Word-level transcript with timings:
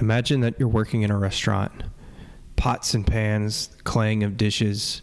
Imagine 0.00 0.40
that 0.40 0.58
you're 0.58 0.68
working 0.68 1.02
in 1.02 1.10
a 1.10 1.18
restaurant. 1.18 1.72
Pots 2.56 2.94
and 2.94 3.06
pans, 3.06 3.70
clang 3.84 4.22
of 4.22 4.36
dishes, 4.36 5.02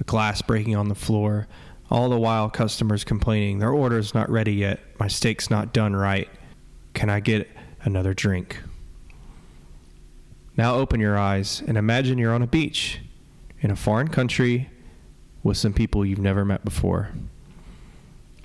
a 0.00 0.04
glass 0.04 0.42
breaking 0.42 0.76
on 0.76 0.88
the 0.88 0.94
floor, 0.94 1.48
all 1.90 2.08
the 2.08 2.18
while 2.18 2.48
customers 2.48 3.04
complaining, 3.04 3.58
their 3.58 3.70
order's 3.70 4.14
not 4.14 4.30
ready 4.30 4.54
yet, 4.54 4.80
my 4.98 5.08
steak's 5.08 5.50
not 5.50 5.72
done 5.72 5.94
right. 5.94 6.28
Can 6.94 7.10
I 7.10 7.20
get 7.20 7.48
another 7.82 8.14
drink? 8.14 8.62
Now 10.56 10.74
open 10.76 11.00
your 11.00 11.18
eyes 11.18 11.62
and 11.66 11.78
imagine 11.78 12.18
you're 12.18 12.34
on 12.34 12.42
a 12.42 12.46
beach 12.46 13.00
in 13.60 13.70
a 13.70 13.76
foreign 13.76 14.08
country 14.08 14.70
with 15.42 15.56
some 15.56 15.72
people 15.72 16.04
you've 16.04 16.18
never 16.18 16.44
met 16.44 16.64
before. 16.64 17.10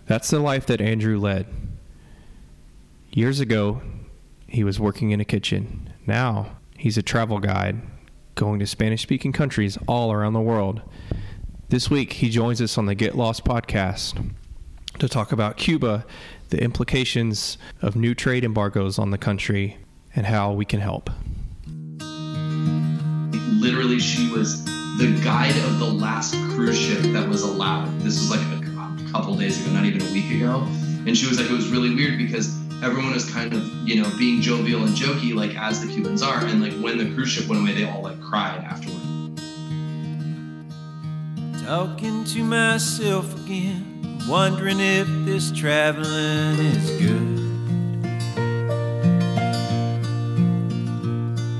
That's 0.05 0.29
the 0.29 0.39
life 0.39 0.65
that 0.67 0.79
Andrew 0.79 1.19
led. 1.19 1.47
Years 3.11 3.39
ago, 3.39 3.81
he 4.47 4.63
was 4.63 4.79
working 4.79 5.11
in 5.11 5.19
a 5.19 5.25
kitchen. 5.25 5.93
Now, 6.05 6.57
he's 6.77 6.97
a 6.97 7.03
travel 7.03 7.39
guide 7.39 7.81
going 8.35 8.59
to 8.59 8.67
Spanish 8.67 9.01
speaking 9.01 9.33
countries 9.33 9.77
all 9.87 10.11
around 10.11 10.33
the 10.33 10.41
world. 10.41 10.81
This 11.69 11.89
week, 11.89 12.13
he 12.13 12.29
joins 12.29 12.61
us 12.61 12.77
on 12.77 12.85
the 12.85 12.95
Get 12.95 13.15
Lost 13.15 13.43
podcast 13.43 14.33
to 14.99 15.09
talk 15.09 15.31
about 15.31 15.57
Cuba, 15.57 16.05
the 16.49 16.63
implications 16.63 17.57
of 17.81 17.95
new 17.95 18.15
trade 18.15 18.45
embargoes 18.45 18.97
on 18.97 19.11
the 19.11 19.17
country, 19.17 19.77
and 20.15 20.25
how 20.25 20.53
we 20.53 20.65
can 20.65 20.79
help. 20.79 21.09
Literally, 23.59 23.99
she 23.99 24.31
was 24.31 24.63
the 24.97 25.19
guide 25.23 25.55
of 25.65 25.79
the 25.79 25.85
last 25.85 26.33
cruise 26.51 26.79
ship 26.79 27.01
that 27.13 27.27
was 27.27 27.41
allowed. 27.41 27.87
This 27.99 28.19
was 28.19 28.31
like 28.31 28.39
a 28.39 29.11
couple 29.11 29.35
days 29.35 29.61
ago, 29.61 29.73
not 29.73 29.85
even 29.85 30.01
a 30.01 30.11
week 30.13 30.31
ago. 30.31 30.65
And 31.05 31.17
she 31.17 31.27
was 31.27 31.39
like, 31.39 31.49
it 31.49 31.53
was 31.53 31.69
really 31.69 31.93
weird 31.93 32.17
because 32.17 32.55
everyone 32.83 33.13
was 33.13 33.29
kind 33.31 33.53
of, 33.53 33.65
you 33.87 34.01
know, 34.01 34.09
being 34.17 34.41
jovial 34.41 34.83
and 34.83 34.95
jokey, 34.95 35.33
like 35.33 35.55
as 35.55 35.81
the 35.81 35.87
Cubans 35.91 36.21
are. 36.21 36.45
And 36.45 36.61
like 36.61 36.73
when 36.73 36.97
the 36.97 37.13
cruise 37.15 37.29
ship 37.29 37.47
went 37.47 37.61
away, 37.61 37.73
they 37.73 37.89
all 37.89 38.01
like 38.01 38.21
cried 38.21 38.63
afterward. 38.63 39.01
Talking 41.65 42.23
to 42.25 42.43
myself 42.43 43.33
again, 43.43 44.19
wondering 44.27 44.79
if 44.79 45.07
this 45.25 45.51
traveling 45.51 46.59
is 46.59 46.91
good. 47.01 47.37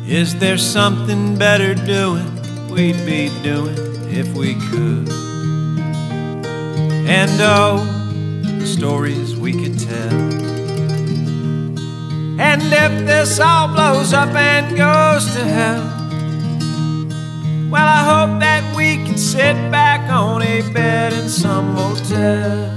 Is 0.07 0.39
there 0.39 0.57
something 0.57 1.37
better 1.37 1.73
doing? 1.73 2.33
We'd 2.69 3.05
be 3.05 3.29
doing 3.41 3.75
if 4.09 4.33
we 4.33 4.53
could. 4.55 5.09
And 7.09 7.31
oh, 7.41 7.83
the 8.59 8.65
stories 8.65 9.35
we 9.35 9.51
could 9.51 9.77
tell. 9.79 10.46
And 12.39 12.61
if 12.61 13.07
this 13.07 13.39
all 13.39 13.67
blows 13.67 14.13
up 14.13 14.29
and 14.35 14.77
goes 14.77 15.33
to 15.33 15.43
hell, 15.43 15.81
well, 17.71 17.87
I 17.87 18.03
hope 18.05 18.39
that 18.41 18.75
we 18.75 19.03
can 19.03 19.17
sit 19.17 19.55
back 19.71 20.07
on 20.11 20.43
a 20.43 20.61
bed 20.71 21.13
in 21.13 21.29
some 21.29 21.73
motel. 21.73 22.75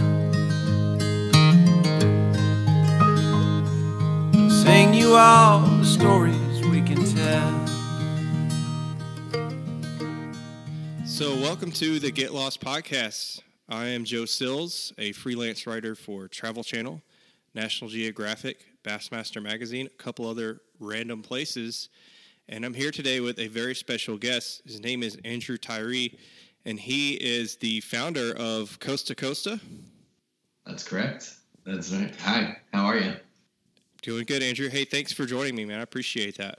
Sing 4.48 4.94
you 4.94 5.14
all 5.14 5.61
the 5.61 5.84
stories 5.84 6.66
we 6.69 6.81
can 6.81 7.05
tell. 7.05 7.66
So, 11.05 11.34
welcome 11.34 11.70
to 11.72 11.98
the 11.98 12.11
Get 12.11 12.33
Lost 12.33 12.62
podcast. 12.62 13.42
I 13.69 13.88
am 13.88 14.05
Joe 14.05 14.25
Sills, 14.25 14.94
a 14.97 15.12
freelance 15.12 15.66
writer 15.66 15.94
for 15.94 16.28
Travel 16.28 16.64
Channel, 16.64 17.03
National 17.55 17.91
Geographic, 17.91 18.69
Bassmaster 18.82 19.42
Magazine, 19.42 19.86
a 19.86 20.02
couple 20.02 20.28
other 20.28 20.60
random 20.78 21.22
places. 21.22 21.88
And 22.48 22.64
I'm 22.64 22.74
here 22.74 22.90
today 22.90 23.20
with 23.20 23.38
a 23.38 23.48
very 23.48 23.74
special 23.74 24.16
guest. 24.16 24.62
His 24.64 24.80
name 24.80 25.02
is 25.02 25.18
Andrew 25.24 25.56
Tyree, 25.56 26.18
and 26.64 26.78
he 26.78 27.14
is 27.14 27.56
the 27.56 27.80
founder 27.80 28.34
of 28.36 28.78
Costa 28.80 29.14
Costa. 29.14 29.60
That's 30.66 30.86
correct. 30.86 31.34
That's 31.64 31.92
right. 31.92 32.14
Hi, 32.20 32.56
how 32.72 32.86
are 32.86 32.96
you? 32.96 33.14
Doing 34.02 34.24
good, 34.24 34.42
Andrew. 34.42 34.69
Hey, 34.69 34.84
thanks 34.84 35.12
for 35.12 35.26
joining 35.26 35.54
me, 35.54 35.64
man. 35.64 35.78
I 35.78 35.82
appreciate 35.82 36.38
that. 36.38 36.58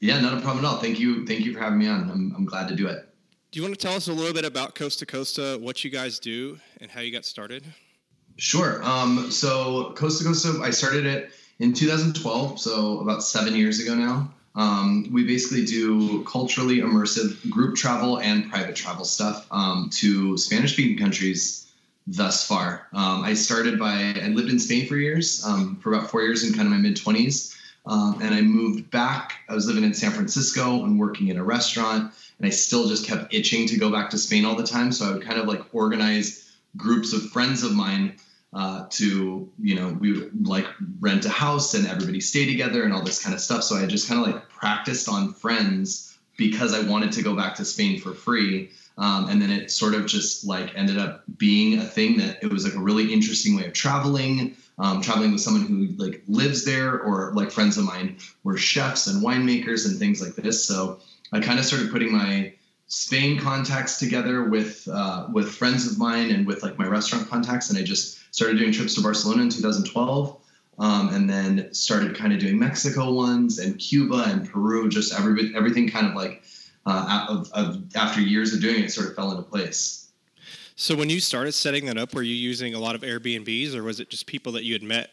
Yeah, 0.00 0.20
not 0.20 0.36
a 0.36 0.40
problem 0.40 0.64
at 0.64 0.68
all. 0.68 0.78
Thank 0.78 1.00
you. 1.00 1.26
Thank 1.26 1.40
you 1.40 1.54
for 1.54 1.60
having 1.60 1.78
me 1.78 1.88
on. 1.88 2.10
I'm, 2.10 2.34
I'm 2.36 2.44
glad 2.44 2.68
to 2.68 2.76
do 2.76 2.86
it. 2.86 3.08
Do 3.50 3.58
you 3.58 3.62
want 3.62 3.78
to 3.78 3.80
tell 3.80 3.96
us 3.96 4.08
a 4.08 4.12
little 4.12 4.34
bit 4.34 4.44
about 4.44 4.74
Costa 4.74 5.06
Costa, 5.06 5.58
what 5.60 5.82
you 5.82 5.90
guys 5.90 6.18
do, 6.18 6.58
and 6.80 6.90
how 6.90 7.00
you 7.00 7.10
got 7.10 7.24
started? 7.24 7.64
Sure. 8.36 8.84
Um, 8.84 9.30
so 9.30 9.94
Costa 9.96 10.24
Costa, 10.24 10.60
I 10.62 10.70
started 10.70 11.06
it 11.06 11.30
in 11.58 11.72
2012, 11.72 12.60
so 12.60 13.00
about 13.00 13.22
seven 13.22 13.54
years 13.54 13.80
ago 13.80 13.94
now. 13.94 14.32
Um, 14.56 15.08
we 15.12 15.24
basically 15.24 15.64
do 15.64 16.22
culturally 16.24 16.78
immersive 16.78 17.48
group 17.50 17.74
travel 17.74 18.20
and 18.20 18.48
private 18.50 18.76
travel 18.76 19.04
stuff 19.04 19.46
um, 19.50 19.90
to 19.94 20.36
Spanish 20.36 20.74
speaking 20.74 20.96
countries 20.96 21.64
thus 22.06 22.46
far. 22.46 22.86
Um, 22.92 23.24
I 23.24 23.34
started 23.34 23.78
by, 23.78 24.14
I 24.22 24.28
lived 24.28 24.50
in 24.50 24.58
Spain 24.58 24.86
for 24.86 24.96
years, 24.96 25.44
um, 25.44 25.76
for 25.76 25.92
about 25.92 26.10
four 26.10 26.22
years 26.22 26.44
in 26.44 26.54
kind 26.54 26.66
of 26.66 26.72
my 26.72 26.78
mid 26.78 26.96
20s. 26.96 27.56
Um, 27.86 28.20
and 28.22 28.34
I 28.34 28.40
moved 28.40 28.90
back. 28.90 29.34
I 29.48 29.54
was 29.54 29.66
living 29.66 29.84
in 29.84 29.92
San 29.92 30.10
Francisco 30.10 30.84
and 30.84 30.98
working 30.98 31.28
in 31.28 31.36
a 31.36 31.44
restaurant. 31.44 32.14
And 32.38 32.46
I 32.46 32.50
still 32.50 32.88
just 32.88 33.06
kept 33.06 33.34
itching 33.34 33.66
to 33.68 33.76
go 33.76 33.90
back 33.90 34.10
to 34.10 34.18
Spain 34.18 34.44
all 34.44 34.54
the 34.54 34.66
time. 34.66 34.90
So 34.92 35.06
I 35.06 35.12
would 35.12 35.22
kind 35.22 35.38
of 35.38 35.46
like 35.46 35.62
organize 35.74 36.50
groups 36.76 37.12
of 37.12 37.30
friends 37.30 37.62
of 37.62 37.72
mine 37.72 38.16
uh, 38.54 38.86
to 38.88 39.50
you 39.60 39.74
know 39.74 39.88
we 40.00 40.12
would 40.12 40.46
like 40.46 40.66
rent 41.00 41.24
a 41.24 41.28
house 41.28 41.74
and 41.74 41.86
everybody 41.88 42.20
stay 42.20 42.46
together 42.46 42.84
and 42.84 42.92
all 42.92 43.02
this 43.02 43.22
kind 43.22 43.34
of 43.34 43.40
stuff. 43.40 43.64
So 43.64 43.76
i 43.76 43.86
just 43.86 44.08
kind 44.08 44.20
of 44.24 44.32
like 44.32 44.48
practiced 44.48 45.08
on 45.08 45.32
friends 45.34 46.16
because 46.36 46.72
i 46.72 46.88
wanted 46.88 47.12
to 47.12 47.22
go 47.22 47.34
back 47.34 47.56
to 47.56 47.64
spain 47.64 48.00
for 48.00 48.14
free. 48.14 48.70
Um, 48.96 49.28
and 49.28 49.42
then 49.42 49.50
it 49.50 49.72
sort 49.72 49.94
of 49.94 50.06
just 50.06 50.46
like 50.46 50.76
ended 50.76 50.98
up 50.98 51.24
being 51.36 51.80
a 51.80 51.84
thing 51.84 52.18
that 52.18 52.38
it 52.44 52.52
was 52.52 52.64
like 52.64 52.74
a 52.74 52.78
really 52.78 53.12
interesting 53.12 53.56
way 53.56 53.66
of 53.66 53.72
traveling 53.72 54.56
um, 54.78 55.02
traveling 55.02 55.32
with 55.32 55.40
someone 55.40 55.66
who 55.66 55.86
like 56.04 56.22
lives 56.28 56.64
there 56.64 57.00
or 57.00 57.32
like 57.34 57.50
friends 57.50 57.76
of 57.76 57.84
mine 57.84 58.18
were 58.44 58.56
chefs 58.56 59.08
and 59.08 59.22
winemakers 59.22 59.86
and 59.86 59.98
things 59.98 60.22
like 60.22 60.36
this. 60.36 60.64
So 60.64 61.00
i 61.32 61.40
kind 61.40 61.58
of 61.58 61.64
started 61.64 61.90
putting 61.90 62.12
my 62.12 62.54
Spain 62.86 63.38
contacts 63.38 63.98
together 63.98 64.44
with 64.44 64.86
uh, 64.92 65.26
with 65.32 65.50
friends 65.50 65.90
of 65.90 65.98
mine 65.98 66.30
and 66.30 66.46
with 66.46 66.62
like 66.62 66.78
my 66.78 66.86
restaurant 66.86 67.28
contacts, 67.28 67.70
and 67.70 67.78
I 67.78 67.82
just 67.82 68.18
started 68.34 68.58
doing 68.58 68.72
trips 68.72 68.94
to 68.94 69.02
Barcelona 69.02 69.42
in 69.42 69.48
2012, 69.48 70.40
um, 70.78 71.08
and 71.14 71.28
then 71.28 71.72
started 71.72 72.16
kind 72.16 72.32
of 72.32 72.40
doing 72.40 72.58
Mexico 72.58 73.12
ones 73.12 73.58
and 73.58 73.78
Cuba 73.78 74.24
and 74.26 74.50
Peru. 74.50 74.88
Just 74.88 75.18
every 75.18 75.54
everything 75.56 75.88
kind 75.88 76.06
of 76.06 76.14
like 76.14 76.42
uh, 76.86 77.26
of, 77.28 77.50
of 77.52 77.96
after 77.96 78.20
years 78.20 78.52
of 78.52 78.60
doing 78.60 78.84
it, 78.84 78.92
sort 78.92 79.08
of 79.08 79.16
fell 79.16 79.30
into 79.30 79.42
place. 79.42 80.03
So 80.76 80.96
when 80.96 81.08
you 81.08 81.20
started 81.20 81.52
setting 81.52 81.86
that 81.86 81.96
up, 81.96 82.14
were 82.14 82.22
you 82.22 82.34
using 82.34 82.74
a 82.74 82.80
lot 82.80 82.96
of 82.96 83.02
Airbnbs, 83.02 83.76
or 83.76 83.84
was 83.84 84.00
it 84.00 84.10
just 84.10 84.26
people 84.26 84.52
that 84.52 84.64
you 84.64 84.72
had 84.72 84.82
met? 84.82 85.10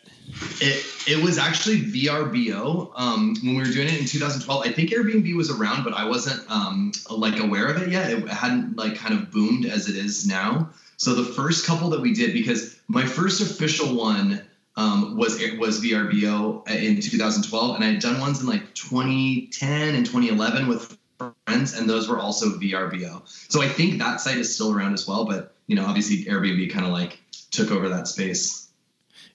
It 0.60 0.84
it 1.08 1.24
was 1.24 1.38
actually 1.38 1.82
VRBO. 1.82 2.92
Um, 2.96 3.36
when 3.44 3.56
we 3.56 3.62
were 3.62 3.70
doing 3.70 3.88
it 3.88 4.00
in 4.00 4.06
2012, 4.06 4.66
I 4.66 4.72
think 4.72 4.90
Airbnb 4.90 5.36
was 5.36 5.52
around, 5.52 5.84
but 5.84 5.94
I 5.94 6.08
wasn't 6.08 6.50
um, 6.50 6.92
like 7.12 7.40
aware 7.40 7.68
of 7.68 7.80
it 7.80 7.90
yet. 7.90 8.12
It 8.12 8.28
hadn't 8.28 8.76
like 8.76 8.96
kind 8.96 9.14
of 9.14 9.30
boomed 9.30 9.68
as 9.68 9.88
it 9.88 9.96
is 9.96 10.26
now. 10.26 10.72
So 10.98 11.14
the 11.14 11.32
first 11.34 11.68
couple 11.68 11.92
that 11.92 12.02
we 12.02 12.14
did, 12.14 12.34
because 12.34 12.80
my 12.88 13.06
first 13.06 13.40
official 13.42 13.96
one 13.96 14.42
um, 14.78 15.16
was 15.16 15.40
was 15.60 15.80
VRBO 15.80 16.68
in 16.70 17.00
2012, 17.02 17.76
and 17.76 17.84
I 17.84 17.88
had 17.92 18.02
done 18.02 18.20
ones 18.20 18.42
in 18.42 18.48
like 18.48 18.74
2010 18.74 19.96
and 19.96 20.06
2011 20.06 20.68
with 20.68 20.98
friends, 21.46 21.78
and 21.78 21.90
those 21.90 22.08
were 22.10 22.20
also 22.20 22.58
VRBO. 22.58 23.22
So 23.52 23.62
I 23.62 23.68
think 23.68 24.00
that 24.00 24.22
site 24.22 24.38
is 24.38 24.54
still 24.54 24.74
around 24.74 24.94
as 24.94 25.08
well, 25.08 25.26
but 25.26 25.56
you 25.68 25.76
know, 25.76 25.86
obviously 25.86 26.26
Airbnb 26.26 26.72
kind 26.72 26.86
of 26.86 26.92
like 26.92 27.20
took 27.52 27.72
over 27.72 27.90
that 27.90 28.08
space. 28.08 28.70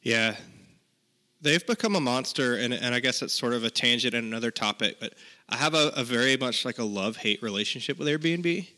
Yeah, 0.03 0.37
they've 1.41 1.67
become 1.67 1.97
a 1.97 2.01
monster, 2.01 2.57
and 2.57 2.73
and 2.73 2.95
I 2.95 3.01
guess 3.01 3.23
it's 3.23 3.33
sort 3.33 3.53
of 3.53 3.65
a 3.65 3.71
tangent 3.71 4.15
and 4.15 4.27
another 4.27 4.51
topic, 4.51 4.99
but 5.01 5.15
I 5.49 5.57
have 5.57 5.75
a, 5.75 5.93
a 5.97 6.05
very 6.05 6.37
much 6.37 6.65
like 6.65 6.79
a 6.79 6.85
love 6.85 7.19
hate 7.19 7.43
relationship 7.43 7.99
with 7.99 8.09
Airbnb. 8.09 8.69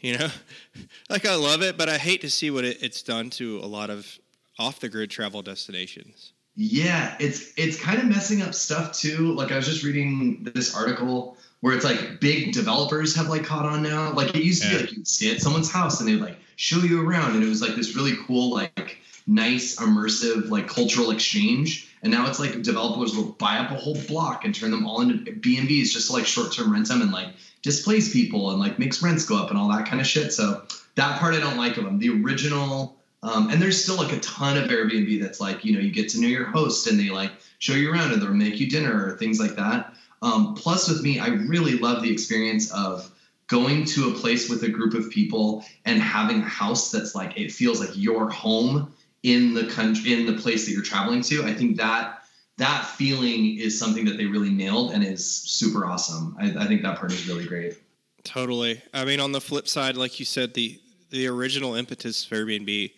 You 0.00 0.18
know, 0.18 0.28
like 1.10 1.26
I 1.26 1.34
love 1.34 1.62
it, 1.62 1.76
but 1.76 1.88
I 1.88 1.98
hate 1.98 2.20
to 2.20 2.30
see 2.30 2.50
what 2.50 2.64
it, 2.64 2.82
it's 2.82 3.02
done 3.02 3.30
to 3.30 3.58
a 3.58 3.66
lot 3.66 3.90
of 3.90 4.18
off 4.58 4.80
the 4.80 4.88
grid 4.88 5.10
travel 5.10 5.42
destinations. 5.42 6.32
Yeah, 6.60 7.16
it's 7.20 7.52
it's 7.56 7.80
kind 7.80 7.98
of 7.98 8.06
messing 8.06 8.42
up 8.42 8.54
stuff 8.54 8.92
too. 8.92 9.32
Like 9.34 9.52
I 9.52 9.56
was 9.56 9.66
just 9.66 9.84
reading 9.84 10.48
this 10.54 10.74
article 10.74 11.36
where 11.60 11.74
it's 11.74 11.84
like 11.84 12.20
big 12.20 12.52
developers 12.52 13.16
have 13.16 13.28
like 13.28 13.44
caught 13.44 13.66
on 13.66 13.82
now. 13.82 14.12
Like 14.12 14.34
it 14.34 14.42
used 14.42 14.62
to 14.62 14.68
yeah. 14.68 14.74
be 14.74 14.80
like 14.80 14.92
you'd 14.92 15.08
stay 15.08 15.34
at 15.34 15.40
someone's 15.40 15.70
house 15.70 16.00
and 16.00 16.08
they'd 16.08 16.20
like 16.20 16.36
show 16.56 16.78
you 16.78 17.06
around 17.06 17.34
and 17.34 17.42
it 17.42 17.48
was 17.48 17.60
like 17.60 17.74
this 17.74 17.96
really 17.96 18.14
cool, 18.26 18.52
like 18.52 18.98
nice, 19.26 19.76
immersive, 19.76 20.50
like 20.50 20.68
cultural 20.68 21.10
exchange. 21.10 21.94
And 22.02 22.12
now 22.12 22.28
it's 22.28 22.38
like 22.38 22.62
developers 22.62 23.16
will 23.16 23.32
buy 23.32 23.58
up 23.58 23.70
a 23.70 23.74
whole 23.74 23.96
block 24.06 24.44
and 24.44 24.54
turn 24.54 24.70
them 24.70 24.86
all 24.86 25.00
into 25.00 25.32
B 25.32 25.58
and 25.58 25.66
B's 25.66 25.92
just 25.92 26.08
to 26.08 26.12
like 26.12 26.26
short 26.26 26.52
term 26.52 26.72
rent 26.72 26.88
them 26.88 27.02
and 27.02 27.10
like 27.12 27.28
displace 27.62 28.12
people 28.12 28.50
and 28.50 28.60
like 28.60 28.78
makes 28.78 29.02
rents 29.02 29.24
go 29.24 29.36
up 29.36 29.50
and 29.50 29.58
all 29.58 29.68
that 29.68 29.86
kind 29.86 30.00
of 30.00 30.06
shit. 30.06 30.32
So 30.32 30.62
that 30.94 31.18
part 31.18 31.34
I 31.34 31.40
don't 31.40 31.56
like 31.56 31.76
of 31.76 31.84
them. 31.84 31.98
The 31.98 32.10
original 32.22 32.96
Um, 33.22 33.50
and 33.50 33.60
there's 33.60 33.82
still 33.82 33.96
like 33.96 34.12
a 34.12 34.20
ton 34.20 34.56
of 34.56 34.70
Airbnb 34.70 35.20
that's 35.20 35.40
like, 35.40 35.64
you 35.64 35.72
know, 35.74 35.80
you 35.80 35.90
get 35.90 36.08
to 36.10 36.20
know 36.20 36.28
your 36.28 36.46
host 36.46 36.86
and 36.86 36.98
they 36.98 37.10
like 37.10 37.32
show 37.58 37.74
you 37.74 37.92
around 37.92 38.12
and 38.12 38.22
they'll 38.22 38.32
make 38.32 38.60
you 38.60 38.70
dinner 38.70 39.06
or 39.06 39.16
things 39.16 39.40
like 39.40 39.56
that. 39.56 39.92
Um, 40.22 40.54
plus, 40.54 40.88
with 40.88 41.02
me, 41.02 41.18
I 41.18 41.28
really 41.28 41.78
love 41.78 42.02
the 42.02 42.12
experience 42.12 42.70
of 42.72 43.10
going 43.46 43.84
to 43.86 44.10
a 44.10 44.14
place 44.14 44.48
with 44.48 44.62
a 44.62 44.68
group 44.68 44.94
of 44.94 45.10
people 45.10 45.64
and 45.84 46.00
having 46.00 46.40
a 46.40 46.48
house 46.48 46.90
that's 46.90 47.14
like 47.14 47.38
it 47.38 47.50
feels 47.50 47.80
like 47.80 47.90
your 47.94 48.28
home 48.28 48.92
in 49.22 49.54
the 49.54 49.66
country 49.66 50.12
in 50.12 50.26
the 50.26 50.40
place 50.40 50.66
that 50.66 50.72
you're 50.72 50.82
traveling 50.82 51.22
to. 51.22 51.44
I 51.44 51.54
think 51.54 51.76
that 51.78 52.22
that 52.58 52.84
feeling 52.84 53.58
is 53.58 53.78
something 53.78 54.04
that 54.04 54.16
they 54.16 54.26
really 54.26 54.50
nailed 54.50 54.92
and 54.92 55.04
is 55.04 55.24
super 55.24 55.86
awesome. 55.86 56.36
I, 56.38 56.64
I 56.64 56.66
think 56.66 56.82
that 56.82 56.98
part 56.98 57.12
is 57.12 57.26
really 57.26 57.46
great. 57.46 57.78
Totally. 58.24 58.82
I 58.92 59.04
mean, 59.04 59.20
on 59.20 59.32
the 59.32 59.40
flip 59.40 59.68
side, 59.68 59.96
like 59.96 60.18
you 60.18 60.26
said, 60.26 60.54
the 60.54 60.78
the 61.10 61.26
original 61.26 61.74
impetus 61.74 62.22
for 62.24 62.36
Airbnb, 62.36 62.92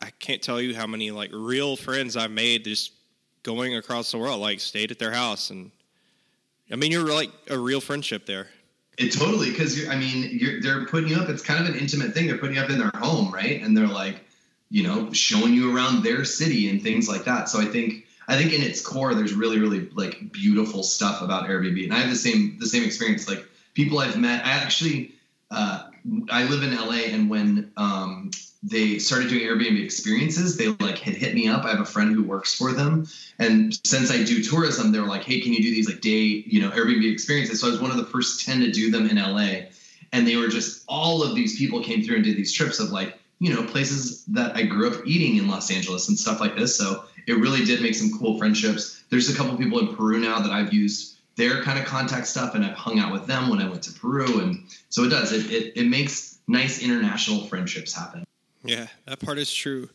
I 0.00 0.10
can't 0.18 0.40
tell 0.40 0.62
you 0.62 0.74
how 0.74 0.86
many 0.86 1.10
like 1.10 1.30
real 1.32 1.76
friends 1.76 2.16
I've 2.16 2.30
made 2.30 2.64
just 2.64 2.92
going 3.42 3.76
across 3.76 4.12
the 4.12 4.18
world, 4.18 4.40
like 4.40 4.60
stayed 4.60 4.90
at 4.90 4.98
their 4.98 5.12
house, 5.12 5.50
and 5.50 5.70
I 6.70 6.76
mean, 6.76 6.92
you're 6.92 7.12
like 7.12 7.30
a 7.48 7.58
real 7.58 7.80
friendship 7.80 8.26
there. 8.26 8.48
It 8.98 9.12
totally 9.12 9.50
because 9.50 9.88
I 9.88 9.96
mean, 9.96 10.60
they're 10.62 10.84
putting 10.86 11.08
you 11.08 11.16
up. 11.16 11.28
It's 11.28 11.42
kind 11.42 11.66
of 11.66 11.72
an 11.72 11.80
intimate 11.80 12.12
thing. 12.12 12.26
They're 12.26 12.38
putting 12.38 12.56
you 12.56 12.62
up 12.62 12.70
in 12.70 12.78
their 12.78 12.90
home, 12.94 13.32
right? 13.32 13.62
And 13.62 13.76
they're 13.76 13.86
like, 13.86 14.20
you 14.68 14.82
know, 14.82 15.12
showing 15.12 15.54
you 15.54 15.74
around 15.74 16.02
their 16.02 16.24
city 16.24 16.68
and 16.68 16.82
things 16.82 17.08
like 17.08 17.24
that. 17.24 17.48
So 17.48 17.60
I 17.60 17.64
think 17.64 18.06
I 18.28 18.36
think 18.36 18.52
in 18.52 18.62
its 18.62 18.80
core, 18.80 19.14
there's 19.14 19.32
really, 19.32 19.58
really 19.58 19.88
like 19.90 20.32
beautiful 20.32 20.82
stuff 20.82 21.22
about 21.22 21.48
Airbnb, 21.48 21.82
and 21.82 21.94
I 21.94 21.98
have 21.98 22.10
the 22.10 22.16
same 22.16 22.58
the 22.58 22.66
same 22.66 22.84
experience. 22.84 23.26
Like 23.26 23.44
people 23.74 23.98
I've 23.98 24.18
met, 24.18 24.44
I 24.44 24.50
actually 24.50 25.14
uh, 25.50 25.89
I 26.30 26.44
live 26.44 26.62
in 26.62 26.74
LA, 26.74 27.12
and 27.12 27.30
when 27.30 27.72
um, 27.76 28.30
they 28.62 28.98
started 28.98 29.28
doing 29.28 29.42
Airbnb 29.42 29.82
experiences, 29.82 30.56
they 30.56 30.68
like 30.68 30.98
had 30.98 31.14
hit 31.14 31.34
me 31.34 31.48
up. 31.48 31.64
I 31.64 31.70
have 31.70 31.80
a 31.80 31.84
friend 31.84 32.14
who 32.14 32.22
works 32.22 32.54
for 32.54 32.72
them, 32.72 33.06
and 33.38 33.78
since 33.86 34.10
I 34.10 34.22
do 34.22 34.42
tourism, 34.42 34.92
they 34.92 35.00
were 35.00 35.06
like, 35.06 35.24
"Hey, 35.24 35.40
can 35.40 35.52
you 35.52 35.62
do 35.62 35.70
these 35.70 35.88
like 35.88 36.00
day, 36.00 36.44
you 36.46 36.60
know, 36.60 36.70
Airbnb 36.70 37.10
experiences?" 37.10 37.60
So 37.60 37.68
I 37.68 37.70
was 37.70 37.80
one 37.80 37.90
of 37.90 37.96
the 37.96 38.06
first 38.06 38.44
ten 38.44 38.60
to 38.60 38.70
do 38.70 38.90
them 38.90 39.08
in 39.08 39.16
LA, 39.16 39.68
and 40.12 40.26
they 40.26 40.36
were 40.36 40.48
just 40.48 40.84
all 40.88 41.22
of 41.22 41.34
these 41.34 41.58
people 41.58 41.82
came 41.82 42.02
through 42.02 42.16
and 42.16 42.24
did 42.24 42.36
these 42.36 42.52
trips 42.52 42.80
of 42.80 42.90
like 42.90 43.18
you 43.38 43.52
know 43.52 43.62
places 43.64 44.24
that 44.26 44.56
I 44.56 44.62
grew 44.62 44.90
up 44.90 45.06
eating 45.06 45.36
in 45.36 45.48
Los 45.48 45.70
Angeles 45.70 46.08
and 46.08 46.18
stuff 46.18 46.40
like 46.40 46.56
this. 46.56 46.76
So 46.76 47.04
it 47.26 47.34
really 47.34 47.64
did 47.64 47.80
make 47.80 47.94
some 47.94 48.18
cool 48.18 48.38
friendships. 48.38 49.02
There's 49.10 49.28
a 49.28 49.36
couple 49.36 49.56
people 49.56 49.78
in 49.78 49.94
Peru 49.94 50.18
now 50.18 50.40
that 50.40 50.50
I've 50.50 50.72
used 50.72 51.19
their 51.40 51.62
kind 51.62 51.78
of 51.78 51.86
contact 51.86 52.26
stuff 52.26 52.54
and 52.54 52.62
I've 52.62 52.76
hung 52.76 52.98
out 52.98 53.12
with 53.12 53.26
them 53.26 53.48
when 53.48 53.62
I 53.62 53.68
went 53.68 53.82
to 53.84 53.92
Peru. 53.92 54.40
And 54.40 54.64
so 54.90 55.04
it 55.04 55.08
does, 55.08 55.32
it, 55.32 55.50
it, 55.50 55.72
it 55.74 55.88
makes 55.88 56.38
nice 56.46 56.82
international 56.82 57.46
friendships 57.46 57.94
happen. 57.94 58.26
Yeah, 58.62 58.88
that 59.06 59.20
part 59.20 59.38
is 59.38 59.52
true. 59.52 59.88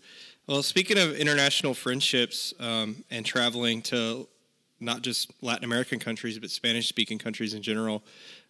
Well, 0.47 0.63
speaking 0.63 0.97
of 0.97 1.15
international 1.15 1.75
friendships 1.75 2.55
um, 2.59 3.03
and 3.11 3.23
traveling 3.23 3.83
to 3.83 4.27
not 4.79 5.03
just 5.03 5.31
Latin 5.43 5.63
American 5.63 5.99
countries, 5.99 6.39
but 6.39 6.49
Spanish 6.49 6.89
speaking 6.89 7.19
countries 7.19 7.53
in 7.53 7.61
general, 7.61 8.03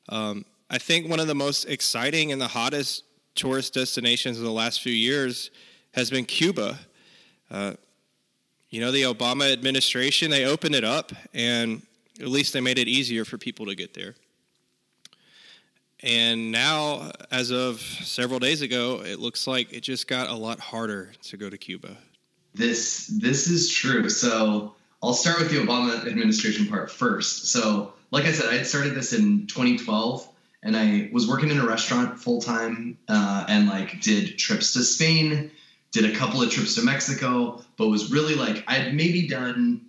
um, 0.08 0.46
I 0.70 0.78
think 0.78 1.10
one 1.10 1.20
of 1.20 1.28
the 1.28 1.36
most 1.36 1.66
exciting 1.66 2.32
and 2.32 2.40
the 2.40 2.48
hottest 2.48 3.04
tourist 3.36 3.74
destinations 3.74 4.38
of 4.38 4.46
the 4.46 4.52
last 4.52 4.82
few 4.82 4.94
years 4.94 5.52
has 5.94 6.10
been 6.10 6.24
Cuba. 6.24 6.80
Uh, 7.52 7.74
you 8.70 8.80
know, 8.80 8.92
the 8.92 9.04
Obama 9.04 9.52
administration, 9.52 10.32
they 10.32 10.46
opened 10.46 10.76
it 10.76 10.86
up 10.86 11.12
and 11.34 11.82
at 12.20 12.28
least 12.28 12.54
they 12.54 12.62
made 12.62 12.78
it 12.78 12.88
easier 12.88 13.26
for 13.26 13.38
people 13.38 13.66
to 13.66 13.76
get 13.76 13.94
there. 13.94 14.16
And 16.02 16.52
now, 16.52 17.12
as 17.32 17.52
of 17.52 17.80
several 17.82 18.40
days 18.40 18.62
ago, 18.62 19.02
it 19.04 19.20
looks 19.20 19.48
like 19.48 19.72
it 19.74 19.82
just 19.82 20.08
got 20.08 20.30
a 20.30 20.36
lot 20.36 20.60
harder 20.60 21.12
to 21.24 21.38
go 21.38 21.50
to 21.50 21.58
Cuba. 21.58 21.98
This 22.54 23.08
this 23.08 23.48
is 23.48 23.70
true. 23.72 24.10
So 24.10 24.76
I'll 25.02 25.14
start 25.14 25.40
with 25.40 25.52
the 25.52 25.58
Obama 25.58 26.06
administration 26.06 26.68
part 26.68 26.92
first. 26.92 27.48
So, 27.48 27.94
like 28.12 28.26
I 28.26 28.32
said, 28.32 28.50
I 28.50 28.58
had 28.58 28.68
started 28.68 28.94
this 28.94 29.14
in 29.14 29.48
2012, 29.48 30.28
and 30.64 30.76
I 30.76 31.10
was 31.12 31.28
working 31.28 31.50
in 31.50 31.60
a 31.60 31.66
restaurant 31.66 32.20
full 32.20 32.42
time, 32.42 32.98
uh, 33.08 33.46
and 33.48 33.68
like 33.68 34.02
did 34.02 34.38
trips 34.38 34.74
to 34.74 34.84
Spain, 34.84 35.52
did 35.92 36.06
a 36.06 36.16
couple 36.16 36.42
of 36.42 36.50
trips 36.50 36.76
to 36.76 36.82
Mexico, 36.84 37.64
but 37.78 37.88
was 37.88 38.12
really 38.12 38.36
like 38.36 38.64
I'd 38.68 38.94
maybe 38.94 39.28
done. 39.28 39.82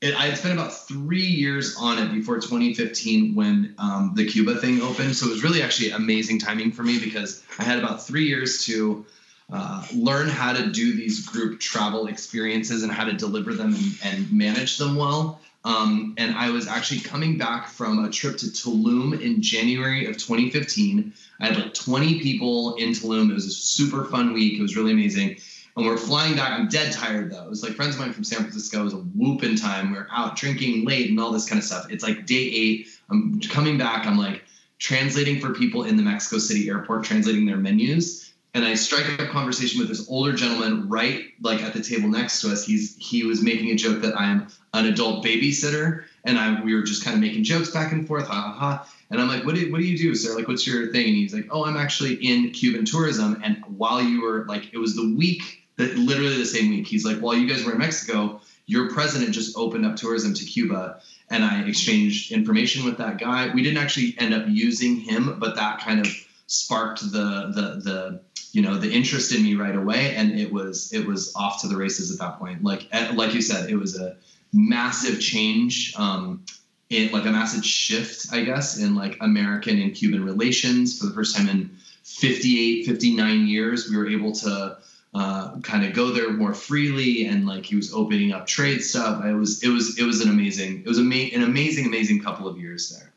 It, 0.00 0.14
I 0.14 0.26
had 0.26 0.38
spent 0.38 0.54
about 0.54 0.72
three 0.72 1.26
years 1.26 1.76
on 1.78 1.98
it 1.98 2.12
before 2.12 2.36
2015 2.36 3.34
when 3.34 3.74
um, 3.78 4.12
the 4.14 4.26
Cuba 4.26 4.56
thing 4.56 4.80
opened. 4.80 5.14
So 5.14 5.26
it 5.26 5.30
was 5.30 5.42
really 5.42 5.62
actually 5.62 5.90
amazing 5.90 6.38
timing 6.38 6.72
for 6.72 6.82
me 6.82 6.98
because 6.98 7.42
I 7.58 7.64
had 7.64 7.78
about 7.78 8.06
three 8.06 8.24
years 8.24 8.64
to 8.64 9.04
uh, 9.52 9.84
learn 9.94 10.28
how 10.28 10.52
to 10.52 10.70
do 10.70 10.96
these 10.96 11.26
group 11.26 11.60
travel 11.60 12.06
experiences 12.06 12.82
and 12.82 12.90
how 12.90 13.04
to 13.04 13.12
deliver 13.12 13.52
them 13.52 13.74
and, 13.74 13.98
and 14.04 14.32
manage 14.32 14.78
them 14.78 14.96
well. 14.96 15.40
Um, 15.64 16.14
and 16.16 16.34
I 16.34 16.50
was 16.50 16.66
actually 16.66 17.00
coming 17.00 17.36
back 17.36 17.68
from 17.68 18.04
a 18.04 18.10
trip 18.10 18.38
to 18.38 18.46
Tulum 18.46 19.20
in 19.20 19.42
January 19.42 20.06
of 20.06 20.16
2015. 20.16 21.12
I 21.38 21.46
had 21.46 21.56
like 21.58 21.74
20 21.74 22.20
people 22.20 22.76
in 22.76 22.90
Tulum. 22.90 23.30
It 23.30 23.34
was 23.34 23.46
a 23.46 23.50
super 23.50 24.04
fun 24.06 24.32
week. 24.32 24.58
It 24.58 24.62
was 24.62 24.76
really 24.76 24.92
amazing. 24.92 25.36
And 25.80 25.88
we're 25.88 25.96
flying 25.96 26.36
back. 26.36 26.52
I'm 26.52 26.68
dead 26.68 26.92
tired 26.92 27.32
though. 27.32 27.42
It 27.42 27.48
was 27.48 27.62
like 27.62 27.72
friends 27.72 27.94
of 27.94 28.02
mine 28.02 28.12
from 28.12 28.22
San 28.22 28.40
Francisco. 28.40 28.82
It 28.82 28.84
was 28.84 28.92
a 28.92 28.98
whooping 28.98 29.56
time. 29.56 29.92
We 29.92 29.96
are 29.96 30.08
out 30.10 30.36
drinking 30.36 30.84
late 30.84 31.08
and 31.08 31.18
all 31.18 31.32
this 31.32 31.48
kind 31.48 31.58
of 31.58 31.64
stuff. 31.64 31.86
It's 31.90 32.04
like 32.04 32.26
day 32.26 32.34
eight. 32.34 32.88
I'm 33.10 33.40
coming 33.40 33.78
back. 33.78 34.06
I'm 34.06 34.18
like 34.18 34.44
translating 34.78 35.40
for 35.40 35.54
people 35.54 35.84
in 35.84 35.96
the 35.96 36.02
Mexico 36.02 36.38
City 36.38 36.68
airport, 36.68 37.04
translating 37.04 37.46
their 37.46 37.56
menus. 37.56 38.30
And 38.52 38.66
I 38.66 38.74
strike 38.74 39.08
up 39.08 39.20
a 39.20 39.26
conversation 39.28 39.78
with 39.78 39.88
this 39.88 40.06
older 40.10 40.34
gentleman 40.34 40.86
right 40.90 41.24
like 41.40 41.62
at 41.62 41.72
the 41.72 41.80
table 41.80 42.08
next 42.08 42.42
to 42.42 42.52
us. 42.52 42.62
He's 42.62 42.94
he 42.98 43.24
was 43.24 43.42
making 43.42 43.70
a 43.70 43.74
joke 43.74 44.02
that 44.02 44.14
I'm 44.20 44.48
an 44.74 44.84
adult 44.84 45.24
babysitter, 45.24 46.04
and 46.24 46.38
I 46.38 46.62
we 46.62 46.74
were 46.74 46.82
just 46.82 47.04
kind 47.04 47.14
of 47.14 47.22
making 47.22 47.44
jokes 47.44 47.70
back 47.70 47.92
and 47.92 48.06
forth, 48.06 48.26
ha 48.26 48.34
ha 48.34 48.52
ha. 48.52 48.88
And 49.10 49.18
I'm 49.18 49.28
like, 49.28 49.46
what 49.46 49.54
do, 49.54 49.72
what 49.72 49.78
do 49.78 49.84
you 49.84 49.96
do, 49.96 50.14
sir? 50.14 50.36
Like, 50.36 50.46
what's 50.46 50.66
your 50.66 50.92
thing? 50.92 51.06
And 51.06 51.16
he's 51.16 51.34
like, 51.34 51.48
oh, 51.50 51.64
I'm 51.64 51.76
actually 51.76 52.14
in 52.14 52.50
Cuban 52.50 52.84
tourism. 52.84 53.40
And 53.42 53.64
while 53.66 54.00
you 54.00 54.22
were 54.22 54.44
like, 54.46 54.72
it 54.72 54.78
was 54.78 54.94
the 54.94 55.14
week 55.16 55.59
that 55.80 55.96
literally 55.96 56.36
the 56.36 56.46
same 56.46 56.70
week. 56.70 56.86
He's 56.86 57.04
like, 57.04 57.18
while 57.18 57.34
you 57.34 57.48
guys 57.48 57.64
were 57.64 57.72
in 57.72 57.78
Mexico, 57.78 58.40
your 58.66 58.90
president 58.90 59.32
just 59.32 59.56
opened 59.56 59.84
up 59.84 59.96
tourism 59.96 60.32
to 60.34 60.44
Cuba. 60.44 61.00
And 61.28 61.44
I 61.44 61.62
exchanged 61.62 62.32
information 62.32 62.84
with 62.84 62.98
that 62.98 63.18
guy. 63.18 63.52
We 63.54 63.62
didn't 63.62 63.78
actually 63.78 64.14
end 64.18 64.34
up 64.34 64.44
using 64.48 64.96
him, 64.96 65.38
but 65.38 65.56
that 65.56 65.80
kind 65.80 66.00
of 66.00 66.06
sparked 66.46 67.00
the 67.12 67.52
the 67.54 67.80
the 67.84 68.20
you 68.52 68.60
know 68.60 68.76
the 68.76 68.90
interest 68.90 69.32
in 69.32 69.42
me 69.42 69.54
right 69.54 69.76
away 69.76 70.16
and 70.16 70.38
it 70.38 70.52
was 70.52 70.92
it 70.92 71.06
was 71.06 71.32
off 71.36 71.60
to 71.60 71.68
the 71.68 71.76
races 71.76 72.10
at 72.10 72.18
that 72.18 72.40
point 72.40 72.64
like 72.64 72.88
like 73.14 73.32
you 73.32 73.40
said 73.40 73.70
it 73.70 73.76
was 73.76 73.96
a 73.96 74.16
massive 74.52 75.20
change 75.20 75.94
um 75.96 76.44
in 76.88 77.12
like 77.12 77.24
a 77.24 77.30
massive 77.30 77.64
shift 77.64 78.26
i 78.32 78.42
guess 78.42 78.78
in 78.78 78.96
like 78.96 79.16
american 79.20 79.80
and 79.80 79.94
cuban 79.94 80.24
relations 80.24 80.98
for 80.98 81.06
the 81.06 81.12
first 81.12 81.36
time 81.36 81.48
in 81.48 81.70
58 82.02 82.84
59 82.84 83.46
years 83.46 83.88
we 83.88 83.96
were 83.96 84.08
able 84.08 84.32
to 84.32 84.76
uh, 85.12 85.58
kind 85.60 85.84
of 85.84 85.92
go 85.92 86.10
there 86.10 86.30
more 86.30 86.54
freely 86.54 87.26
and 87.26 87.46
like 87.46 87.66
he 87.66 87.74
was 87.76 87.92
opening 87.92 88.32
up 88.32 88.46
trade 88.46 88.80
stuff 88.80 89.24
it 89.24 89.32
was 89.32 89.62
it 89.62 89.68
was 89.68 89.98
it 89.98 90.04
was 90.04 90.20
an 90.20 90.30
amazing 90.30 90.80
it 90.80 90.86
was 90.86 90.98
ama- 90.98 91.34
an 91.34 91.42
amazing 91.42 91.86
amazing 91.86 92.22
couple 92.22 92.46
of 92.46 92.58
years 92.58 92.90
there 92.90 93.10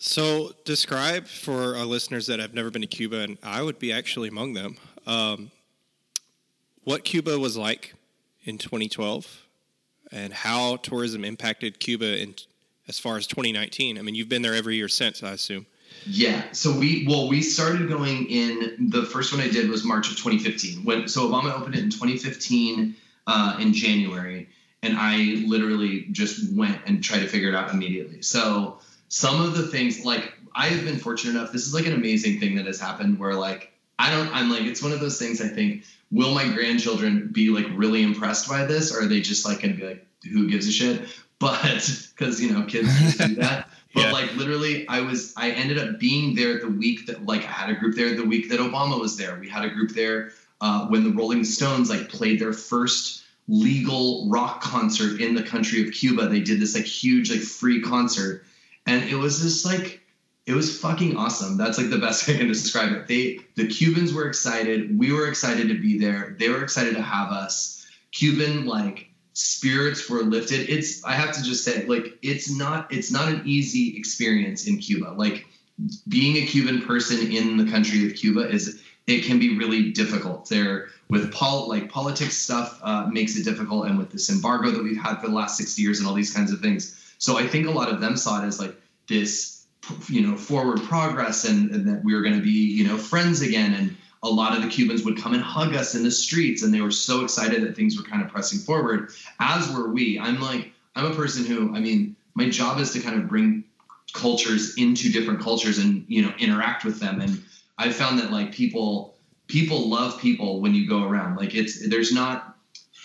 so, 0.00 0.52
describe 0.64 1.26
for 1.26 1.76
our 1.76 1.84
listeners 1.84 2.28
that 2.28 2.38
have 2.38 2.54
never 2.54 2.70
been 2.70 2.82
to 2.82 2.86
Cuba, 2.88 3.18
and 3.18 3.36
I 3.42 3.62
would 3.62 3.80
be 3.80 3.92
actually 3.92 4.28
among 4.28 4.52
them, 4.52 4.76
um, 5.08 5.50
what 6.84 7.04
Cuba 7.04 7.36
was 7.36 7.56
like 7.56 7.94
in 8.44 8.58
2012 8.58 9.44
and 10.12 10.32
how 10.32 10.76
tourism 10.76 11.24
impacted 11.24 11.80
Cuba 11.80 12.22
in, 12.22 12.36
as 12.86 13.00
far 13.00 13.16
as 13.16 13.26
2019. 13.26 13.98
I 13.98 14.02
mean, 14.02 14.14
you've 14.14 14.28
been 14.28 14.42
there 14.42 14.54
every 14.54 14.76
year 14.76 14.86
since, 14.86 15.24
I 15.24 15.32
assume. 15.32 15.66
Yeah. 16.06 16.42
So 16.52 16.72
we 16.72 17.06
well 17.06 17.28
we 17.28 17.42
started 17.42 17.88
going 17.88 18.26
in 18.26 18.88
the 18.90 19.02
first 19.02 19.32
one 19.32 19.42
I 19.42 19.48
did 19.48 19.68
was 19.68 19.84
March 19.84 20.10
of 20.10 20.16
2015. 20.16 20.84
When 20.84 21.08
so 21.08 21.28
Obama 21.28 21.52
opened 21.52 21.74
it 21.74 21.84
in 21.84 21.90
2015 21.90 22.96
uh, 23.26 23.56
in 23.60 23.74
January, 23.74 24.48
and 24.82 24.96
I 24.98 25.44
literally 25.46 26.06
just 26.10 26.54
went 26.54 26.78
and 26.86 27.02
tried 27.02 27.20
to 27.20 27.28
figure 27.28 27.48
it 27.48 27.54
out 27.54 27.72
immediately. 27.72 28.22
So 28.22 28.78
some 29.08 29.42
of 29.42 29.56
the 29.56 29.66
things 29.66 30.04
like 30.04 30.32
I 30.54 30.68
have 30.68 30.84
been 30.84 30.98
fortunate 30.98 31.38
enough. 31.38 31.52
This 31.52 31.66
is 31.66 31.74
like 31.74 31.86
an 31.86 31.92
amazing 31.92 32.40
thing 32.40 32.56
that 32.56 32.66
has 32.66 32.80
happened 32.80 33.18
where 33.18 33.34
like 33.34 33.72
I 33.98 34.10
don't. 34.10 34.34
I'm 34.34 34.50
like 34.50 34.62
it's 34.62 34.82
one 34.82 34.92
of 34.92 35.00
those 35.00 35.18
things. 35.18 35.40
I 35.40 35.48
think 35.48 35.84
will 36.10 36.34
my 36.34 36.48
grandchildren 36.48 37.28
be 37.32 37.50
like 37.50 37.66
really 37.74 38.02
impressed 38.02 38.48
by 38.48 38.64
this, 38.64 38.94
or 38.94 39.02
are 39.02 39.06
they 39.06 39.20
just 39.20 39.44
like 39.44 39.60
gonna 39.60 39.74
be 39.74 39.86
like 39.86 40.06
who 40.24 40.48
gives 40.48 40.66
a 40.66 40.72
shit? 40.72 41.02
But 41.38 41.62
because 42.16 42.40
you 42.40 42.52
know 42.52 42.64
kids 42.64 43.16
do 43.18 43.34
that. 43.36 43.68
But 43.98 44.06
yeah. 44.06 44.12
like 44.12 44.34
literally, 44.36 44.86
I 44.88 45.00
was 45.00 45.34
I 45.36 45.50
ended 45.50 45.78
up 45.78 45.98
being 45.98 46.34
there 46.34 46.58
the 46.58 46.68
week 46.68 47.06
that 47.06 47.26
like 47.26 47.44
I 47.44 47.50
had 47.50 47.70
a 47.70 47.74
group 47.74 47.96
there 47.96 48.14
the 48.14 48.24
week 48.24 48.48
that 48.50 48.60
Obama 48.60 49.00
was 49.00 49.16
there. 49.16 49.36
We 49.38 49.48
had 49.48 49.64
a 49.64 49.70
group 49.70 49.90
there 49.90 50.30
uh, 50.60 50.86
when 50.86 51.04
the 51.04 51.10
Rolling 51.10 51.44
Stones 51.44 51.90
like 51.90 52.08
played 52.08 52.40
their 52.40 52.52
first 52.52 53.24
legal 53.48 54.28
rock 54.28 54.60
concert 54.60 55.20
in 55.20 55.34
the 55.34 55.42
country 55.42 55.86
of 55.86 55.92
Cuba. 55.92 56.28
They 56.28 56.40
did 56.40 56.60
this 56.60 56.74
like 56.74 56.84
huge 56.84 57.30
like 57.30 57.40
free 57.40 57.80
concert 57.82 58.44
and 58.88 59.04
it 59.04 59.16
was 59.16 59.40
just 59.40 59.64
like 59.64 60.00
it 60.46 60.54
was 60.54 60.80
fucking 60.80 61.16
awesome. 61.16 61.58
That's 61.58 61.76
like 61.76 61.90
the 61.90 61.98
best 61.98 62.28
I 62.28 62.36
can 62.36 62.48
describe 62.48 62.92
it. 62.92 63.06
They 63.06 63.40
the 63.54 63.66
Cubans 63.66 64.12
were 64.12 64.26
excited. 64.26 64.98
We 64.98 65.12
were 65.12 65.28
excited 65.28 65.68
to 65.68 65.80
be 65.80 65.98
there. 65.98 66.36
They 66.38 66.48
were 66.48 66.62
excited 66.62 66.94
to 66.94 67.02
have 67.02 67.30
us. 67.30 67.86
Cuban 68.12 68.66
like 68.66 69.07
spirits 69.38 70.10
were 70.10 70.22
lifted. 70.24 70.68
It's 70.68 71.04
I 71.04 71.12
have 71.12 71.32
to 71.32 71.42
just 71.44 71.64
say 71.64 71.84
like 71.86 72.18
it's 72.22 72.50
not 72.50 72.92
it's 72.92 73.12
not 73.12 73.28
an 73.28 73.42
easy 73.44 73.96
experience 73.96 74.66
in 74.66 74.78
Cuba. 74.78 75.14
Like 75.16 75.46
being 76.08 76.36
a 76.42 76.46
Cuban 76.46 76.82
person 76.82 77.30
in 77.30 77.56
the 77.56 77.70
country 77.70 78.04
of 78.04 78.16
Cuba 78.16 78.48
is 78.48 78.82
it 79.06 79.24
can 79.24 79.38
be 79.38 79.56
really 79.56 79.92
difficult. 79.92 80.48
There 80.48 80.88
with 81.08 81.32
pol 81.32 81.68
like 81.68 81.88
politics 81.88 82.36
stuff 82.36 82.80
uh, 82.82 83.06
makes 83.06 83.36
it 83.36 83.44
difficult, 83.44 83.86
and 83.86 83.96
with 83.96 84.10
this 84.10 84.28
embargo 84.28 84.72
that 84.72 84.82
we've 84.82 85.00
had 85.00 85.20
for 85.20 85.28
the 85.28 85.34
last 85.34 85.56
sixty 85.56 85.82
years 85.82 86.00
and 86.00 86.08
all 86.08 86.14
these 86.14 86.34
kinds 86.34 86.52
of 86.52 86.58
things. 86.58 87.14
So 87.18 87.38
I 87.38 87.46
think 87.46 87.68
a 87.68 87.70
lot 87.70 87.90
of 87.90 88.00
them 88.00 88.16
saw 88.16 88.42
it 88.42 88.46
as 88.46 88.58
like 88.58 88.74
this, 89.08 89.66
you 90.08 90.26
know, 90.26 90.36
forward 90.36 90.82
progress, 90.82 91.44
and, 91.44 91.70
and 91.70 91.88
that 91.88 92.04
we 92.04 92.12
were 92.12 92.22
going 92.22 92.36
to 92.36 92.42
be 92.42 92.50
you 92.50 92.88
know 92.88 92.98
friends 92.98 93.40
again. 93.40 93.72
And 93.72 93.96
a 94.22 94.28
lot 94.28 94.56
of 94.56 94.62
the 94.62 94.68
Cubans 94.68 95.04
would 95.04 95.16
come 95.16 95.34
and 95.34 95.42
hug 95.42 95.74
us 95.74 95.94
in 95.94 96.02
the 96.02 96.10
streets, 96.10 96.62
and 96.62 96.74
they 96.74 96.80
were 96.80 96.90
so 96.90 97.24
excited 97.24 97.62
that 97.62 97.76
things 97.76 97.96
were 97.96 98.02
kind 98.02 98.22
of 98.22 98.30
pressing 98.30 98.58
forward. 98.58 99.10
As 99.38 99.70
were 99.72 99.90
we. 99.90 100.18
I'm 100.18 100.40
like 100.40 100.72
I'm 100.96 101.06
a 101.06 101.14
person 101.14 101.44
who 101.44 101.74
I 101.74 101.80
mean 101.80 102.16
my 102.34 102.48
job 102.48 102.80
is 102.80 102.92
to 102.92 103.00
kind 103.00 103.16
of 103.20 103.28
bring 103.28 103.64
cultures 104.12 104.76
into 104.76 105.10
different 105.12 105.40
cultures 105.40 105.78
and 105.78 106.04
you 106.08 106.22
know 106.22 106.32
interact 106.38 106.84
with 106.84 106.98
them 106.98 107.20
and 107.20 107.42
i've 107.76 107.94
found 107.94 108.18
that 108.18 108.30
like 108.30 108.52
people 108.52 109.14
people 109.48 109.88
love 109.88 110.18
people 110.20 110.60
when 110.60 110.74
you 110.74 110.88
go 110.88 111.04
around 111.04 111.36
like 111.36 111.54
it's 111.54 111.86
there's 111.88 112.12
not 112.12 112.56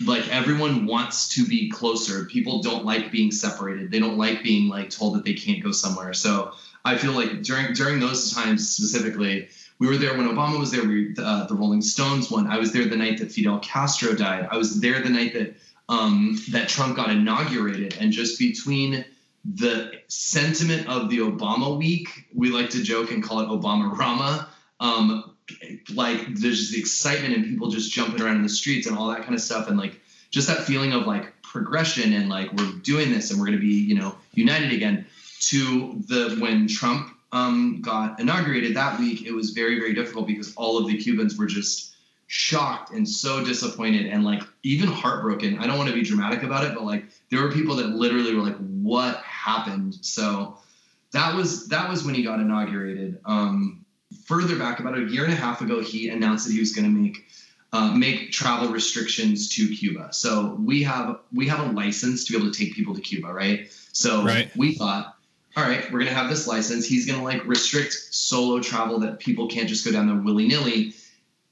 like 0.06 0.26
everyone 0.28 0.86
wants 0.86 1.28
to 1.28 1.46
be 1.46 1.70
closer 1.70 2.24
people 2.24 2.62
don't 2.62 2.84
like 2.84 3.10
being 3.12 3.30
separated 3.30 3.90
they 3.90 3.98
don't 3.98 4.16
like 4.16 4.42
being 4.42 4.68
like 4.68 4.88
told 4.88 5.14
that 5.14 5.24
they 5.24 5.34
can't 5.34 5.62
go 5.62 5.70
somewhere 5.70 6.14
so 6.14 6.52
i 6.84 6.96
feel 6.96 7.12
like 7.12 7.42
during 7.42 7.72
during 7.74 8.00
those 8.00 8.32
times 8.32 8.68
specifically 8.68 9.48
we 9.78 9.86
were 9.86 9.96
there 9.96 10.16
when 10.16 10.28
obama 10.28 10.58
was 10.58 10.70
there 10.70 10.84
we 10.84 11.14
uh, 11.18 11.46
the 11.46 11.54
rolling 11.54 11.82
stones 11.82 12.30
one 12.30 12.46
i 12.46 12.58
was 12.58 12.72
there 12.72 12.86
the 12.86 12.96
night 12.96 13.18
that 13.18 13.30
fidel 13.30 13.58
castro 13.60 14.14
died 14.14 14.48
i 14.50 14.56
was 14.56 14.80
there 14.80 15.02
the 15.02 15.10
night 15.10 15.32
that 15.32 15.54
um, 15.88 16.38
that 16.50 16.68
trump 16.68 16.96
got 16.96 17.10
inaugurated 17.10 17.96
and 18.00 18.10
just 18.10 18.38
between 18.38 19.04
the 19.44 19.92
sentiment 20.08 20.88
of 20.88 21.10
the 21.10 21.18
Obama 21.18 21.76
week, 21.76 22.26
we 22.34 22.50
like 22.50 22.70
to 22.70 22.82
joke 22.82 23.10
and 23.10 23.22
call 23.22 23.40
it 23.40 23.48
Obama 23.48 23.96
Rama. 23.96 24.48
Um, 24.80 25.34
like 25.94 26.26
there's 26.34 26.58
just 26.58 26.72
the 26.72 26.80
excitement 26.80 27.34
and 27.34 27.44
people 27.44 27.68
just 27.68 27.92
jumping 27.92 28.22
around 28.22 28.36
in 28.36 28.42
the 28.42 28.48
streets 28.48 28.86
and 28.86 28.96
all 28.96 29.08
that 29.08 29.22
kind 29.22 29.34
of 29.34 29.40
stuff. 29.40 29.68
And 29.68 29.76
like 29.76 30.00
just 30.30 30.48
that 30.48 30.60
feeling 30.60 30.92
of 30.92 31.06
like 31.06 31.34
progression 31.42 32.14
and 32.14 32.28
like 32.28 32.52
we're 32.54 32.72
doing 32.82 33.12
this 33.12 33.30
and 33.30 33.38
we're 33.38 33.46
going 33.46 33.58
to 33.58 33.64
be, 33.64 33.74
you 33.74 33.94
know, 33.94 34.16
united 34.32 34.72
again 34.72 35.04
to 35.40 36.02
the 36.08 36.36
when 36.40 36.66
Trump 36.66 37.13
um, 37.34 37.82
got 37.82 38.20
inaugurated 38.20 38.76
that 38.76 38.98
week, 38.98 39.26
it 39.26 39.32
was 39.32 39.50
very, 39.50 39.80
very 39.80 39.92
difficult 39.92 40.28
because 40.28 40.54
all 40.54 40.78
of 40.78 40.86
the 40.86 40.96
Cubans 40.96 41.36
were 41.36 41.46
just 41.46 41.96
shocked 42.28 42.92
and 42.92 43.06
so 43.06 43.44
disappointed 43.44 44.06
and 44.06 44.24
like 44.24 44.42
even 44.62 44.88
heartbroken. 44.88 45.58
I 45.58 45.66
don't 45.66 45.76
want 45.76 45.90
to 45.90 45.94
be 45.94 46.02
dramatic 46.02 46.44
about 46.44 46.64
it, 46.64 46.74
but 46.74 46.84
like 46.84 47.06
there 47.30 47.42
were 47.42 47.50
people 47.50 47.74
that 47.76 47.88
literally 47.88 48.34
were 48.34 48.42
like, 48.42 48.56
what 48.56 49.16
happened? 49.16 49.96
So 50.00 50.58
that 51.10 51.34
was 51.34 51.66
that 51.68 51.90
was 51.90 52.04
when 52.04 52.14
he 52.14 52.22
got 52.22 52.38
inaugurated. 52.38 53.20
Um, 53.24 53.84
further 54.26 54.56
back, 54.56 54.78
about 54.78 54.96
a 54.96 55.02
year 55.02 55.24
and 55.24 55.32
a 55.32 55.36
half 55.36 55.60
ago, 55.60 55.80
he 55.80 56.10
announced 56.10 56.46
that 56.46 56.52
he 56.52 56.60
was 56.60 56.72
going 56.72 56.84
to 56.84 57.00
make 57.00 57.26
uh, 57.72 57.92
make 57.92 58.30
travel 58.30 58.68
restrictions 58.68 59.48
to 59.56 59.74
Cuba. 59.74 60.12
So 60.12 60.54
we 60.60 60.84
have 60.84 61.18
we 61.32 61.48
have 61.48 61.58
a 61.58 61.72
license 61.72 62.24
to 62.26 62.32
be 62.32 62.38
able 62.38 62.52
to 62.52 62.56
take 62.56 62.74
people 62.74 62.94
to 62.94 63.00
Cuba, 63.00 63.32
right? 63.32 63.68
So 63.92 64.24
right. 64.24 64.56
we 64.56 64.74
thought, 64.74 65.13
all 65.56 65.64
right, 65.64 65.90
we're 65.92 66.00
gonna 66.00 66.12
have 66.12 66.28
this 66.28 66.46
license. 66.46 66.86
He's 66.86 67.06
gonna 67.06 67.22
like 67.22 67.44
restrict 67.46 67.92
solo 68.10 68.60
travel 68.60 68.98
that 69.00 69.18
people 69.18 69.46
can't 69.46 69.68
just 69.68 69.84
go 69.84 69.92
down 69.92 70.08
there 70.08 70.16
willy 70.16 70.48
nilly. 70.48 70.94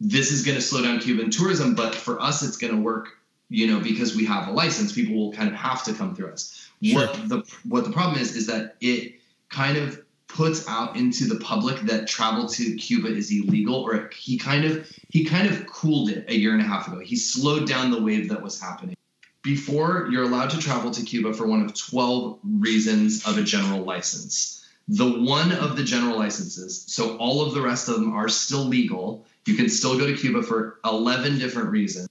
This 0.00 0.32
is 0.32 0.44
gonna 0.44 0.61
slow 0.61 0.82
down 0.82 0.99
Cuban 0.99 1.30
tourism, 1.30 1.75
but 1.75 1.94
for 1.94 2.21
us, 2.21 2.42
it's 2.42 2.56
gonna 2.56 2.80
work. 2.80 3.09
You 3.49 3.66
know, 3.66 3.80
because 3.80 4.16
we 4.16 4.25
have 4.25 4.49
a 4.49 4.50
license, 4.50 4.92
people 4.92 5.14
will 5.14 5.32
kind 5.32 5.49
of 5.49 5.54
have 5.54 5.85
to 5.85 5.92
come 5.92 6.14
through 6.14 6.32
us. 6.32 6.71
Sure. 6.82 7.06
What 7.06 7.28
the 7.28 7.42
what 7.64 7.85
the 7.85 7.92
problem 7.92 8.21
is 8.21 8.35
is 8.35 8.47
that 8.47 8.76
it 8.80 9.21
kind 9.50 9.76
of 9.76 10.02
puts 10.26 10.66
out 10.66 10.97
into 10.97 11.26
the 11.26 11.37
public 11.37 11.78
that 11.80 12.09
travel 12.09 12.49
to 12.49 12.75
Cuba 12.76 13.09
is 13.09 13.30
illegal, 13.30 13.75
or 13.75 14.11
he 14.14 14.38
kind 14.38 14.64
of 14.64 14.90
he 15.11 15.25
kind 15.25 15.49
of 15.49 15.66
cooled 15.66 16.09
it 16.09 16.25
a 16.28 16.35
year 16.35 16.52
and 16.52 16.62
a 16.62 16.64
half 16.64 16.88
ago. 16.88 16.99
He 17.00 17.16
slowed 17.16 17.68
down 17.68 17.90
the 17.90 18.02
wave 18.02 18.30
that 18.30 18.42
was 18.42 18.61
happening. 18.61 18.97
Before 19.42 20.08
you're 20.11 20.22
allowed 20.22 20.50
to 20.50 20.58
travel 20.58 20.90
to 20.92 21.02
Cuba 21.02 21.34
for 21.34 21.46
one 21.46 21.62
of 21.62 21.75
12 21.75 22.38
reasons 22.44 23.26
of 23.26 23.38
a 23.38 23.42
general 23.42 23.82
license. 23.82 24.64
The 24.88 25.20
one 25.20 25.52
of 25.52 25.76
the 25.76 25.84
general 25.84 26.18
licenses, 26.18 26.84
so 26.87 27.16
all 27.16 27.42
of 27.42 27.54
the 27.54 27.61
rest 27.61 27.88
of 27.88 27.96
them 27.96 28.12
are 28.12 28.28
still 28.28 28.64
legal. 28.64 29.25
You 29.46 29.54
can 29.54 29.68
still 29.68 29.99
go 29.99 30.06
to 30.06 30.16
Cuba 30.16 30.42
for 30.42 30.78
11 30.84 31.38
different 31.38 31.70
reasons. 31.70 32.08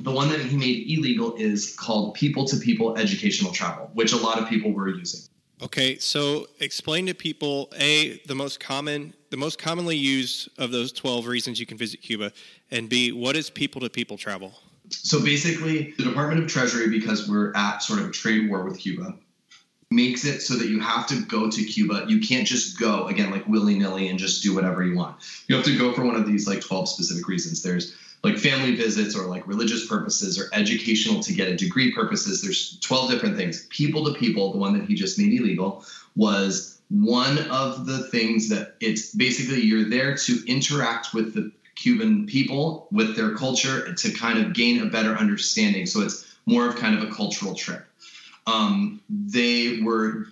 The 0.00 0.10
one 0.10 0.30
that 0.30 0.40
he 0.40 0.56
made 0.56 0.90
illegal 0.90 1.34
is 1.36 1.74
called 1.76 2.14
people 2.14 2.46
to 2.46 2.56
people 2.56 2.96
educational 2.96 3.52
travel, 3.52 3.90
which 3.92 4.12
a 4.12 4.16
lot 4.16 4.38
of 4.38 4.48
people 4.48 4.72
were 4.72 4.88
using. 4.88 5.20
Okay, 5.62 5.98
so 5.98 6.46
explain 6.60 7.04
to 7.06 7.14
people 7.14 7.68
a 7.78 8.20
the 8.26 8.34
most 8.34 8.60
common 8.60 9.12
the 9.28 9.36
most 9.36 9.58
commonly 9.58 9.96
used 9.96 10.48
of 10.58 10.70
those 10.70 10.90
12 10.92 11.26
reasons 11.26 11.60
you 11.60 11.66
can 11.66 11.76
visit 11.76 12.00
Cuba 12.00 12.32
and 12.70 12.88
b 12.88 13.12
what 13.12 13.36
is 13.36 13.50
people 13.50 13.80
to 13.82 13.90
people 13.90 14.16
travel? 14.16 14.54
So 14.90 15.22
basically, 15.22 15.94
the 15.96 16.04
Department 16.04 16.42
of 16.42 16.48
Treasury 16.48 16.88
because 16.88 17.28
we're 17.28 17.54
at 17.56 17.82
sort 17.82 18.00
of 18.00 18.08
a 18.08 18.10
trade 18.10 18.50
war 18.50 18.64
with 18.64 18.78
Cuba 18.78 19.14
makes 19.92 20.24
it 20.24 20.40
so 20.40 20.54
that 20.54 20.68
you 20.68 20.78
have 20.80 21.06
to 21.08 21.20
go 21.22 21.50
to 21.50 21.64
Cuba. 21.64 22.04
You 22.08 22.20
can't 22.20 22.46
just 22.46 22.78
go 22.78 23.08
again 23.08 23.30
like 23.30 23.46
willy-nilly 23.48 24.08
and 24.08 24.18
just 24.18 24.42
do 24.42 24.54
whatever 24.54 24.84
you 24.84 24.94
want. 24.94 25.16
You 25.48 25.56
have 25.56 25.64
to 25.64 25.76
go 25.76 25.92
for 25.92 26.04
one 26.04 26.14
of 26.14 26.26
these 26.26 26.46
like 26.46 26.60
12 26.60 26.88
specific 26.88 27.26
reasons. 27.26 27.62
There's 27.62 27.96
like 28.22 28.38
family 28.38 28.76
visits 28.76 29.16
or 29.16 29.26
like 29.26 29.46
religious 29.48 29.86
purposes 29.86 30.38
or 30.38 30.48
educational 30.52 31.20
to 31.22 31.32
get 31.32 31.48
a 31.48 31.56
degree 31.56 31.92
purposes. 31.92 32.42
There's 32.42 32.78
12 32.80 33.10
different 33.10 33.36
things. 33.36 33.66
People 33.70 34.04
to 34.04 34.18
people, 34.18 34.52
the 34.52 34.58
one 34.58 34.78
that 34.78 34.86
he 34.86 34.94
just 34.94 35.18
made 35.18 35.32
illegal, 35.32 35.84
was 36.14 36.80
one 36.90 37.38
of 37.50 37.86
the 37.86 38.04
things 38.08 38.48
that 38.50 38.76
it's 38.80 39.14
basically 39.14 39.62
you're 39.62 39.88
there 39.88 40.16
to 40.16 40.44
interact 40.46 41.14
with 41.14 41.34
the 41.34 41.50
Cuban 41.80 42.26
people, 42.26 42.88
with 42.92 43.16
their 43.16 43.34
culture, 43.34 43.94
to 43.94 44.12
kind 44.12 44.38
of 44.38 44.52
gain 44.52 44.82
a 44.82 44.86
better 44.86 45.14
understanding. 45.16 45.86
So 45.86 46.02
it's 46.02 46.36
more 46.44 46.68
of 46.68 46.76
kind 46.76 46.96
of 46.98 47.08
a 47.08 47.14
cultural 47.14 47.54
trip. 47.54 47.86
Um, 48.46 49.00
they 49.08 49.80
were 49.80 50.26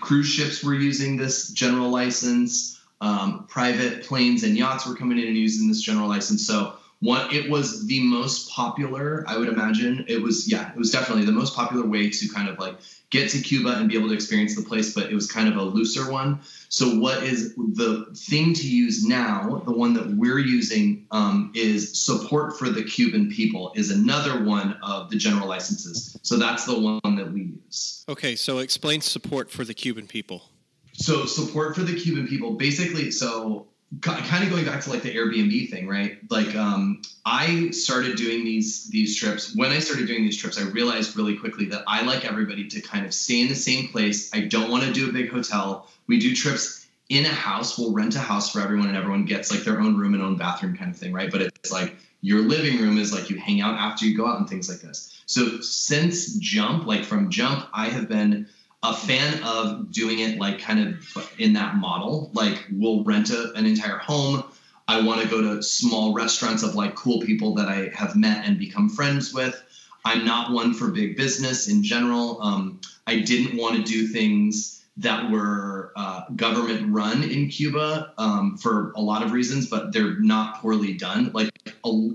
cruise 0.00 0.28
ships 0.28 0.62
were 0.62 0.74
using 0.74 1.16
this 1.16 1.48
general 1.48 1.88
license. 1.88 2.78
Um, 3.00 3.46
private 3.48 4.04
planes 4.04 4.42
and 4.44 4.56
yachts 4.56 4.86
were 4.86 4.94
coming 4.94 5.18
in 5.18 5.26
and 5.28 5.36
using 5.36 5.66
this 5.66 5.80
general 5.80 6.08
license. 6.08 6.46
So 6.46 6.76
one 7.02 7.28
it 7.34 7.50
was 7.50 7.86
the 7.86 8.00
most 8.00 8.48
popular 8.50 9.24
i 9.26 9.36
would 9.36 9.48
imagine 9.48 10.04
it 10.08 10.22
was 10.22 10.50
yeah 10.50 10.70
it 10.70 10.78
was 10.78 10.90
definitely 10.90 11.24
the 11.24 11.32
most 11.32 11.54
popular 11.54 11.84
way 11.84 12.08
to 12.08 12.28
kind 12.28 12.48
of 12.48 12.58
like 12.58 12.76
get 13.10 13.28
to 13.28 13.40
cuba 13.40 13.76
and 13.76 13.88
be 13.88 13.96
able 13.96 14.08
to 14.08 14.14
experience 14.14 14.56
the 14.56 14.62
place 14.62 14.94
but 14.94 15.10
it 15.10 15.14
was 15.14 15.30
kind 15.30 15.48
of 15.48 15.56
a 15.56 15.62
looser 15.62 16.10
one. 16.10 16.40
So 16.70 16.98
what 16.98 17.22
is 17.22 17.54
the 17.54 18.06
thing 18.14 18.54
to 18.54 18.66
use 18.66 19.04
now 19.04 19.62
the 19.66 19.72
one 19.72 19.92
that 19.94 20.08
we're 20.16 20.38
using 20.38 21.06
um, 21.10 21.52
is 21.54 22.02
support 22.02 22.58
for 22.58 22.70
the 22.70 22.82
cuban 22.82 23.30
people 23.30 23.72
is 23.76 23.90
another 23.90 24.42
one 24.44 24.78
of 24.82 25.10
the 25.10 25.16
general 25.16 25.46
licenses. 25.46 26.16
So 26.22 26.38
that's 26.38 26.64
the 26.64 26.78
one 26.78 27.16
that 27.16 27.30
we 27.30 27.42
use. 27.66 28.04
Okay, 28.08 28.34
so 28.34 28.58
explain 28.58 29.02
support 29.02 29.50
for 29.50 29.64
the 29.64 29.74
Cuban 29.74 30.06
people. 30.06 30.48
so 30.92 31.26
support 31.26 31.74
for 31.74 31.82
the 31.82 31.94
cuban 31.94 32.28
people 32.28 32.52
basically 32.52 33.10
so 33.10 33.66
kind 34.00 34.42
of 34.42 34.50
going 34.50 34.64
back 34.64 34.80
to 34.82 34.90
like 34.90 35.02
the 35.02 35.14
airbnb 35.14 35.70
thing 35.70 35.86
right? 35.86 36.18
Like 36.30 36.54
um, 36.56 37.02
i 37.24 37.70
started 37.70 38.16
doing 38.16 38.44
these 38.44 38.88
these 38.88 39.16
trips. 39.16 39.54
When 39.54 39.70
i 39.70 39.78
started 39.78 40.06
doing 40.06 40.22
these 40.22 40.36
trips 40.36 40.58
i 40.58 40.64
realized 40.64 41.16
really 41.16 41.36
quickly 41.36 41.66
that 41.66 41.84
i 41.86 42.02
like 42.02 42.24
everybody 42.24 42.66
to 42.68 42.80
kind 42.80 43.04
of 43.04 43.12
stay 43.12 43.40
in 43.40 43.48
the 43.48 43.54
same 43.54 43.88
place. 43.88 44.32
I 44.34 44.40
don't 44.42 44.70
want 44.70 44.84
to 44.84 44.92
do 44.92 45.08
a 45.08 45.12
big 45.12 45.30
hotel. 45.30 45.88
We 46.06 46.18
do 46.18 46.34
trips 46.34 46.86
in 47.08 47.26
a 47.26 47.28
house. 47.28 47.78
We'll 47.78 47.92
rent 47.92 48.16
a 48.16 48.20
house 48.20 48.50
for 48.50 48.60
everyone 48.60 48.88
and 48.88 48.96
everyone 48.96 49.26
gets 49.26 49.50
like 49.50 49.64
their 49.64 49.80
own 49.80 49.98
room 49.98 50.14
and 50.14 50.22
own 50.22 50.36
bathroom 50.36 50.76
kind 50.76 50.90
of 50.90 50.96
thing 50.96 51.12
right? 51.12 51.30
But 51.30 51.42
it's 51.42 51.72
like 51.72 51.96
your 52.22 52.40
living 52.40 52.80
room 52.80 52.98
is 52.98 53.12
like 53.12 53.28
you 53.28 53.36
hang 53.36 53.60
out 53.60 53.74
after 53.74 54.06
you 54.06 54.16
go 54.16 54.26
out 54.26 54.38
and 54.38 54.48
things 54.48 54.68
like 54.68 54.80
this. 54.80 55.22
So 55.26 55.60
since 55.60 56.34
jump 56.36 56.86
like 56.86 57.04
from 57.04 57.30
jump 57.30 57.68
i 57.72 57.86
have 57.86 58.08
been 58.08 58.48
a 58.82 58.94
fan 58.94 59.42
of 59.44 59.92
doing 59.92 60.18
it 60.18 60.38
like 60.38 60.60
kind 60.60 60.80
of 60.88 61.32
in 61.38 61.52
that 61.52 61.76
model. 61.76 62.30
Like 62.32 62.66
we'll 62.72 63.04
rent 63.04 63.30
a, 63.30 63.52
an 63.54 63.66
entire 63.66 63.98
home. 63.98 64.44
I 64.88 65.00
want 65.02 65.22
to 65.22 65.28
go 65.28 65.40
to 65.40 65.62
small 65.62 66.12
restaurants 66.12 66.62
of 66.62 66.74
like 66.74 66.94
cool 66.96 67.20
people 67.20 67.54
that 67.54 67.68
I 67.68 67.90
have 67.94 68.16
met 68.16 68.44
and 68.46 68.58
become 68.58 68.88
friends 68.88 69.32
with. 69.32 69.62
I'm 70.04 70.24
not 70.24 70.50
one 70.50 70.74
for 70.74 70.90
big 70.90 71.16
business 71.16 71.68
in 71.68 71.84
general. 71.84 72.42
Um, 72.42 72.80
I 73.06 73.20
didn't 73.20 73.56
want 73.56 73.76
to 73.76 73.82
do 73.82 74.08
things 74.08 74.84
that 74.98 75.30
were 75.30 75.92
uh, 75.96 76.24
government 76.34 76.92
run 76.92 77.22
in 77.22 77.48
Cuba 77.48 78.12
um, 78.18 78.58
for 78.58 78.92
a 78.96 79.00
lot 79.00 79.22
of 79.22 79.32
reasons, 79.32 79.68
but 79.70 79.92
they're 79.92 80.18
not 80.18 80.60
poorly 80.60 80.92
done. 80.94 81.30
Like, 81.32 81.50
a, 81.84 82.10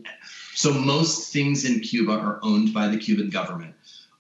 so 0.54 0.74
most 0.74 1.32
things 1.34 1.66
in 1.66 1.80
Cuba 1.80 2.12
are 2.12 2.40
owned 2.44 2.74
by 2.74 2.90
the 2.90 2.98
Cuban 2.98 3.30
government. 3.30 3.74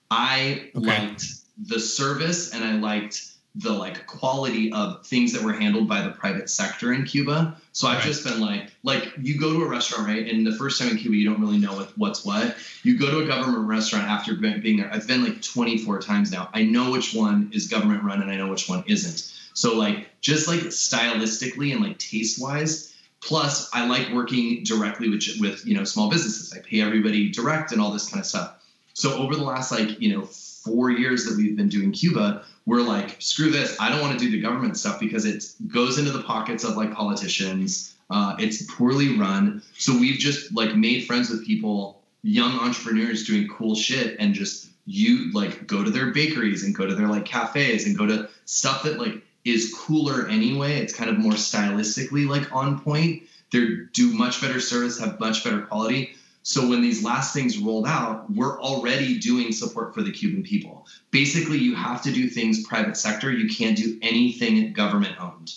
I 0.09 0.71
Okay. 0.75 0.87
liked 0.87 1.25
the 1.65 1.79
service 1.79 2.53
and 2.53 2.63
I 2.63 2.73
liked 2.73 3.31
the 3.55 3.71
like 3.71 4.05
quality 4.05 4.71
of 4.71 5.05
things 5.05 5.33
that 5.33 5.41
were 5.41 5.53
handled 5.53 5.87
by 5.87 6.01
the 6.01 6.11
private 6.11 6.49
sector 6.49 6.93
in 6.93 7.05
Cuba. 7.05 7.59
So 7.71 7.87
I've 7.87 7.97
Right. 7.97 8.05
just 8.05 8.23
been 8.23 8.39
like, 8.39 8.71
like 8.83 9.13
you 9.19 9.39
go 9.39 9.51
to 9.53 9.63
a 9.63 9.67
restaurant, 9.67 10.07
right? 10.07 10.27
And 10.27 10.45
the 10.45 10.55
first 10.55 10.79
time 10.79 10.89
in 10.89 10.97
Cuba, 10.97 11.15
you 11.15 11.27
don't 11.27 11.41
really 11.41 11.57
know 11.57 11.75
what, 11.75 11.91
what's 11.97 12.23
what. 12.23 12.55
You 12.83 12.99
go 12.99 13.09
to 13.09 13.19
a 13.19 13.25
government 13.25 13.67
restaurant 13.67 14.05
after 14.05 14.35
being 14.35 14.77
there. 14.77 14.93
I've 14.93 15.07
been 15.07 15.23
like 15.23 15.41
24 15.41 16.01
times 16.01 16.31
now. 16.31 16.49
I 16.53 16.63
know 16.63 16.91
which 16.91 17.15
one 17.15 17.49
is 17.51 17.67
government 17.67 18.03
run 18.03 18.21
and 18.21 18.29
I 18.29 18.35
know 18.35 18.49
which 18.49 18.69
one 18.69 18.83
isn't. 18.85 19.33
So 19.55 19.75
like 19.75 20.07
just 20.21 20.47
like 20.47 20.59
stylistically 20.59 21.71
and 21.71 21.83
like 21.83 21.97
taste 21.97 22.39
wise. 22.39 22.93
Plus, 23.21 23.69
I 23.73 23.87
like 23.87 24.13
working 24.13 24.63
directly 24.63 25.09
with 25.09 25.23
with 25.39 25.65
you 25.65 25.75
know 25.75 25.83
small 25.83 26.09
businesses. 26.11 26.53
I 26.53 26.59
pay 26.59 26.81
everybody 26.81 27.31
direct 27.31 27.71
and 27.71 27.81
all 27.81 27.91
this 27.91 28.07
kind 28.07 28.19
of 28.19 28.27
stuff. 28.27 28.53
So 28.93 29.15
over 29.17 29.35
the 29.35 29.43
last 29.43 29.71
like 29.71 29.99
you 29.99 30.15
know 30.15 30.27
four 30.67 30.91
years 30.91 31.25
that 31.25 31.37
we've 31.37 31.55
been 31.55 31.69
doing 31.69 31.91
Cuba, 31.91 32.43
we're 32.65 32.81
like, 32.81 33.15
screw 33.21 33.49
this. 33.49 33.77
I 33.79 33.89
don't 33.89 34.01
want 34.01 34.19
to 34.19 34.23
do 34.23 34.29
the 34.29 34.41
government 34.41 34.77
stuff 34.77 34.99
because 34.99 35.25
it 35.25 35.43
goes 35.67 35.97
into 35.97 36.11
the 36.11 36.21
pockets 36.23 36.63
of 36.63 36.75
like 36.75 36.93
politicians. 36.93 37.95
Uh, 38.09 38.35
it's 38.39 38.63
poorly 38.75 39.17
run. 39.17 39.61
So 39.77 39.97
we've 39.97 40.19
just 40.19 40.53
like 40.53 40.75
made 40.75 41.05
friends 41.05 41.29
with 41.29 41.45
people, 41.45 42.01
young 42.23 42.59
entrepreneurs 42.59 43.25
doing 43.25 43.47
cool 43.47 43.75
shit, 43.75 44.17
and 44.19 44.33
just 44.33 44.69
you 44.85 45.31
like 45.33 45.67
go 45.67 45.83
to 45.83 45.89
their 45.89 46.11
bakeries 46.11 46.63
and 46.63 46.75
go 46.75 46.85
to 46.85 46.95
their 46.95 47.07
like 47.07 47.25
cafes 47.25 47.85
and 47.85 47.97
go 47.97 48.05
to 48.05 48.29
stuff 48.45 48.83
that 48.83 48.99
like 48.99 49.23
is 49.45 49.73
cooler 49.73 50.27
anyway. 50.27 50.77
It's 50.77 50.93
kind 50.93 51.09
of 51.09 51.17
more 51.17 51.33
stylistically 51.33 52.27
like 52.27 52.53
on 52.53 52.79
point. 52.81 53.23
They 53.51 53.65
do 53.93 54.13
much 54.13 54.41
better 54.41 54.59
service, 54.59 54.99
have 54.99 55.19
much 55.19 55.43
better 55.43 55.61
quality. 55.61 56.15
So 56.47 56.65
when 56.65 56.81
these 56.81 57.03
last 57.03 57.33
things 57.33 57.57
rolled 57.57 57.85
out, 57.85 58.31
we're 58.31 58.57
already 58.61 59.19
doing 59.19 59.51
support 59.51 59.93
for 59.93 60.01
the 60.01 60.13
Cuban 60.13 60.43
people. 60.43 60.87
Basically, 61.11 61.57
you 61.57 61.75
have 61.75 62.01
to 62.03 62.11
do 62.13 62.29
things 62.29 62.65
private 62.65 62.95
sector. 62.95 63.29
You 63.33 63.49
can't 63.49 63.75
do 63.75 63.99
anything 64.01 64.71
government 64.71 65.19
owned. 65.19 65.51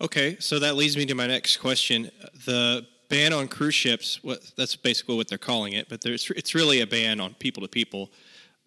Okay, 0.00 0.36
so 0.38 0.60
that 0.60 0.76
leads 0.76 0.96
me 0.96 1.06
to 1.06 1.16
my 1.16 1.26
next 1.26 1.56
question. 1.56 2.08
The 2.46 2.86
ban 3.08 3.32
on 3.32 3.48
cruise 3.48 3.74
ships, 3.74 4.22
what, 4.22 4.48
that's 4.56 4.76
basically 4.76 5.16
what 5.16 5.26
they're 5.26 5.38
calling 5.38 5.72
it, 5.72 5.88
but 5.88 6.02
there's, 6.02 6.30
it's 6.36 6.54
really 6.54 6.82
a 6.82 6.86
ban 6.86 7.18
on 7.18 7.34
people 7.34 7.60
to 7.64 7.68
people. 7.68 8.12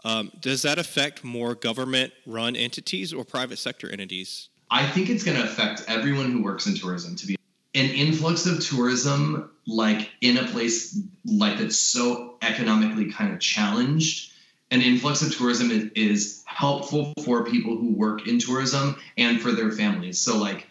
Um, 0.03 0.33
does 0.41 0.61
that 0.63 0.77
affect 0.77 1.23
more 1.23 1.55
government 1.55 2.11
run 2.25 2.57
entities 2.57 3.13
or 3.13 3.23
private 3.23 3.59
sector 3.59 3.89
entities? 3.89 4.49
I 4.71 4.85
think 4.85 5.09
it's 5.09 5.23
going 5.23 5.37
to 5.37 5.43
affect 5.45 5.85
everyone 5.87 6.33
who 6.33 6.43
works 6.43 6.67
in 6.67 6.75
tourism 6.75 7.15
to 7.15 7.25
be 7.25 7.37
an 7.75 7.89
influx 7.91 8.45
of 8.45 8.65
tourism 8.65 9.51
like 9.67 10.09
in 10.21 10.37
a 10.37 10.47
place 10.47 10.99
like 11.25 11.57
that's 11.57 11.77
so 11.77 12.37
economically 12.41 13.11
kind 13.11 13.33
of 13.33 13.39
challenged 13.39 14.31
an 14.71 14.81
influx 14.81 15.21
of 15.21 15.35
tourism 15.35 15.71
is, 15.71 15.91
is 15.95 16.43
helpful 16.45 17.13
for 17.23 17.45
people 17.45 17.77
who 17.77 17.93
work 17.93 18.27
in 18.27 18.39
tourism 18.39 18.95
and 19.17 19.41
for 19.41 19.51
their 19.51 19.71
families. 19.71 20.19
So 20.19 20.37
like 20.37 20.67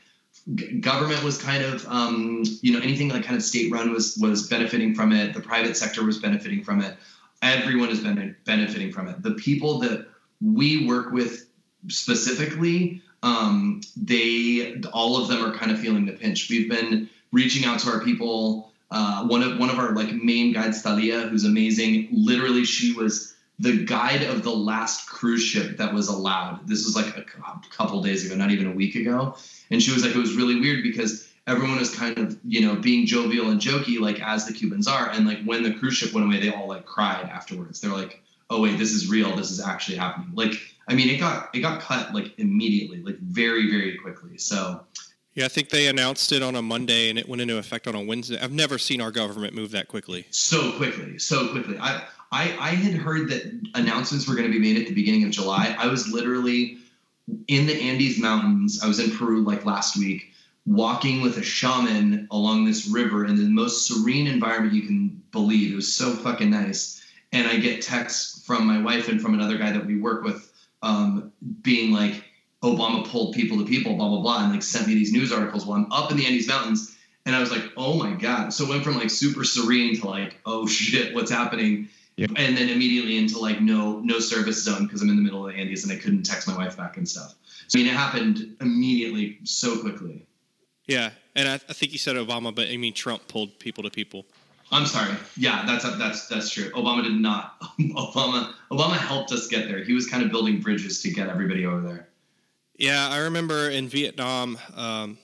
government 0.81 1.23
was 1.23 1.41
kind 1.41 1.65
of 1.65 1.87
um, 1.89 2.43
you 2.61 2.73
know 2.73 2.81
anything 2.81 3.09
like 3.09 3.25
kind 3.25 3.37
of 3.37 3.43
state 3.43 3.73
run 3.73 3.93
was 3.93 4.19
was 4.21 4.49
benefiting 4.49 4.95
from 4.95 5.13
it. 5.13 5.33
The 5.33 5.41
private 5.41 5.77
sector 5.77 6.05
was 6.05 6.19
benefiting 6.19 6.65
from 6.65 6.81
it. 6.81 6.97
Everyone 7.41 7.89
has 7.89 8.01
been 8.01 8.37
benefiting 8.45 8.93
from 8.93 9.09
it. 9.09 9.23
The 9.23 9.33
people 9.33 9.79
that 9.81 10.07
we 10.43 10.87
work 10.87 11.13
with 11.13 11.49
specifically 11.89 13.03
um, 13.25 13.81
they 13.97 14.83
all 14.93 15.21
of 15.21 15.29
them 15.29 15.43
are 15.43 15.57
kind 15.57 15.73
of 15.73 15.81
feeling 15.81 16.05
the 16.05 16.13
pinch. 16.13 16.51
We've 16.51 16.69
been 16.69 17.09
reaching 17.33 17.65
out 17.65 17.81
to 17.81 17.91
our 17.91 18.05
people. 18.05 18.71
Uh, 18.91 19.27
one 19.27 19.43
of 19.43 19.59
one 19.59 19.71
of 19.71 19.79
our 19.79 19.93
like 19.93 20.13
main 20.13 20.53
guides, 20.53 20.83
Thalia, 20.83 21.23
who's 21.23 21.45
amazing. 21.45 22.09
Literally, 22.13 22.65
she 22.65 22.93
was 22.93 23.35
the 23.59 23.83
guide 23.87 24.23
of 24.25 24.43
the 24.43 24.51
last 24.51 25.09
cruise 25.09 25.43
ship 25.43 25.79
that 25.79 25.95
was 25.95 26.09
allowed. 26.09 26.69
This 26.69 26.85
was 26.85 26.95
like 26.95 27.17
a 27.17 27.25
couple 27.71 28.03
days 28.03 28.27
ago, 28.27 28.35
not 28.35 28.51
even 28.51 28.67
a 28.67 28.73
week 28.73 28.95
ago. 28.95 29.37
And 29.71 29.83
she 29.83 29.93
was 29.93 30.05
like, 30.05 30.15
it 30.15 30.19
was 30.19 30.35
really 30.35 30.61
weird 30.61 30.83
because 30.83 31.27
everyone 31.47 31.79
was 31.79 31.95
kind 31.95 32.19
of 32.19 32.39
you 32.45 32.61
know 32.61 32.77
being 32.77 33.07
jovial 33.07 33.49
and 33.49 33.59
jokey, 33.59 33.99
like 33.99 34.21
as 34.21 34.47
the 34.47 34.53
Cubans 34.53 34.87
are. 34.87 35.09
And 35.09 35.27
like 35.27 35.43
when 35.45 35.63
the 35.63 35.73
cruise 35.73 35.95
ship 35.95 36.13
went 36.13 36.27
away, 36.27 36.41
they 36.41 36.53
all 36.53 36.69
like 36.69 36.85
cried 36.85 37.25
afterwards. 37.25 37.81
They're 37.81 37.91
like, 37.91 38.21
oh 38.51 38.61
wait, 38.61 38.79
this 38.79 38.93
is 38.93 39.09
real. 39.09 39.35
This 39.35 39.51
is 39.51 39.61
actually 39.61 39.97
happening. 39.97 40.33
Like 40.35 40.61
I 40.89 40.95
mean, 40.95 41.09
it 41.09 41.19
got 41.19 41.55
it 41.55 41.61
got 41.61 41.81
cut 41.81 42.15
like 42.15 42.39
immediately, 42.39 43.03
like 43.03 43.19
very 43.19 43.71
very 43.71 43.97
quickly. 43.99 44.39
So 44.39 44.85
Yeah, 45.35 45.47
I 45.47 45.49
think 45.49 45.71
they 45.71 45.89
announced 45.89 46.33
it 46.33 46.43
on 46.43 46.55
a 46.55 46.63
Monday 46.63 47.11
and 47.11 47.19
it 47.19 47.29
went 47.29 47.43
into 47.43 47.59
effect 47.59 47.87
on 47.87 47.95
a 47.95 48.03
Wednesday. 48.03 48.39
I've 48.39 48.53
never 48.53 48.79
seen 48.79 49.01
our 49.01 49.11
government 49.11 49.55
move 49.55 49.71
that 49.73 49.89
quickly. 49.89 50.27
so 50.31 50.73
quickly, 50.73 51.19
so 51.19 51.49
quickly. 51.49 51.79
I 51.79 52.05
I, 52.33 52.57
I 52.59 52.71
had 52.71 52.95
heard 52.95 53.31
that 53.31 53.45
announcements 53.75 54.27
were 54.27 54.35
going 54.35 54.51
to 54.51 54.53
be 54.53 54.59
made 54.59 54.81
at 54.81 54.89
the 54.89 54.95
beginning 54.95 55.23
of 55.23 55.31
July. 55.31 55.77
I 55.79 55.87
was 55.87 56.09
literally 56.11 56.79
in 57.47 57.67
the 57.67 57.81
Andes 57.81 58.19
Mountains. 58.19 58.81
I 58.83 58.89
was 58.89 58.99
in 58.99 59.17
Peru 59.17 59.45
like 59.45 59.65
last 59.65 59.97
week, 59.97 60.33
walking 60.67 61.23
with 61.23 61.39
a 61.39 61.43
shaman 61.43 62.27
along 62.33 62.65
this 62.65 62.89
river 62.89 63.25
in 63.25 63.37
the 63.37 63.49
most 63.49 63.87
serene 63.87 64.27
environment 64.27 64.75
you 64.75 64.83
can 64.83 65.23
believe. 65.31 65.73
It 65.73 65.77
was 65.77 65.95
so 65.95 66.13
fucking 66.13 66.51
nice. 66.51 67.03
And 67.33 67.47
I 67.47 67.57
get 67.59 67.83
texts 67.83 68.45
from 68.45 68.67
my 68.67 68.83
wife 68.83 69.09
and 69.09 69.23
from 69.23 69.35
another 69.35 69.57
guy 69.57 69.71
that 69.71 69.87
we 69.87 69.97
work 70.01 70.25
with, 70.25 70.53
um, 70.85 71.33
being 71.63 71.93
like, 71.93 72.23
Obama 72.63 73.07
pulled 73.07 73.35
people 73.35 73.59
to 73.59 73.65
people, 73.65 73.97
blah 73.97 74.09
blah 74.09 74.21
blah, 74.21 74.45
and 74.45 74.53
like 74.53 74.63
sent 74.63 74.87
me 74.87 74.95
these 74.95 75.13
news 75.13 75.33
articles 75.33 75.67
while 75.67 75.79
I'm 75.79 75.93
up 75.93 76.11
in 76.11 76.17
the 76.17 76.27
Andes 76.27 76.49
Mountains. 76.49 76.97
And 77.27 77.35
I 77.35 77.41
was 77.41 77.51
like, 77.51 77.65
oh 77.77 77.95
my 77.95 78.13
God. 78.13 78.53
So 78.53 78.65
it 78.65 78.71
went 78.71 78.85
from 78.85 78.97
like 78.97 79.11
super 79.11 79.45
serene 79.45 79.99
to 80.01 80.07
like, 80.07 80.39
oh 80.45 80.67
shit, 80.67 81.15
what's 81.15 81.31
happening? 81.31 81.89
And 82.19 82.57
then 82.57 82.69
immediately 82.69 83.19
into 83.19 83.39
like 83.39 83.61
no 83.61 84.01
no 84.01 84.21
service 84.21 84.63
zone 84.63 84.85
because 84.85 85.03
I'm 85.03 85.11
in 85.11 85.17
the 85.17 85.23
middle 85.23 85.47
of 85.47 85.53
the 85.53 85.59
Andes 85.59 85.85
and 85.85 85.93
I 85.93 85.97
couldn't 85.97 86.23
text 86.23 86.47
my 86.47 86.57
wife 86.57 86.77
back 86.77 86.97
and 86.97 87.09
stuff. 87.09 87.35
So 87.69 87.79
I 87.79 87.83
mean 87.83 87.91
it 87.91 87.97
happened 87.97 88.57
immediately 88.61 89.39
so 89.45 89.81
quickly. 89.81 90.27
Yeah, 90.87 91.11
and 91.35 91.49
I, 91.49 91.55
I 91.55 91.73
think 91.73 91.93
you 91.93 91.99
said 91.99 92.17
Obama, 92.17 92.55
but 92.55 92.69
I 92.69 92.77
mean 92.77 92.93
Trump 92.93 93.27
pulled 93.27 93.59
people 93.59 93.83
to 93.85 93.91
people. 93.91 94.27
I'm 94.75 94.87
sorry. 94.87 95.15
Yeah, 95.37 95.65
that's 95.67 95.85
that's 95.99 96.27
that's 96.29 96.51
true. 96.51 96.71
Obama 96.73 97.03
did 97.05 97.13
not. 97.13 97.61
Obama 97.81 98.53
Obama 98.71 98.97
helped 98.99 99.31
us 99.33 99.47
get 99.47 99.69
there. 99.69 99.83
He 99.85 99.93
was 99.95 100.07
kind 100.09 100.23
of 100.25 100.31
building 100.31 100.61
bridges 100.61 101.01
to 101.03 101.11
get 101.11 101.29
everybody 101.29 101.65
over 101.65 101.81
there. 101.81 102.09
Yeah, 102.77 103.09
I 103.09 103.19
remember 103.19 103.71
in 103.71 103.89
Vietnam, 103.89 104.59
um, 104.75 105.17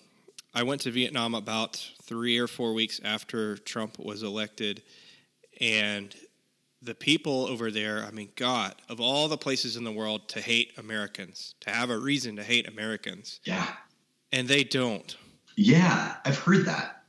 I 0.55 0.63
went 0.63 0.83
to 0.83 0.93
Vietnam 0.93 1.35
about 1.35 1.85
three 2.03 2.39
or 2.39 2.47
four 2.47 2.75
weeks 2.75 3.01
after 3.05 3.57
Trump 3.59 3.99
was 3.99 4.23
elected, 4.23 4.83
and 5.61 6.15
the 6.81 6.95
people 6.95 7.47
over 7.47 7.73
there, 7.73 8.05
I 8.07 8.13
mean, 8.13 8.31
God, 8.37 8.75
of 8.89 9.01
all 9.01 9.27
the 9.27 9.37
places 9.37 9.77
in 9.77 9.83
the 9.85 9.93
world 9.93 10.29
to 10.29 10.41
hate 10.41 10.73
Americans, 10.79 11.57
to 11.61 11.71
have 11.71 11.91
a 11.91 11.99
reason 11.99 12.37
to 12.37 12.45
hate 12.45 12.69
Americans, 12.69 13.41
Yeah. 13.45 13.67
and 14.33 14.47
they 14.47 14.63
don't. 14.65 15.15
Yeah, 15.57 16.15
I've 16.25 16.39
heard 16.39 16.65
that. 16.67 17.03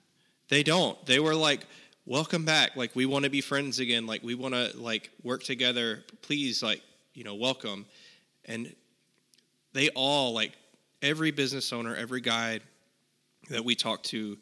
They 0.50 0.64
don't. 0.64 1.04
They 1.06 1.20
were 1.20 1.36
like, 1.36 1.62
"Welcome 2.12 2.44
back. 2.44 2.76
Like 2.76 2.94
we 2.94 3.06
want 3.06 3.24
to 3.24 3.32
be 3.32 3.40
friends 3.40 3.80
again. 3.80 4.06
Like 4.06 4.22
we 4.22 4.36
want 4.36 4.54
to 4.54 4.74
like 4.76 5.12
work 5.24 5.44
together. 5.44 6.04
Please, 6.22 6.62
like 6.62 6.82
you 7.14 7.24
know, 7.24 7.36
welcome." 7.36 7.86
And 8.44 8.76
they 9.72 9.88
all 9.92 10.34
like 10.34 10.52
every 11.02 11.32
business 11.32 11.72
owner, 11.72 11.96
every 11.96 12.20
guide 12.20 12.64
that 13.50 13.64
we 13.64 13.76
talked 13.76 14.08
to 14.08 14.38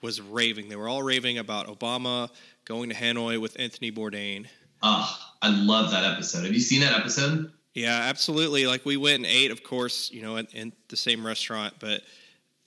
was 0.00 0.20
raving. 0.20 0.68
They 0.68 0.76
were 0.76 0.88
all 0.88 1.02
raving 1.02 1.38
about 1.38 1.66
Obama 1.66 2.30
going 2.64 2.88
to 2.90 2.94
Hanoi 2.94 3.40
with 3.40 3.58
Anthony 3.58 3.90
Bourdain. 3.90 4.46
Oh, 4.80 5.18
I 5.42 5.48
love 5.48 5.90
that 5.90 6.04
episode. 6.04 6.44
Have 6.44 6.54
you 6.54 6.60
seen 6.60 6.82
that 6.82 6.96
episode? 6.96 7.50
Yeah, 7.74 7.98
absolutely. 7.98 8.68
Like 8.68 8.84
we 8.84 8.96
went 8.96 9.16
and 9.16 9.26
ate, 9.26 9.50
of 9.50 9.64
course, 9.64 10.08
you 10.12 10.22
know, 10.22 10.36
in, 10.36 10.46
in 10.52 10.72
the 10.86 10.96
same 10.96 11.26
restaurant, 11.26 11.74
but 11.80 12.02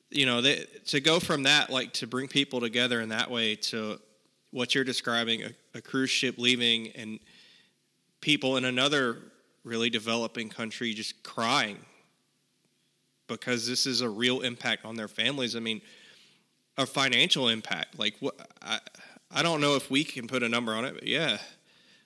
you 0.09 0.25
know, 0.25 0.41
they, 0.41 0.65
to 0.87 0.99
go 0.99 1.21
from 1.21 1.43
that, 1.43 1.69
like 1.69 1.93
to 1.93 2.07
bring 2.07 2.27
people 2.27 2.59
together 2.59 2.99
in 2.99 3.09
that 3.09 3.31
way, 3.31 3.55
to 3.55 3.99
what 4.55 4.73
you're 4.73 4.85
describing, 4.85 5.43
a, 5.43 5.49
a 5.73 5.81
cruise 5.81 6.09
ship 6.09 6.35
leaving 6.37 6.87
and 6.95 7.19
people 8.21 8.55
in 8.55 8.63
another 8.63 9.17
really 9.65 9.89
developing 9.89 10.47
country 10.47 10.93
just 10.93 11.21
crying 11.23 11.77
because 13.27 13.67
this 13.67 13.85
is 13.85 13.99
a 13.99 14.07
real 14.07 14.39
impact 14.41 14.85
on 14.85 14.95
their 14.95 15.09
families. 15.09 15.57
I 15.57 15.59
mean, 15.59 15.81
a 16.77 16.85
financial 16.85 17.49
impact. 17.49 17.99
Like 17.99 18.15
what? 18.21 18.35
I, 18.61 18.79
I 19.29 19.43
don't 19.43 19.59
know 19.59 19.75
if 19.75 19.91
we 19.91 20.05
can 20.05 20.25
put 20.25 20.41
a 20.41 20.47
number 20.47 20.73
on 20.73 20.85
it, 20.85 20.93
but 20.93 21.05
yeah. 21.05 21.37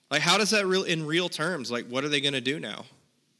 Like, 0.10 0.22
how 0.24 0.40
does 0.40 0.50
that 0.50 0.66
real 0.66 0.84
in 0.84 1.06
real 1.06 1.30
terms? 1.30 1.70
Like, 1.70 1.86
what 1.86 2.04
are 2.04 2.10
they 2.10 2.20
going 2.20 2.34
to 2.34 2.42
do 2.42 2.60
now? 2.60 2.86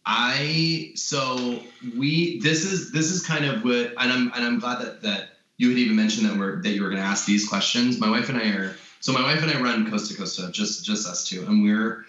I 0.06 0.92
so 0.94 1.64
we 1.98 2.40
this 2.42 2.64
is 2.64 2.92
this 2.92 3.10
is 3.10 3.26
kind 3.26 3.46
of 3.46 3.64
what 3.64 3.94
and 3.98 4.12
I'm 4.14 4.32
and 4.36 4.46
I'm 4.46 4.60
glad 4.60 4.82
that 4.84 5.02
that 5.02 5.30
you 5.58 5.70
had 5.70 5.80
even 5.80 5.96
mentioned 5.96 6.30
that 6.30 6.38
we're 6.38 6.62
that 6.62 6.70
you 6.70 6.84
were 6.84 6.90
going 6.90 7.02
to 7.02 7.08
ask 7.08 7.26
these 7.26 7.50
questions. 7.50 8.00
My 8.00 8.12
wife 8.12 8.30
and 8.30 8.38
I 8.38 8.50
are 8.50 8.76
so 9.00 9.14
my 9.14 9.22
wife 9.22 9.42
and 9.42 9.52
I 9.52 9.62
run 9.62 9.90
Costa 9.90 10.16
Costa, 10.16 10.50
just 10.52 10.86
just 10.86 11.08
us 11.08 11.28
two, 11.28 11.46
and 11.46 11.64
we're 11.64 12.06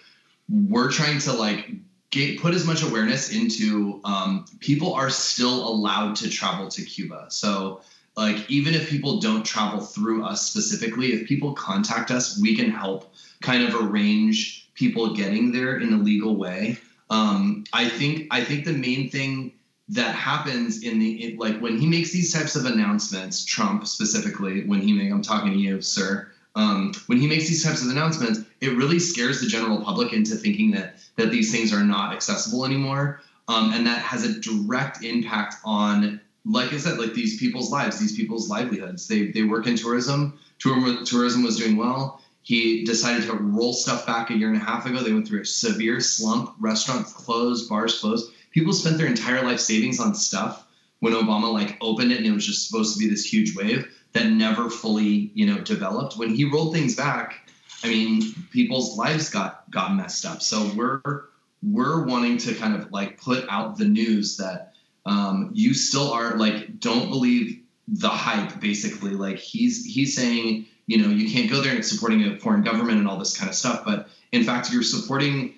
we're 0.49 0.91
trying 0.91 1.19
to 1.21 1.33
like 1.33 1.71
get 2.11 2.41
put 2.41 2.55
as 2.55 2.67
much 2.67 2.83
awareness 2.83 3.33
into 3.33 4.01
um, 4.05 4.45
people 4.59 4.93
are 4.95 5.11
still 5.11 5.69
allowed 5.69 6.17
to 6.17 6.29
travel 6.29 6.69
to 6.69 6.83
Cuba. 6.83 7.27
So 7.29 7.83
like 8.17 8.51
even 8.51 8.75
if 8.75 8.91
people 8.91 9.21
don't 9.21 9.45
travel 9.45 9.81
through 9.81 10.25
us 10.25 10.47
specifically, 10.47 11.13
if 11.13 11.29
people 11.29 11.55
contact 11.55 12.11
us, 12.11 12.39
we 12.41 12.57
can 12.57 12.71
help 12.71 13.15
kind 13.41 13.63
of 13.63 13.75
arrange 13.75 14.69
people 14.75 15.15
getting 15.15 15.53
there 15.53 15.79
in 15.79 15.93
a 15.93 15.97
legal 15.97 16.37
way. 16.37 16.79
Um, 17.09 17.65
I 17.73 17.89
think 17.89 18.27
I 18.31 18.45
think 18.45 18.65
the 18.65 18.73
main 18.73 19.11
thing 19.11 19.53
that 19.91 20.15
happens 20.15 20.83
in 20.83 20.99
the 20.99 21.25
it, 21.25 21.39
like 21.39 21.59
when 21.61 21.79
he 21.79 21.87
makes 21.87 22.13
these 22.13 22.33
types 22.33 22.57
of 22.57 22.65
announcements, 22.65 23.45
Trump 23.45 23.87
specifically, 23.87 24.65
when 24.65 24.81
he 24.81 24.93
make, 24.93 25.11
I'm 25.11 25.23
talking 25.23 25.53
to 25.53 25.59
you, 25.59 25.81
sir. 25.81 26.31
Um, 26.55 26.93
when 27.07 27.19
he 27.19 27.27
makes 27.27 27.49
these 27.49 27.63
types 27.63 27.83
of 27.83 27.91
announcements, 27.91 28.41
it 28.61 28.77
really 28.77 28.99
scares 28.99 29.41
the 29.41 29.47
general 29.47 29.83
public 29.83 30.13
into 30.13 30.35
thinking 30.35 30.73
that 30.73 30.97
that 31.17 31.31
these 31.31 31.53
things 31.53 31.73
are 31.73 31.85
not 31.85 32.13
accessible 32.13 32.65
anymore, 32.65 33.21
um, 33.49 33.73
and 33.73 33.87
that 33.87 33.99
has 33.99 34.25
a 34.25 34.41
direct 34.41 35.05
impact 35.05 35.57
on, 35.65 36.21
like 36.45 36.73
I 36.73 36.79
said, 36.79 36.99
like 36.99 37.15
these 37.15 37.39
people's 37.39 37.71
lives, 37.71 37.99
these 37.99 38.17
people's 38.17 38.49
livelihoods. 38.49 39.07
They 39.07 39.27
they 39.29 39.43
work 39.43 39.67
in 39.67 39.77
tourism. 39.77 40.39
Tourism, 40.59 41.05
tourism 41.05 41.43
was 41.43 41.57
doing 41.57 41.77
well. 41.77 42.21
He 42.43 42.85
decided 42.85 43.27
to 43.27 43.35
roll 43.35 43.73
stuff 43.73 44.07
back 44.07 44.31
a 44.31 44.37
year 44.37 44.49
and 44.49 44.57
a 44.57 44.65
half 44.65 44.87
ago. 44.87 45.03
They 45.03 45.13
went 45.13 45.29
through 45.29 45.43
a 45.43 45.47
severe 45.47 46.01
slump. 46.01 46.55
Restaurants 46.59 47.13
closed, 47.13 47.69
bars 47.69 47.99
closed. 48.01 48.33
People 48.51 48.73
spent 48.73 48.99
their 48.99 49.07
entire 49.07 49.45
life 49.45 49.61
savings 49.61 50.01
on 50.01 50.15
stuff 50.15 50.67
when 50.99 51.13
Obama 51.13 51.53
like 51.53 51.79
opened 51.81 52.13
it 52.13 52.19
and 52.19 52.27
it 52.27 52.33
was 52.33 52.47
just 52.47 52.67
supposed 52.67 52.95
to 52.95 52.99
be 52.99 53.09
this 53.09 53.25
huge 53.25 53.57
wave 53.57 53.87
that 54.13 54.27
never 54.27 54.71
fully, 54.71 55.31
you 55.35 55.47
know, 55.47 55.61
developed. 55.61 56.17
When 56.17 56.35
he 56.35 56.45
rolled 56.45 56.75
things 56.75 56.97
back, 56.97 57.49
I 57.83 57.89
mean, 57.89 58.23
people's 58.51 58.97
lives 58.99 59.31
got 59.31 59.71
got 59.71 59.95
messed 59.95 60.25
up. 60.25 60.43
So 60.43 60.71
we're 60.75 61.25
we're 61.63 62.05
wanting 62.05 62.39
to 62.39 62.55
kind 62.55 62.75
of 62.75 62.91
like 62.91 63.21
put 63.21 63.45
out 63.49 63.77
the 63.77 63.85
news 63.85 64.37
that 64.39 64.73
um, 65.07 65.51
you 65.53 65.75
still 65.75 66.13
are 66.13 66.37
like 66.37 66.79
don't 66.81 67.11
believe 67.11 67.61
the 67.89 68.09
hype 68.09 68.61
basically 68.61 69.11
like 69.11 69.39
he's 69.39 69.85
he's 69.85 70.15
saying 70.15 70.67
you 70.87 71.03
know 71.03 71.09
you 71.09 71.31
can't 71.31 71.51
go 71.51 71.61
there 71.61 71.75
and 71.75 71.85
supporting 71.85 72.23
a 72.25 72.39
foreign 72.39 72.63
government 72.63 72.99
and 72.99 73.09
all 73.09 73.19
this 73.19 73.37
kind 73.37 73.49
of 73.49 73.55
stuff 73.55 73.83
but 73.85 74.09
in 74.33 74.45
fact 74.45 74.73
you're 74.73 74.83
supporting 74.83 75.55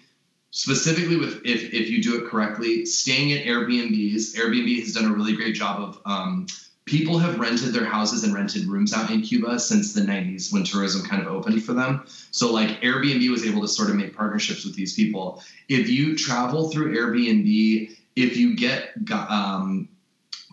specifically 0.51 1.17
with 1.17 1.43
if, 1.45 1.75
if 1.75 1.91
you 1.91 2.03
do 2.03 2.17
it 2.17 2.31
correctly 2.31 2.87
staying 2.87 3.33
at 3.33 3.45
airbnbs 3.45 4.35
airbnb 4.35 4.81
has 4.81 4.95
done 4.95 5.11
a 5.11 5.13
really 5.13 5.37
great 5.37 5.55
job 5.55 5.81
of 5.83 6.01
um, 6.07 6.47
people 6.85 7.19
have 7.19 7.39
rented 7.39 7.73
their 7.73 7.85
houses 7.85 8.25
and 8.25 8.35
rented 8.35 8.67
rooms 8.67 8.93
out 8.93 9.11
in 9.11 9.23
cuba 9.23 9.59
since 9.59 9.93
the 9.93 10.01
90s 10.01 10.53
when 10.53 10.65
tourism 10.65 11.07
kind 11.07 11.23
of 11.23 11.29
opened 11.29 11.63
for 11.63 11.73
them 11.73 12.05
so 12.31 12.53
like 12.53 12.81
airbnb 12.83 13.29
was 13.31 13.47
able 13.47 13.61
to 13.61 13.69
sort 13.69 13.91
of 13.91 13.97
make 13.97 14.17
partnerships 14.17 14.65
with 14.65 14.75
these 14.75 14.95
people 14.95 15.43
if 15.69 15.89
you 15.89 16.17
travel 16.17 16.71
through 16.71 16.97
airbnb 16.97 17.97
if 18.17 18.37
you 18.37 18.57
get 18.57 18.91
um, 19.11 19.89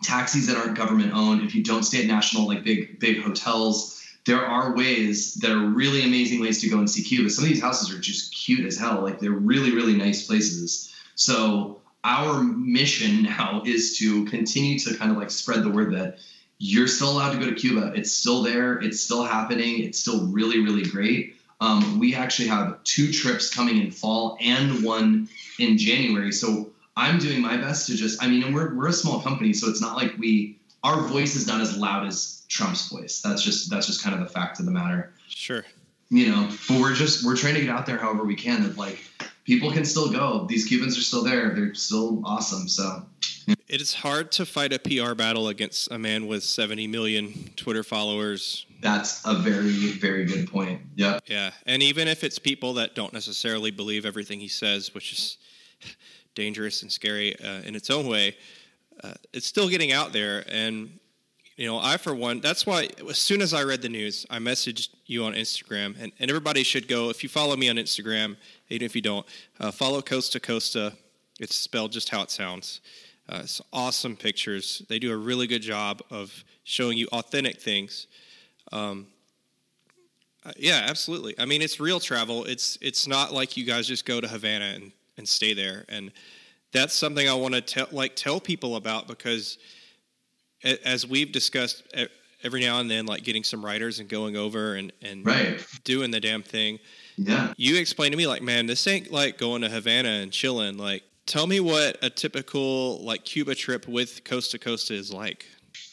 taxis 0.02 0.46
that 0.46 0.56
aren't 0.56 0.76
government 0.76 1.12
owned 1.12 1.42
if 1.42 1.54
you 1.54 1.62
don't 1.62 1.82
stay 1.82 2.00
at 2.00 2.06
national 2.06 2.46
like 2.46 2.64
big 2.64 2.98
big 3.00 3.22
hotels 3.22 4.00
there 4.26 4.44
are 4.44 4.76
ways 4.76 5.34
that 5.36 5.50
are 5.50 5.66
really 5.66 6.04
amazing 6.04 6.40
ways 6.40 6.60
to 6.60 6.68
go 6.68 6.78
and 6.78 6.90
see 6.90 7.02
Cuba. 7.02 7.30
Some 7.30 7.44
of 7.44 7.50
these 7.50 7.62
houses 7.62 7.90
are 7.90 7.98
just 7.98 8.34
cute 8.34 8.66
as 8.66 8.78
hell. 8.78 9.02
Like 9.02 9.18
they're 9.18 9.30
really, 9.30 9.72
really 9.74 9.94
nice 9.94 10.26
places. 10.26 10.92
So 11.14 11.79
our 12.04 12.42
mission 12.42 13.22
now 13.22 13.62
is 13.64 13.98
to 13.98 14.24
continue 14.26 14.78
to 14.80 14.96
kind 14.96 15.10
of 15.10 15.16
like 15.16 15.30
spread 15.30 15.62
the 15.62 15.70
word 15.70 15.94
that 15.94 16.18
you're 16.58 16.86
still 16.86 17.10
allowed 17.10 17.32
to 17.32 17.38
go 17.38 17.46
to 17.46 17.54
Cuba. 17.54 17.92
It's 17.94 18.12
still 18.12 18.42
there. 18.42 18.78
It's 18.78 19.00
still 19.00 19.24
happening. 19.24 19.82
It's 19.82 19.98
still 19.98 20.26
really, 20.26 20.60
really 20.60 20.82
great. 20.82 21.36
Um, 21.60 21.98
we 21.98 22.14
actually 22.14 22.48
have 22.48 22.82
two 22.84 23.12
trips 23.12 23.52
coming 23.52 23.78
in 23.78 23.90
fall 23.90 24.36
and 24.40 24.84
one 24.84 25.28
in 25.58 25.78
January. 25.78 26.32
So 26.32 26.70
I'm 26.96 27.18
doing 27.18 27.40
my 27.40 27.56
best 27.56 27.86
to 27.86 27.96
just, 27.96 28.22
I 28.22 28.28
mean, 28.28 28.52
we're, 28.52 28.74
we're 28.74 28.88
a 28.88 28.92
small 28.92 29.20
company, 29.20 29.52
so 29.52 29.68
it's 29.68 29.80
not 29.80 29.96
like 29.96 30.12
we, 30.18 30.58
our 30.82 31.02
voice 31.02 31.34
is 31.34 31.46
not 31.46 31.60
as 31.60 31.76
loud 31.76 32.06
as 32.06 32.40
Trump's 32.48 32.88
voice. 32.88 33.20
That's 33.22 33.42
just 33.42 33.70
that's 33.70 33.86
just 33.86 34.02
kind 34.02 34.14
of 34.14 34.20
the 34.20 34.32
fact 34.32 34.58
of 34.58 34.66
the 34.66 34.72
matter. 34.72 35.12
Sure. 35.28 35.64
You 36.10 36.30
know, 36.30 36.48
but 36.68 36.80
we're 36.80 36.94
just 36.94 37.24
we're 37.24 37.36
trying 37.36 37.54
to 37.54 37.60
get 37.60 37.70
out 37.70 37.86
there 37.86 37.96
however 37.96 38.24
we 38.24 38.34
can. 38.34 38.62
That 38.64 38.76
like 38.76 38.98
people 39.44 39.70
can 39.70 39.84
still 39.84 40.10
go. 40.10 40.46
These 40.48 40.66
Cubans 40.66 40.96
are 40.98 41.02
still 41.02 41.24
there. 41.24 41.50
They're 41.50 41.74
still 41.74 42.22
awesome. 42.24 42.68
So. 42.68 43.04
It 43.68 43.80
is 43.80 43.94
hard 43.94 44.32
to 44.32 44.46
fight 44.46 44.72
a 44.72 44.78
PR 44.78 45.14
battle 45.14 45.48
against 45.48 45.90
a 45.90 45.98
man 45.98 46.26
with 46.26 46.42
70 46.42 46.86
million 46.86 47.50
Twitter 47.56 47.82
followers. 47.82 48.66
That's 48.80 49.24
a 49.24 49.34
very, 49.34 49.70
very 49.92 50.24
good 50.24 50.50
point. 50.50 50.82
Yeah. 50.94 51.18
Yeah. 51.26 51.50
And 51.66 51.82
even 51.82 52.08
if 52.08 52.24
it's 52.24 52.38
people 52.38 52.74
that 52.74 52.94
don't 52.94 53.12
necessarily 53.12 53.70
believe 53.70 54.06
everything 54.06 54.40
he 54.40 54.48
says, 54.48 54.94
which 54.94 55.12
is 55.12 55.38
dangerous 56.34 56.82
and 56.82 56.90
scary 56.90 57.38
uh, 57.40 57.60
in 57.62 57.74
its 57.74 57.90
own 57.90 58.06
way, 58.06 58.36
uh, 59.02 59.14
it's 59.32 59.46
still 59.46 59.68
getting 59.68 59.92
out 59.92 60.12
there. 60.12 60.44
And 60.48 60.98
you 61.60 61.66
know, 61.66 61.78
I 61.78 61.98
for 61.98 62.14
one, 62.14 62.40
that's 62.40 62.64
why 62.64 62.88
as 63.10 63.18
soon 63.18 63.42
as 63.42 63.52
I 63.52 63.64
read 63.64 63.82
the 63.82 63.90
news, 63.90 64.24
I 64.30 64.38
messaged 64.38 64.88
you 65.04 65.24
on 65.24 65.34
Instagram, 65.34 65.94
and, 66.00 66.10
and 66.18 66.30
everybody 66.30 66.62
should 66.62 66.88
go. 66.88 67.10
If 67.10 67.22
you 67.22 67.28
follow 67.28 67.54
me 67.54 67.68
on 67.68 67.76
Instagram, 67.76 68.38
even 68.70 68.86
if 68.86 68.96
you 68.96 69.02
don't, 69.02 69.26
uh, 69.60 69.70
follow 69.70 70.00
Costa 70.00 70.40
Costa. 70.40 70.94
It's 71.38 71.54
spelled 71.54 71.92
just 71.92 72.08
how 72.08 72.22
it 72.22 72.30
sounds. 72.30 72.80
Uh, 73.28 73.40
it's 73.42 73.60
awesome 73.74 74.16
pictures. 74.16 74.80
They 74.88 74.98
do 74.98 75.12
a 75.12 75.16
really 75.18 75.46
good 75.46 75.60
job 75.60 76.00
of 76.10 76.32
showing 76.64 76.96
you 76.96 77.08
authentic 77.12 77.60
things. 77.60 78.06
Um, 78.72 79.08
uh, 80.46 80.52
yeah, 80.56 80.86
absolutely. 80.88 81.34
I 81.38 81.44
mean, 81.44 81.60
it's 81.60 81.78
real 81.78 82.00
travel. 82.00 82.46
It's 82.46 82.78
it's 82.80 83.06
not 83.06 83.34
like 83.34 83.58
you 83.58 83.66
guys 83.66 83.86
just 83.86 84.06
go 84.06 84.18
to 84.18 84.26
Havana 84.26 84.72
and, 84.76 84.92
and 85.18 85.28
stay 85.28 85.52
there. 85.52 85.84
And 85.90 86.10
that's 86.72 86.94
something 86.94 87.28
I 87.28 87.34
want 87.34 87.52
to 87.52 87.60
tell 87.60 87.88
like 87.92 88.16
tell 88.16 88.40
people 88.40 88.76
about 88.76 89.08
because 89.08 89.58
as 90.62 91.06
we've 91.06 91.32
discussed 91.32 91.82
every 92.42 92.60
now 92.60 92.80
and 92.80 92.90
then, 92.90 93.06
like 93.06 93.22
getting 93.22 93.44
some 93.44 93.64
writers 93.64 94.00
and 94.00 94.08
going 94.08 94.36
over 94.36 94.74
and, 94.74 94.92
and 95.02 95.24
right. 95.24 95.64
doing 95.84 96.10
the 96.10 96.20
damn 96.20 96.42
thing. 96.42 96.78
Yeah. 97.16 97.52
You 97.56 97.78
explain 97.78 98.12
to 98.12 98.16
me 98.16 98.26
like, 98.26 98.42
man, 98.42 98.66
this 98.66 98.86
ain't 98.86 99.10
like 99.10 99.38
going 99.38 99.62
to 99.62 99.68
Havana 99.68 100.08
and 100.08 100.32
chilling. 100.32 100.78
Like, 100.78 101.02
tell 101.26 101.46
me 101.46 101.60
what 101.60 101.98
a 102.02 102.10
typical 102.10 102.98
like 103.04 103.24
Cuba 103.24 103.54
trip 103.54 103.86
with 103.86 104.24
Costa 104.24 104.58
Costa 104.58 104.94
is 104.94 105.12
like. 105.12 105.46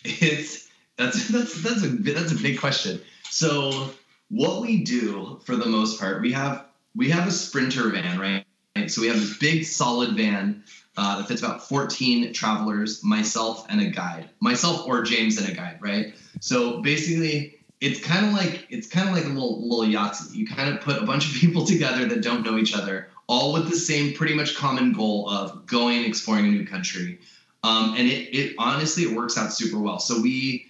It's 0.03 0.69
that's 0.97 1.27
that's 1.27 1.61
that's 1.61 1.83
a 1.83 1.89
that's 1.89 2.31
a 2.31 2.41
big 2.41 2.59
question. 2.59 3.01
So 3.29 3.91
what 4.29 4.61
we 4.61 4.83
do 4.83 5.39
for 5.45 5.55
the 5.55 5.65
most 5.65 5.99
part, 5.99 6.21
we 6.21 6.31
have 6.31 6.65
we 6.95 7.09
have 7.09 7.27
a 7.27 7.31
sprinter 7.31 7.89
van, 7.89 8.19
right? 8.19 8.45
So 8.89 9.01
we 9.01 9.07
have 9.07 9.19
this 9.19 9.37
big 9.37 9.65
solid 9.65 10.15
van 10.15 10.63
uh, 10.97 11.17
that 11.17 11.27
fits 11.27 11.41
about 11.41 11.67
14 11.67 12.33
travelers, 12.33 13.03
myself 13.03 13.67
and 13.69 13.79
a 13.79 13.85
guide, 13.85 14.29
myself 14.39 14.85
or 14.87 15.03
James 15.03 15.37
and 15.37 15.47
a 15.47 15.53
guide, 15.53 15.77
right? 15.79 16.15
So 16.41 16.81
basically, 16.81 17.59
it's 17.79 18.03
kind 18.03 18.25
of 18.25 18.33
like 18.33 18.65
it's 18.69 18.87
kind 18.87 19.07
of 19.07 19.15
like 19.15 19.25
a 19.25 19.27
little 19.27 19.61
little 19.61 19.85
Yahtzee. 19.85 20.33
You 20.33 20.47
kind 20.47 20.73
of 20.73 20.81
put 20.81 21.01
a 21.01 21.05
bunch 21.05 21.29
of 21.29 21.35
people 21.39 21.65
together 21.65 22.05
that 22.07 22.23
don't 22.23 22.43
know 22.43 22.57
each 22.57 22.75
other, 22.75 23.09
all 23.27 23.53
with 23.53 23.69
the 23.69 23.77
same 23.77 24.13
pretty 24.13 24.33
much 24.33 24.55
common 24.55 24.91
goal 24.91 25.29
of 25.29 25.67
going 25.67 26.03
exploring 26.03 26.47
a 26.47 26.49
new 26.49 26.65
country. 26.65 27.19
Um, 27.63 27.95
and 27.97 28.07
it, 28.07 28.35
it 28.35 28.55
honestly 28.57 29.03
it 29.03 29.15
works 29.15 29.37
out 29.37 29.53
super 29.53 29.79
well. 29.79 29.99
So 29.99 30.21
we 30.21 30.67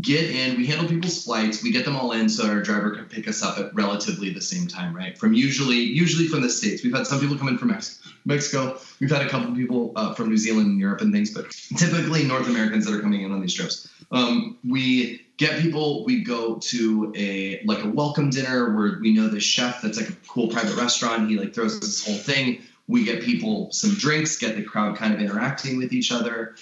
get 0.00 0.30
in, 0.30 0.56
we 0.56 0.66
handle 0.66 0.88
people's 0.88 1.24
flights, 1.24 1.62
we 1.62 1.72
get 1.72 1.84
them 1.84 1.96
all 1.96 2.12
in 2.12 2.28
so 2.28 2.48
our 2.48 2.62
driver 2.62 2.90
can 2.90 3.04
pick 3.06 3.28
us 3.28 3.42
up 3.42 3.58
at 3.58 3.74
relatively 3.74 4.30
the 4.30 4.40
same 4.40 4.66
time, 4.66 4.94
right? 4.94 5.16
From 5.16 5.34
usually 5.34 5.76
usually 5.76 6.26
from 6.26 6.42
the 6.42 6.50
states. 6.50 6.82
We've 6.82 6.94
had 6.94 7.06
some 7.06 7.20
people 7.20 7.36
come 7.36 7.48
in 7.48 7.58
from 7.58 7.68
Mexico 7.68 8.07
Mexico. 8.28 8.78
We've 9.00 9.10
had 9.10 9.22
a 9.22 9.28
couple 9.28 9.54
people 9.54 9.92
uh, 9.96 10.14
from 10.14 10.28
New 10.28 10.36
Zealand 10.36 10.66
and 10.66 10.78
Europe 10.78 11.00
and 11.00 11.12
things, 11.12 11.32
but 11.32 11.50
typically 11.76 12.24
North 12.24 12.46
Americans 12.46 12.86
that 12.86 12.94
are 12.94 13.00
coming 13.00 13.22
in 13.22 13.32
on 13.32 13.40
these 13.40 13.54
trips. 13.54 13.88
Um, 14.12 14.58
we 14.68 15.26
get 15.38 15.60
people. 15.60 16.04
We 16.04 16.22
go 16.22 16.56
to 16.56 17.12
a 17.16 17.62
like 17.64 17.82
a 17.82 17.88
welcome 17.88 18.28
dinner 18.30 18.76
where 18.76 18.98
we 19.00 19.14
know 19.14 19.28
the 19.28 19.40
chef. 19.40 19.80
That's 19.82 19.98
like 19.98 20.10
a 20.10 20.16
cool 20.28 20.48
private 20.48 20.76
restaurant. 20.76 21.30
He 21.30 21.38
like 21.38 21.54
throws 21.54 21.80
this 21.80 22.06
whole 22.06 22.16
thing. 22.16 22.62
We 22.86 23.04
get 23.04 23.22
people 23.22 23.72
some 23.72 23.94
drinks. 23.94 24.38
Get 24.38 24.56
the 24.56 24.62
crowd 24.62 24.96
kind 24.96 25.14
of 25.14 25.20
interacting 25.20 25.78
with 25.78 25.92
each 25.92 26.12
other. 26.12 26.54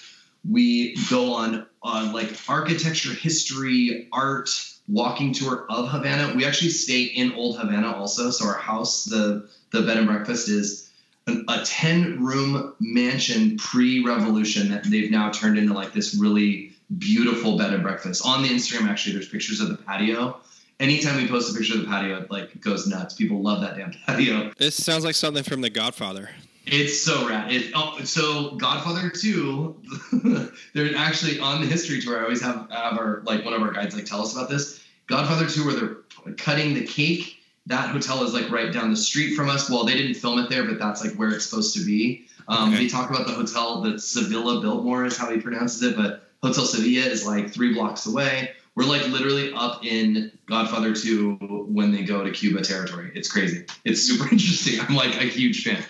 We 0.48 0.96
go 1.10 1.34
on 1.34 1.66
on 1.82 2.12
like 2.12 2.30
architecture, 2.48 3.12
history, 3.12 4.08
art 4.12 4.48
walking 4.88 5.32
tour 5.32 5.66
of 5.68 5.88
Havana. 5.88 6.34
We 6.36 6.44
actually 6.44 6.70
stay 6.70 7.02
in 7.02 7.32
Old 7.32 7.58
Havana 7.58 7.92
also. 7.92 8.30
So 8.30 8.46
our 8.46 8.54
house, 8.54 9.04
the 9.04 9.48
the 9.72 9.82
bed 9.82 9.96
and 9.96 10.06
breakfast 10.06 10.48
is 10.48 10.85
a 11.26 11.62
10 11.64 12.24
room 12.24 12.74
mansion 12.78 13.56
pre-revolution 13.56 14.70
that 14.70 14.84
they've 14.84 15.10
now 15.10 15.30
turned 15.30 15.58
into 15.58 15.74
like 15.74 15.92
this 15.92 16.14
really 16.14 16.72
beautiful 16.98 17.58
bed 17.58 17.72
and 17.72 17.82
breakfast 17.82 18.24
on 18.24 18.42
the 18.42 18.48
instagram 18.48 18.88
actually 18.88 19.12
there's 19.12 19.28
pictures 19.28 19.60
of 19.60 19.68
the 19.68 19.76
patio 19.76 20.38
anytime 20.78 21.16
we 21.16 21.26
post 21.26 21.52
a 21.52 21.58
picture 21.58 21.74
of 21.74 21.80
the 21.80 21.86
patio 21.86 22.22
it 22.22 22.30
like 22.30 22.60
goes 22.60 22.86
nuts 22.86 23.14
people 23.14 23.42
love 23.42 23.60
that 23.60 23.76
damn 23.76 23.92
patio 24.06 24.52
this 24.56 24.76
sounds 24.76 25.04
like 25.04 25.16
something 25.16 25.42
from 25.42 25.60
the 25.60 25.70
godfather 25.70 26.30
it's 26.68 27.00
so 27.00 27.28
rad. 27.28 27.52
It, 27.52 27.70
oh, 27.76 27.96
so 28.02 28.56
Godfather 28.56 29.08
2, 29.08 30.50
they're 30.74 30.96
actually 30.96 31.38
on 31.38 31.60
the 31.60 31.66
history 31.68 32.00
tour. 32.00 32.18
I 32.18 32.24
always 32.24 32.42
have, 32.42 32.68
have 32.72 32.98
our 32.98 33.22
like 33.24 33.44
one 33.44 33.54
of 33.54 33.62
our 33.62 33.70
guides 33.70 33.94
like 33.94 34.04
tell 34.04 34.20
us 34.20 34.34
about 34.34 34.50
this. 34.50 34.84
Godfather 35.06 35.48
2, 35.48 35.64
where 35.64 35.74
they're 35.76 36.34
cutting 36.34 36.74
the 36.74 36.84
cake 36.84 37.35
that 37.66 37.90
hotel 37.90 38.22
is 38.24 38.32
like 38.32 38.50
right 38.50 38.72
down 38.72 38.90
the 38.90 38.96
street 38.96 39.34
from 39.34 39.48
us. 39.48 39.68
Well, 39.68 39.84
they 39.84 39.94
didn't 39.94 40.14
film 40.14 40.38
it 40.38 40.48
there, 40.48 40.64
but 40.64 40.78
that's 40.78 41.04
like 41.04 41.14
where 41.14 41.30
it's 41.30 41.46
supposed 41.46 41.76
to 41.76 41.84
be. 41.84 42.26
Um, 42.48 42.72
okay. 42.72 42.84
They 42.84 42.88
talk 42.88 43.10
about 43.10 43.26
the 43.26 43.32
hotel 43.32 43.82
that 43.82 44.00
Sevilla 44.00 44.60
Biltmore 44.60 45.04
is 45.04 45.16
how 45.16 45.30
he 45.30 45.40
pronounces 45.40 45.82
it, 45.82 45.96
but 45.96 46.28
Hotel 46.42 46.64
Sevilla 46.64 47.06
is 47.06 47.26
like 47.26 47.52
three 47.52 47.74
blocks 47.74 48.06
away. 48.06 48.52
We're 48.76 48.84
like 48.84 49.08
literally 49.08 49.52
up 49.52 49.84
in 49.84 50.30
Godfather 50.46 50.94
2 50.94 51.66
when 51.68 51.92
they 51.92 52.02
go 52.02 52.22
to 52.22 52.30
Cuba 52.30 52.62
territory. 52.62 53.10
It's 53.14 53.30
crazy. 53.30 53.64
It's 53.84 54.02
super 54.02 54.24
interesting. 54.30 54.80
I'm 54.80 54.94
like 54.94 55.16
a 55.16 55.24
huge 55.24 55.64
fan. 55.64 55.82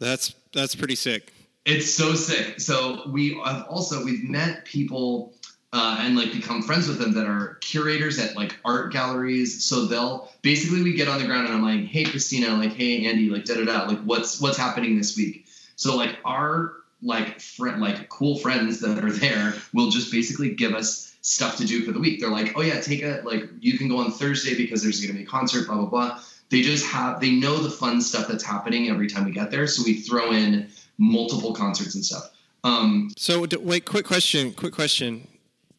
that's 0.00 0.34
that's 0.52 0.74
pretty 0.74 0.96
sick. 0.96 1.32
It's 1.64 1.94
so 1.94 2.14
sick. 2.14 2.60
So 2.60 3.08
we 3.08 3.40
have 3.44 3.66
also 3.68 4.04
we've 4.04 4.24
met 4.24 4.64
people 4.64 5.32
uh, 5.72 5.96
and 6.00 6.16
like 6.16 6.32
become 6.32 6.62
friends 6.62 6.86
with 6.86 6.98
them 6.98 7.12
that 7.12 7.26
are 7.26 7.56
curators 7.60 8.18
at 8.18 8.36
like 8.36 8.56
art 8.64 8.92
galleries. 8.92 9.64
So 9.64 9.86
they'll 9.86 10.30
basically 10.42 10.82
we 10.82 10.92
get 10.92 11.08
on 11.08 11.18
the 11.18 11.26
ground 11.26 11.46
and 11.46 11.54
I'm 11.54 11.62
like, 11.62 11.88
hey 11.88 12.04
Christina, 12.04 12.48
like 12.48 12.74
hey 12.74 13.06
Andy, 13.06 13.30
like 13.30 13.44
da 13.44 13.54
da 13.54 13.64
da, 13.64 13.86
like 13.86 14.00
what's 14.02 14.40
what's 14.40 14.58
happening 14.58 14.98
this 14.98 15.16
week. 15.16 15.46
So 15.76 15.96
like 15.96 16.18
our 16.24 16.74
like 17.02 17.40
friend 17.40 17.80
like 17.80 18.08
cool 18.10 18.38
friends 18.38 18.80
that 18.80 19.02
are 19.02 19.10
there 19.10 19.54
will 19.72 19.90
just 19.90 20.12
basically 20.12 20.54
give 20.54 20.74
us 20.74 21.16
stuff 21.22 21.56
to 21.56 21.64
do 21.64 21.84
for 21.84 21.92
the 21.92 21.98
week. 21.98 22.20
They're 22.20 22.28
like, 22.28 22.52
oh 22.54 22.60
yeah, 22.60 22.80
take 22.80 23.02
a 23.02 23.22
like 23.24 23.44
you 23.60 23.78
can 23.78 23.88
go 23.88 23.98
on 23.98 24.12
Thursday 24.12 24.54
because 24.54 24.82
there's 24.82 25.00
gonna 25.00 25.18
be 25.18 25.24
a 25.24 25.26
concert, 25.26 25.66
blah 25.66 25.76
blah 25.76 25.86
blah. 25.86 26.20
They 26.50 26.60
just 26.60 26.84
have 26.84 27.18
they 27.18 27.30
know 27.30 27.56
the 27.56 27.70
fun 27.70 28.02
stuff 28.02 28.28
that's 28.28 28.44
happening 28.44 28.90
every 28.90 29.08
time 29.08 29.24
we 29.24 29.32
get 29.32 29.50
there. 29.50 29.66
So 29.66 29.82
we 29.84 29.94
throw 29.94 30.32
in 30.32 30.68
multiple 30.98 31.54
concerts 31.54 31.94
and 31.94 32.04
stuff. 32.04 32.30
Um, 32.62 33.10
so 33.16 33.46
wait, 33.58 33.86
quick 33.86 34.04
question, 34.04 34.52
quick 34.52 34.74
question 34.74 35.28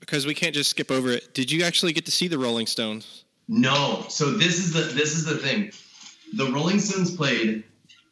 because 0.05 0.25
we 0.25 0.33
can't 0.33 0.53
just 0.53 0.69
skip 0.69 0.91
over 0.91 1.09
it. 1.11 1.33
Did 1.33 1.51
you 1.51 1.63
actually 1.63 1.93
get 1.93 2.05
to 2.05 2.11
see 2.11 2.27
the 2.27 2.37
Rolling 2.37 2.67
Stones? 2.67 3.23
No. 3.47 4.05
So 4.09 4.31
this 4.31 4.59
is 4.59 4.73
the 4.73 4.81
this 4.81 5.15
is 5.15 5.25
the 5.25 5.37
thing. 5.37 5.71
The 6.35 6.51
Rolling 6.51 6.79
Stones 6.79 7.15
played 7.15 7.63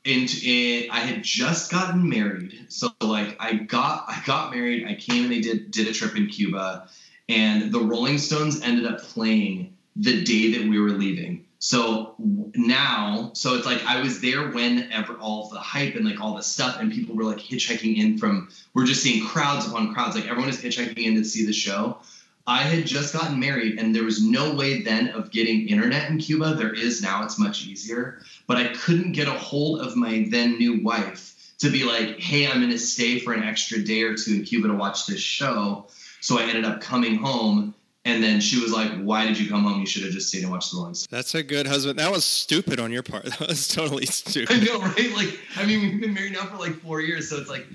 in, 0.06 0.28
in 0.44 0.90
I 0.90 1.00
had 1.00 1.24
just 1.24 1.72
gotten 1.72 2.08
married. 2.08 2.66
So 2.70 2.90
like 3.02 3.36
I 3.40 3.54
got 3.54 4.06
I 4.08 4.22
got 4.26 4.54
married, 4.54 4.88
I 4.88 4.96
came 4.96 5.24
and 5.24 5.32
they 5.32 5.42
did 5.42 5.72
did 5.72 5.88
a 5.88 5.94
trip 5.94 6.16
in 6.16 6.28
Cuba 6.28 6.88
and 7.30 7.72
the 7.72 7.80
Rolling 7.80 8.18
Stones 8.18 8.62
ended 8.62 8.86
up 8.86 9.02
playing 9.02 9.74
the 9.96 10.24
day 10.24 10.52
that 10.52 10.68
we 10.68 10.80
were 10.80 10.92
leaving. 10.92 11.46
So 11.64 12.16
now, 12.56 13.30
so 13.36 13.54
it's 13.54 13.68
like 13.68 13.86
I 13.86 14.02
was 14.02 14.20
there 14.20 14.50
whenever 14.50 15.14
all 15.20 15.48
the 15.48 15.60
hype 15.60 15.94
and 15.94 16.04
like 16.04 16.20
all 16.20 16.36
the 16.36 16.42
stuff, 16.42 16.78
and 16.80 16.92
people 16.92 17.16
were 17.16 17.24
like 17.24 17.38
hitchhiking 17.38 17.98
in 17.98 18.18
from. 18.18 18.50
We're 18.74 18.88
just 18.88 19.04
seeing 19.04 19.24
crowds 19.28 19.68
upon 19.68 19.94
crowds. 19.94 20.16
Like 20.16 20.26
everyone 20.26 20.50
is 20.50 20.60
hitchhiking 20.60 20.98
in 20.98 21.14
to 21.18 21.24
see 21.24 21.46
the 21.46 21.54
show. 21.54 22.00
I 22.48 22.64
had 22.64 22.88
just 22.88 23.14
gotten 23.14 23.40
married, 23.40 23.78
and 23.78 23.96
there 23.96 24.04
was 24.04 24.26
no 24.26 24.56
way 24.56 24.82
then 24.82 25.10
of 25.10 25.30
getting 25.30 25.68
internet 25.68 26.10
in 26.10 26.18
Cuba. 26.18 26.56
There 26.56 26.74
is 26.74 27.04
now; 27.04 27.24
it's 27.24 27.38
much 27.38 27.64
easier. 27.68 28.24
But 28.48 28.58
I 28.58 28.70
couldn't 28.70 29.12
get 29.12 29.28
a 29.28 29.34
hold 29.34 29.82
of 29.82 29.96
my 29.96 30.26
then 30.32 30.58
new 30.58 30.82
wife 30.82 31.54
to 31.60 31.70
be 31.70 31.84
like, 31.84 32.20
"Hey, 32.20 32.48
I'm 32.48 32.58
going 32.58 32.72
to 32.72 32.80
stay 32.80 33.20
for 33.20 33.34
an 33.34 33.44
extra 33.44 33.84
day 33.84 34.02
or 34.02 34.16
two 34.16 34.34
in 34.34 34.46
Cuba 34.46 34.68
to 34.70 34.74
watch 34.74 35.06
this 35.06 35.22
show." 35.22 35.86
So 36.22 36.40
I 36.40 36.44
ended 36.46 36.66
up 36.66 36.82
coming 36.82 37.18
home 37.18 37.76
and 38.04 38.24
then 38.24 38.42
she 38.42 38.60
was 38.60 38.72
like, 38.72 38.92
"Why 39.02 39.26
did 39.28 39.40
you 39.40 39.50
come 39.50 39.64
home? 39.64 39.80
You 39.80 39.86
should 39.86 40.04
have 40.04 40.12
just 40.12 40.30
stayed 40.30 40.44
and 40.44 40.52
watched 40.52 40.72
the 40.72 40.78
Rolling 40.78 40.96
Stones." 40.96 41.08
That's 41.12 41.36
a 41.36 41.44
good 41.44 41.68
husband. 41.68 42.00
That 42.00 42.12
was 42.12 42.26
stupid 42.26 42.80
on 42.80 42.92
your 42.92 43.04
part. 43.04 43.26
That 43.40 43.48
was 43.48 43.68
totally 43.68 44.06
stupid. 44.06 44.56
I 44.62 44.64
know, 44.64 44.80
right? 44.80 45.12
Like, 45.16 45.40
I 45.56 45.66
mean, 45.66 45.82
we've 45.82 46.02
been 46.02 46.14
married 46.14 46.34
now 46.34 46.46
for 46.46 46.58
like 46.58 46.74
four 46.82 47.02
years, 47.02 47.30
so 47.30 47.38
it's 47.38 47.50
like 47.50 47.66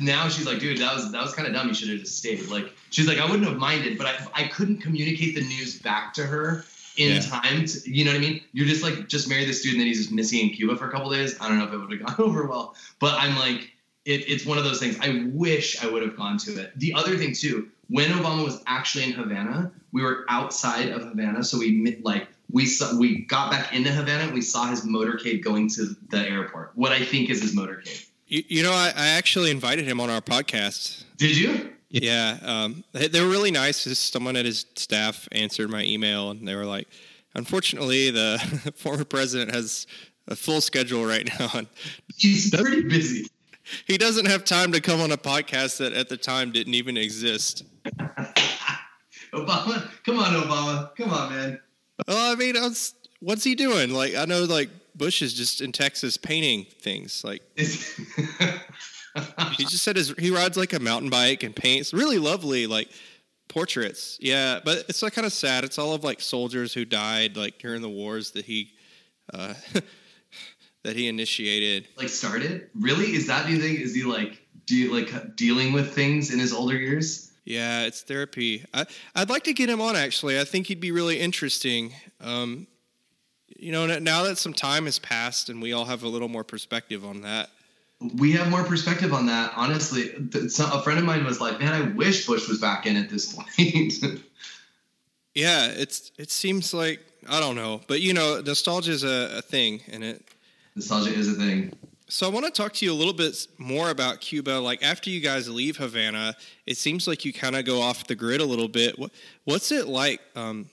now 0.00 0.28
she's 0.28 0.46
like, 0.46 0.58
"Dude, 0.60 0.78
that 0.78 0.94
was 0.94 1.10
that 1.12 1.22
was 1.22 1.34
kind 1.34 1.48
of 1.48 1.54
dumb. 1.54 1.68
You 1.68 1.74
should 1.74 1.88
have 1.88 2.00
just 2.00 2.18
stayed." 2.18 2.46
Like, 2.48 2.72
she's 2.90 3.08
like, 3.08 3.18
"I 3.18 3.24
wouldn't 3.24 3.48
have 3.48 3.56
minded, 3.56 3.96
but 3.96 4.06
I 4.06 4.16
I 4.34 4.48
couldn't 4.48 4.78
communicate 4.78 5.34
the 5.34 5.42
news 5.42 5.78
back 5.80 6.14
to 6.14 6.26
her." 6.26 6.64
In 6.96 7.14
yeah. 7.14 7.20
time, 7.20 7.64
to, 7.64 7.88
you 7.88 8.04
know 8.04 8.10
what 8.10 8.16
I 8.16 8.20
mean? 8.20 8.40
You're 8.52 8.66
just 8.66 8.82
like 8.82 9.06
just 9.06 9.28
marry 9.28 9.44
this 9.44 9.62
dude 9.62 9.74
and 9.74 9.80
then 9.80 9.86
he's 9.86 9.98
just 9.98 10.10
missing 10.10 10.40
in 10.40 10.50
Cuba 10.50 10.74
for 10.74 10.88
a 10.88 10.90
couple 10.90 11.08
days. 11.10 11.40
I 11.40 11.46
don't 11.46 11.56
know 11.56 11.64
if 11.64 11.72
it 11.72 11.76
would 11.76 11.92
have 11.92 12.04
gone 12.04 12.16
over 12.26 12.44
well, 12.48 12.74
but 12.98 13.14
I'm 13.14 13.38
like, 13.38 13.70
it, 14.08 14.26
it's 14.26 14.46
one 14.46 14.56
of 14.56 14.64
those 14.64 14.80
things. 14.80 14.98
I 15.00 15.28
wish 15.34 15.84
I 15.84 15.88
would 15.88 16.02
have 16.02 16.16
gone 16.16 16.38
to 16.38 16.58
it. 16.58 16.72
The 16.76 16.94
other 16.94 17.18
thing 17.18 17.34
too, 17.34 17.68
when 17.88 18.08
Obama 18.10 18.42
was 18.42 18.62
actually 18.66 19.04
in 19.04 19.12
Havana, 19.12 19.70
we 19.92 20.02
were 20.02 20.24
outside 20.30 20.88
of 20.88 21.02
Havana, 21.02 21.44
so 21.44 21.58
we 21.58 21.98
like 22.02 22.26
we 22.50 22.64
saw 22.64 22.98
we 22.98 23.26
got 23.26 23.50
back 23.50 23.74
into 23.74 23.90
Havana. 23.90 24.24
And 24.24 24.32
we 24.32 24.40
saw 24.40 24.66
his 24.66 24.86
motorcade 24.86 25.44
going 25.44 25.68
to 25.70 25.94
the 26.08 26.26
airport. 26.26 26.72
What 26.74 26.90
I 26.90 27.04
think 27.04 27.28
is 27.28 27.42
his 27.42 27.54
motorcade. 27.54 28.06
You, 28.26 28.42
you 28.48 28.62
know, 28.62 28.72
I, 28.72 28.92
I, 28.96 29.08
actually 29.08 29.50
invited 29.50 29.86
him 29.86 30.00
on 30.00 30.10
our 30.10 30.20
podcast. 30.20 31.04
Did 31.16 31.36
you? 31.36 31.72
Yeah, 31.88 32.38
um, 32.42 32.84
they, 32.92 33.08
they 33.08 33.20
were 33.22 33.28
really 33.28 33.50
nice. 33.50 33.78
Someone 33.98 34.36
at 34.36 34.44
his 34.44 34.66
staff 34.76 35.28
answered 35.32 35.70
my 35.70 35.82
email, 35.82 36.30
and 36.30 36.48
they 36.48 36.54
were 36.54 36.66
like, 36.66 36.88
"Unfortunately, 37.34 38.10
the 38.10 38.72
former 38.76 39.04
president 39.04 39.54
has 39.54 39.86
a 40.26 40.36
full 40.36 40.62
schedule 40.62 41.04
right 41.04 41.28
now." 41.38 41.62
He's 42.16 42.50
pretty 42.54 42.82
busy 42.82 43.28
he 43.86 43.98
doesn't 43.98 44.26
have 44.26 44.44
time 44.44 44.72
to 44.72 44.80
come 44.80 45.00
on 45.00 45.12
a 45.12 45.16
podcast 45.16 45.78
that 45.78 45.92
at 45.92 46.08
the 46.08 46.16
time 46.16 46.52
didn't 46.52 46.74
even 46.74 46.96
exist. 46.96 47.64
Obama, 49.32 49.88
come 50.04 50.18
on, 50.18 50.34
Obama, 50.34 50.94
come 50.96 51.10
on, 51.10 51.30
man. 51.30 51.60
Well, 52.06 52.32
I 52.32 52.34
mean, 52.36 52.56
I 52.56 52.62
was, 52.62 52.94
what's 53.20 53.44
he 53.44 53.54
doing? 53.54 53.90
Like, 53.90 54.14
I 54.14 54.24
know, 54.24 54.44
like 54.44 54.70
Bush 54.94 55.22
is 55.22 55.34
just 55.34 55.60
in 55.60 55.72
Texas 55.72 56.16
painting 56.16 56.66
things. 56.80 57.22
Like, 57.24 57.42
he 57.56 57.64
just 59.64 59.82
said 59.82 59.96
his, 59.96 60.14
he 60.18 60.30
rides 60.30 60.56
like 60.56 60.72
a 60.72 60.80
mountain 60.80 61.10
bike 61.10 61.42
and 61.42 61.54
paints 61.54 61.92
really 61.92 62.18
lovely, 62.18 62.66
like 62.66 62.88
portraits. 63.48 64.18
Yeah, 64.20 64.60
but 64.64 64.84
it's 64.88 65.02
like 65.02 65.14
kind 65.14 65.26
of 65.26 65.32
sad. 65.32 65.64
It's 65.64 65.78
all 65.78 65.92
of 65.92 66.04
like 66.04 66.20
soldiers 66.20 66.72
who 66.72 66.84
died 66.84 67.36
like 67.36 67.58
during 67.58 67.82
the 67.82 67.88
wars 67.88 68.30
that 68.32 68.44
he. 68.44 68.72
Uh, 69.32 69.54
that 70.84 70.96
he 70.96 71.08
initiated. 71.08 71.88
Like 71.96 72.08
started? 72.08 72.70
Really? 72.74 73.14
Is 73.14 73.26
that 73.26 73.46
do 73.46 73.52
you 73.52 73.60
think 73.60 73.80
is 73.80 73.94
he 73.94 74.04
like 74.04 74.42
do 74.66 74.76
you 74.76 74.92
like 74.92 75.36
dealing 75.36 75.72
with 75.72 75.94
things 75.94 76.32
in 76.32 76.38
his 76.38 76.52
older 76.52 76.76
years? 76.76 77.32
Yeah, 77.44 77.86
it's 77.86 78.02
therapy. 78.02 78.64
I, 78.74 78.84
I'd 79.14 79.30
like 79.30 79.44
to 79.44 79.54
get 79.54 79.70
him 79.70 79.80
on 79.80 79.96
actually. 79.96 80.38
I 80.38 80.44
think 80.44 80.66
he'd 80.66 80.80
be 80.80 80.92
really 80.92 81.18
interesting. 81.18 81.94
Um, 82.20 82.66
you 83.56 83.72
know, 83.72 83.86
now 83.98 84.24
that 84.24 84.36
some 84.36 84.52
time 84.52 84.84
has 84.84 84.98
passed 84.98 85.48
and 85.48 85.62
we 85.62 85.72
all 85.72 85.86
have 85.86 86.02
a 86.02 86.08
little 86.08 86.28
more 86.28 86.44
perspective 86.44 87.04
on 87.04 87.22
that. 87.22 87.48
We 88.16 88.32
have 88.32 88.48
more 88.48 88.62
perspective 88.62 89.12
on 89.12 89.26
that. 89.26 89.52
Honestly, 89.56 90.10
a 90.12 90.82
friend 90.82 91.00
of 91.00 91.04
mine 91.04 91.24
was 91.24 91.40
like, 91.40 91.58
"Man, 91.58 91.74
I 91.74 91.80
wish 91.80 92.26
Bush 92.26 92.48
was 92.48 92.60
back 92.60 92.86
in 92.86 92.96
at 92.96 93.10
this 93.10 93.32
point." 93.32 93.48
yeah, 95.34 95.66
it's 95.66 96.12
it 96.16 96.30
seems 96.30 96.72
like 96.72 97.00
I 97.28 97.40
don't 97.40 97.56
know, 97.56 97.80
but 97.88 98.00
you 98.00 98.14
know, 98.14 98.40
nostalgia 98.40 98.92
is 98.92 99.02
a, 99.02 99.38
a 99.38 99.42
thing, 99.42 99.80
and 99.90 100.04
it 100.04 100.22
nostalgia 100.78 101.12
is 101.12 101.28
a 101.28 101.34
thing. 101.34 101.72
So 102.08 102.26
I 102.26 102.30
want 102.30 102.46
to 102.46 102.52
talk 102.52 102.72
to 102.74 102.84
you 102.84 102.92
a 102.92 102.94
little 102.94 103.12
bit 103.12 103.48
more 103.58 103.90
about 103.90 104.20
Cuba. 104.20 104.52
Like 104.52 104.82
after 104.82 105.10
you 105.10 105.20
guys 105.20 105.48
leave 105.48 105.76
Havana, 105.76 106.36
it 106.66 106.76
seems 106.76 107.08
like 107.08 107.24
you 107.24 107.32
kind 107.32 107.56
of 107.56 107.64
go 107.64 107.82
off 107.82 108.06
the 108.06 108.14
grid 108.14 108.40
a 108.40 108.44
little 108.44 108.68
bit. 108.68 108.98
What, 108.98 109.10
what's 109.44 109.72
it 109.72 109.88
like? 109.88 110.20
Um, 110.36 110.70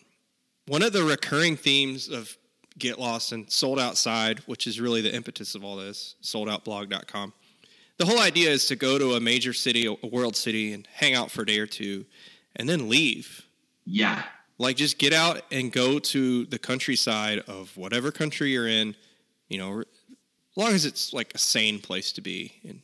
one 0.68 0.84
of 0.84 0.94
the 0.94 1.04
recurring 1.04 1.58
themes 1.58 2.08
of 2.08 2.38
Get 2.78 3.00
Lost 3.00 3.32
and 3.32 3.52
Sold 3.52 3.80
Outside, 3.80 4.39
which 4.46 4.68
is 4.68 4.80
really 4.80 5.02
the 5.02 5.13
impetus 5.13 5.56
of 5.56 5.63
all 5.63 5.76
this, 5.76 6.15
soldoutblog.com. 6.22 7.34
The 7.98 8.06
whole 8.06 8.20
idea 8.20 8.52
is 8.52 8.68
to 8.68 8.76
go 8.76 9.00
to 9.00 9.13
a 9.13 9.20
major 9.20 9.54
city, 9.54 9.88
a 9.88 10.08
world 10.08 10.36
city, 10.36 10.74
and 10.74 10.88
hang 10.94 11.15
out 11.15 11.32
for 11.32 11.41
a 11.41 11.46
day 11.46 11.60
or 11.60 11.68
two, 11.68 12.06
and 12.56 12.70
then 12.70 12.89
leave. 12.89 13.46
Yeah. 13.86 14.24
Like 14.58 14.78
just 14.78 15.00
get 15.00 15.13
out 15.13 15.41
and 15.52 15.72
go 15.72 16.00
to 16.00 16.46
the 16.46 16.60
countryside 16.60 17.39
of 17.48 17.76
whatever 17.76 18.12
country 18.12 18.52
you're 18.52 18.68
in 18.68 18.96
you 19.50 19.58
know, 19.58 19.84
as 20.56 20.63
long 20.63 20.74
as 20.74 20.86
it's 20.86 21.13
like 21.13 21.34
a 21.34 21.38
sane 21.38 21.80
place 21.80 22.12
to 22.13 22.22
be, 22.22 22.54
and 22.68 22.82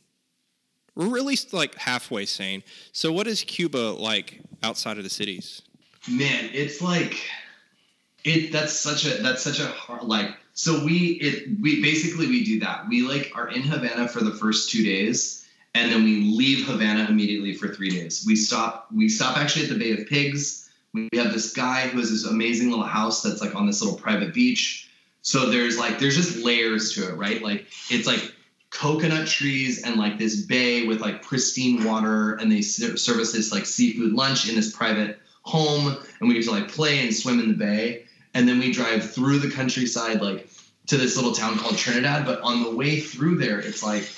we're 0.94 1.08
really 1.08 1.38
like 1.52 1.74
halfway 1.76 2.26
sane. 2.26 2.62
So, 2.92 3.12
what 3.12 3.26
is 3.26 3.42
Cuba 3.44 3.96
like 3.98 4.40
outside 4.62 4.98
of 4.98 5.04
the 5.04 5.10
cities? 5.10 5.62
Man, 6.08 6.50
it's 6.52 6.82
like 6.82 7.16
it. 8.24 8.52
That's 8.52 8.74
such 8.74 9.06
a 9.06 9.22
that's 9.22 9.42
such 9.42 9.60
a 9.60 9.66
hard 9.66 10.04
like. 10.04 10.36
So 10.54 10.84
we 10.84 11.18
it 11.22 11.48
we 11.62 11.80
basically 11.80 12.26
we 12.26 12.44
do 12.44 12.60
that. 12.60 12.88
We 12.88 13.02
like 13.02 13.32
are 13.34 13.48
in 13.48 13.62
Havana 13.62 14.06
for 14.08 14.22
the 14.22 14.32
first 14.32 14.70
two 14.70 14.84
days, 14.84 15.48
and 15.74 15.90
then 15.90 16.04
we 16.04 16.24
leave 16.24 16.66
Havana 16.66 17.06
immediately 17.08 17.54
for 17.54 17.68
three 17.68 17.88
days. 17.88 18.24
We 18.26 18.36
stop 18.36 18.88
we 18.94 19.08
stop 19.08 19.38
actually 19.38 19.64
at 19.64 19.70
the 19.70 19.78
Bay 19.78 19.92
of 19.92 20.06
Pigs. 20.08 20.70
We 20.92 21.08
have 21.14 21.32
this 21.32 21.54
guy 21.54 21.88
who 21.88 21.98
has 22.00 22.10
this 22.10 22.26
amazing 22.26 22.68
little 22.68 22.84
house 22.84 23.22
that's 23.22 23.40
like 23.40 23.54
on 23.54 23.66
this 23.66 23.80
little 23.80 23.98
private 23.98 24.34
beach 24.34 24.90
so 25.22 25.48
there's 25.50 25.78
like 25.78 25.98
there's 25.98 26.16
just 26.16 26.44
layers 26.44 26.92
to 26.94 27.08
it, 27.08 27.14
right? 27.14 27.40
Like 27.42 27.66
it's 27.90 28.06
like 28.06 28.34
coconut 28.70 29.28
trees 29.28 29.82
and 29.82 29.96
like 29.96 30.18
this 30.18 30.42
bay 30.42 30.86
with 30.86 31.00
like 31.00 31.22
pristine 31.22 31.84
water, 31.84 32.34
and 32.34 32.50
they 32.50 32.60
serve 32.60 32.98
service 32.98 33.32
this 33.32 33.52
like 33.52 33.64
seafood 33.64 34.12
lunch 34.12 34.48
in 34.48 34.56
this 34.56 34.74
private 34.74 35.18
home, 35.42 35.96
and 36.20 36.28
we 36.28 36.34
get 36.34 36.44
to 36.44 36.50
like 36.50 36.68
play 36.68 37.00
and 37.00 37.14
swim 37.14 37.38
in 37.38 37.48
the 37.48 37.54
bay, 37.54 38.04
and 38.34 38.48
then 38.48 38.58
we 38.58 38.72
drive 38.72 39.08
through 39.10 39.38
the 39.38 39.50
countryside 39.50 40.20
like 40.20 40.48
to 40.88 40.96
this 40.96 41.16
little 41.16 41.32
town 41.32 41.56
called 41.56 41.78
Trinidad. 41.78 42.26
But 42.26 42.40
on 42.42 42.64
the 42.64 42.74
way 42.74 43.00
through 43.00 43.38
there, 43.38 43.60
it's 43.60 43.82
like 43.82 44.10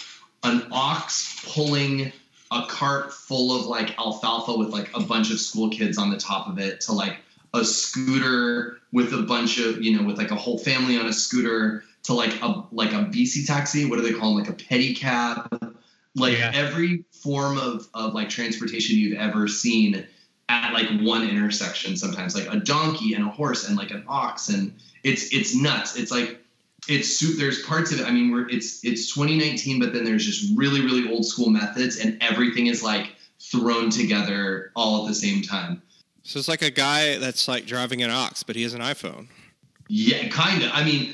an 0.42 0.66
ox 0.72 1.44
pulling 1.46 2.12
a 2.50 2.66
cart 2.66 3.12
full 3.12 3.58
of 3.58 3.66
like 3.66 3.98
alfalfa 3.98 4.56
with 4.56 4.68
like 4.68 4.90
a 4.94 5.00
bunch 5.00 5.30
of 5.30 5.40
school 5.40 5.68
kids 5.68 5.98
on 5.98 6.10
the 6.10 6.16
top 6.16 6.48
of 6.48 6.58
it 6.58 6.80
to 6.82 6.92
like 6.92 7.18
a 7.54 7.64
scooter 7.64 8.80
with 8.92 9.14
a 9.14 9.22
bunch 9.22 9.58
of 9.58 9.82
you 9.82 9.96
know 9.96 10.04
with 10.04 10.18
like 10.18 10.30
a 10.30 10.36
whole 10.36 10.58
family 10.58 10.98
on 10.98 11.06
a 11.06 11.12
scooter 11.12 11.84
to 12.02 12.12
like 12.12 12.42
a 12.42 12.64
like 12.72 12.92
a 12.92 13.04
bici 13.06 13.46
taxi. 13.46 13.86
What 13.86 13.96
do 13.96 14.02
they 14.02 14.12
call 14.12 14.34
them? 14.34 14.44
Like 14.44 14.50
a 14.50 14.64
pedicab. 14.64 15.74
Like 16.16 16.38
yeah. 16.38 16.52
every 16.54 17.04
form 17.10 17.58
of 17.58 17.88
of 17.94 18.12
like 18.12 18.28
transportation 18.28 18.98
you've 18.98 19.18
ever 19.18 19.48
seen 19.48 20.06
at 20.48 20.72
like 20.72 20.88
one 21.00 21.28
intersection. 21.28 21.96
Sometimes 21.96 22.34
like 22.34 22.52
a 22.52 22.58
donkey 22.58 23.14
and 23.14 23.24
a 23.24 23.28
horse 23.28 23.66
and 23.68 23.76
like 23.76 23.90
an 23.90 24.04
ox 24.06 24.48
and 24.48 24.74
it's 25.02 25.32
it's 25.32 25.54
nuts. 25.54 25.96
It's 25.96 26.10
like 26.10 26.40
it's 26.88 27.16
soup. 27.16 27.38
There's 27.38 27.62
parts 27.62 27.92
of 27.92 28.00
it. 28.00 28.06
I 28.06 28.10
mean, 28.10 28.32
we're 28.32 28.48
it's 28.48 28.84
it's 28.84 29.14
2019, 29.14 29.78
but 29.78 29.92
then 29.92 30.04
there's 30.04 30.24
just 30.24 30.56
really 30.56 30.80
really 30.80 31.10
old 31.10 31.24
school 31.24 31.50
methods, 31.50 31.98
and 31.98 32.22
everything 32.22 32.66
is 32.66 32.82
like 32.82 33.14
thrown 33.40 33.90
together 33.90 34.72
all 34.74 35.02
at 35.02 35.08
the 35.08 35.14
same 35.14 35.42
time. 35.42 35.82
So 36.24 36.38
it's 36.38 36.48
like 36.48 36.62
a 36.62 36.70
guy 36.70 37.18
that's 37.18 37.46
like 37.46 37.66
driving 37.66 38.02
an 38.02 38.10
ox, 38.10 38.42
but 38.42 38.56
he 38.56 38.62
has 38.62 38.74
an 38.74 38.80
iPhone. 38.80 39.28
Yeah, 39.88 40.26
kind 40.28 40.62
of. 40.62 40.70
I 40.72 40.82
mean, 40.82 41.12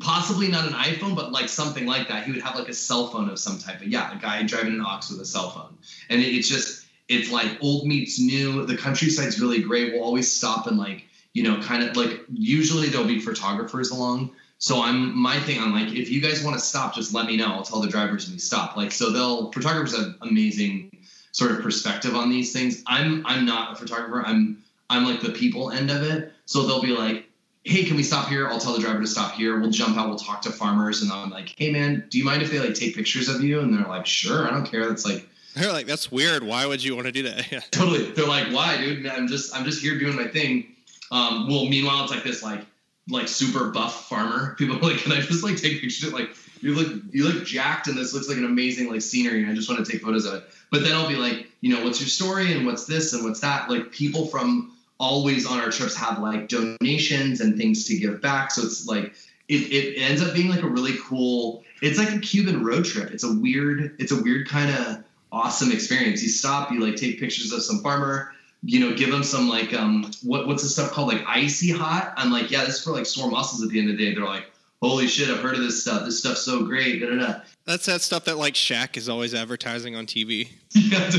possibly 0.00 0.48
not 0.48 0.66
an 0.66 0.74
iPhone, 0.74 1.16
but 1.16 1.32
like 1.32 1.48
something 1.48 1.86
like 1.86 2.08
that. 2.08 2.24
He 2.24 2.32
would 2.32 2.42
have 2.42 2.54
like 2.54 2.68
a 2.68 2.74
cell 2.74 3.08
phone 3.08 3.28
of 3.30 3.38
some 3.38 3.58
type. 3.58 3.78
But 3.78 3.88
yeah, 3.88 4.16
a 4.16 4.20
guy 4.20 4.42
driving 4.42 4.74
an 4.74 4.82
ox 4.82 5.10
with 5.10 5.20
a 5.20 5.24
cell 5.24 5.50
phone, 5.50 5.76
and 6.10 6.20
it, 6.20 6.26
it's 6.26 6.48
just 6.48 6.86
it's 7.08 7.32
like 7.32 7.58
old 7.62 7.86
meets 7.86 8.20
new. 8.20 8.66
The 8.66 8.76
countryside's 8.76 9.40
really 9.40 9.62
great. 9.62 9.94
We'll 9.94 10.04
always 10.04 10.30
stop 10.30 10.66
and 10.66 10.78
like 10.78 11.04
you 11.32 11.42
know 11.42 11.60
kind 11.62 11.82
of 11.82 11.96
like 11.96 12.20
usually 12.30 12.88
there'll 12.88 13.06
be 13.06 13.18
photographers 13.18 13.90
along 13.90 14.30
so 14.60 14.82
I'm 14.82 15.18
my 15.18 15.40
thing. 15.40 15.58
I'm 15.58 15.72
like, 15.72 15.88
if 15.94 16.10
you 16.10 16.20
guys 16.20 16.44
want 16.44 16.54
to 16.58 16.62
stop, 16.62 16.94
just 16.94 17.14
let 17.14 17.24
me 17.24 17.34
know. 17.34 17.46
I'll 17.46 17.62
tell 17.62 17.80
the 17.80 17.88
drivers 17.88 18.26
when 18.26 18.34
we 18.34 18.38
stop. 18.38 18.76
Like, 18.76 18.92
so 18.92 19.10
they'll 19.10 19.50
photographers 19.52 19.96
have 19.96 20.16
amazing 20.20 20.98
sort 21.32 21.52
of 21.52 21.62
perspective 21.62 22.14
on 22.14 22.30
these 22.30 22.52
things. 22.52 22.82
I'm 22.86 23.24
I'm 23.26 23.44
not 23.44 23.72
a 23.72 23.76
photographer. 23.76 24.22
I'm 24.24 24.62
I'm 24.88 25.04
like 25.04 25.20
the 25.20 25.32
people 25.32 25.70
end 25.70 25.90
of 25.90 26.02
it. 26.02 26.32
So 26.46 26.66
they'll 26.66 26.82
be 26.82 26.88
like, 26.88 27.26
hey, 27.64 27.84
can 27.84 27.96
we 27.96 28.02
stop 28.02 28.28
here? 28.28 28.48
I'll 28.48 28.58
tell 28.58 28.72
the 28.72 28.80
driver 28.80 29.00
to 29.00 29.06
stop 29.06 29.32
here. 29.32 29.58
We'll 29.58 29.70
jump 29.70 29.96
out. 29.96 30.08
We'll 30.08 30.18
talk 30.18 30.42
to 30.42 30.50
farmers, 30.50 31.02
and 31.02 31.12
I'm 31.12 31.30
like, 31.30 31.54
hey 31.56 31.70
man, 31.70 32.06
do 32.10 32.18
you 32.18 32.24
mind 32.24 32.42
if 32.42 32.50
they 32.50 32.58
like 32.58 32.74
take 32.74 32.94
pictures 32.94 33.28
of 33.28 33.42
you? 33.42 33.60
And 33.60 33.72
they're 33.72 33.86
like, 33.86 34.06
sure, 34.06 34.46
I 34.46 34.50
don't 34.50 34.66
care. 34.66 34.88
That's 34.88 35.04
like. 35.04 35.26
They're 35.54 35.72
like, 35.72 35.86
that's 35.86 36.12
weird. 36.12 36.44
Why 36.44 36.64
would 36.64 36.82
you 36.82 36.94
want 36.94 37.06
to 37.06 37.12
do 37.12 37.24
that? 37.24 37.50
Yeah. 37.52 37.60
Totally. 37.72 38.12
They're 38.12 38.26
like, 38.26 38.52
why, 38.52 38.76
dude? 38.76 39.06
I'm 39.06 39.26
just 39.26 39.54
I'm 39.54 39.64
just 39.64 39.82
here 39.82 39.98
doing 39.98 40.16
my 40.16 40.28
thing. 40.28 40.76
Um, 41.10 41.48
well, 41.48 41.66
meanwhile, 41.66 42.04
it's 42.04 42.12
like 42.12 42.22
this 42.22 42.42
like 42.42 42.64
like 43.08 43.28
super 43.28 43.70
buff 43.70 44.08
farmer. 44.08 44.54
People 44.56 44.76
are 44.76 44.90
like, 44.90 44.98
can 44.98 45.12
I 45.12 45.20
just 45.20 45.42
like 45.42 45.56
take 45.56 45.80
pictures 45.80 46.12
like 46.12 46.30
you 46.60 46.74
look 46.74 47.02
you 47.10 47.24
look 47.24 47.44
jacked 47.44 47.86
and 47.88 47.96
this 47.96 48.12
looks 48.12 48.28
like 48.28 48.38
an 48.38 48.44
amazing 48.44 48.90
like 48.90 49.02
scenery 49.02 49.42
and 49.42 49.50
I 49.50 49.54
just 49.54 49.68
want 49.68 49.84
to 49.84 49.90
take 49.90 50.02
photos 50.02 50.26
of 50.26 50.34
it. 50.34 50.44
But 50.70 50.82
then 50.82 50.92
I'll 50.92 51.08
be 51.08 51.16
like, 51.16 51.46
you 51.60 51.74
know, 51.74 51.84
what's 51.84 52.00
your 52.00 52.08
story 52.08 52.52
and 52.52 52.66
what's 52.66 52.86
this 52.86 53.12
and 53.12 53.24
what's 53.24 53.40
that? 53.40 53.70
Like 53.70 53.90
people 53.90 54.26
from 54.26 54.76
always 54.98 55.46
on 55.46 55.58
our 55.58 55.70
trips 55.70 55.96
have 55.96 56.18
like 56.18 56.48
donations 56.48 57.40
and 57.40 57.56
things 57.56 57.86
to 57.86 57.96
give 57.96 58.20
back. 58.20 58.50
So 58.50 58.62
it's 58.62 58.86
like 58.86 59.14
it, 59.48 59.72
it 59.72 60.00
ends 60.00 60.22
up 60.22 60.34
being 60.34 60.48
like 60.48 60.62
a 60.62 60.68
really 60.68 60.96
cool 61.02 61.64
it's 61.82 61.98
like 61.98 62.12
a 62.12 62.18
Cuban 62.18 62.64
road 62.64 62.84
trip. 62.84 63.10
It's 63.10 63.24
a 63.24 63.32
weird, 63.32 63.96
it's 63.98 64.12
a 64.12 64.22
weird 64.22 64.48
kind 64.48 64.70
of 64.70 65.04
awesome 65.32 65.72
experience. 65.72 66.22
You 66.22 66.28
stop, 66.28 66.70
you 66.70 66.80
like 66.80 66.96
take 66.96 67.18
pictures 67.18 67.52
of 67.52 67.62
some 67.62 67.80
farmer, 67.80 68.32
you 68.62 68.80
know, 68.80 68.94
give 68.94 69.10
them 69.10 69.22
some 69.22 69.48
like 69.48 69.72
um 69.72 70.10
what 70.22 70.46
what's 70.46 70.62
the 70.62 70.68
stuff 70.68 70.92
called 70.92 71.08
like 71.08 71.24
icy 71.26 71.70
hot. 71.70 72.12
I'm 72.16 72.30
like, 72.30 72.50
yeah, 72.50 72.64
this 72.64 72.76
is 72.76 72.84
for 72.84 72.90
like 72.90 73.06
sore 73.06 73.30
muscles 73.30 73.62
at 73.62 73.70
the 73.70 73.78
end 73.78 73.90
of 73.90 73.96
the 73.96 74.04
day. 74.04 74.14
They're 74.14 74.24
like, 74.24 74.49
holy 74.82 75.06
shit, 75.08 75.28
I've 75.28 75.40
heard 75.42 75.54
of 75.56 75.60
this 75.62 75.82
stuff. 75.82 76.04
This 76.04 76.18
stuff's 76.20 76.42
so 76.42 76.64
great. 76.64 77.00
Da, 77.00 77.08
da, 77.10 77.16
da. 77.16 77.40
That's 77.66 77.86
that 77.86 78.00
stuff 78.00 78.24
that 78.24 78.38
like 78.38 78.54
Shaq 78.54 78.96
is 78.96 79.08
always 79.08 79.34
advertising 79.34 79.96
on 79.96 80.06
TV. 80.06 80.48
Yeah, 80.74 81.10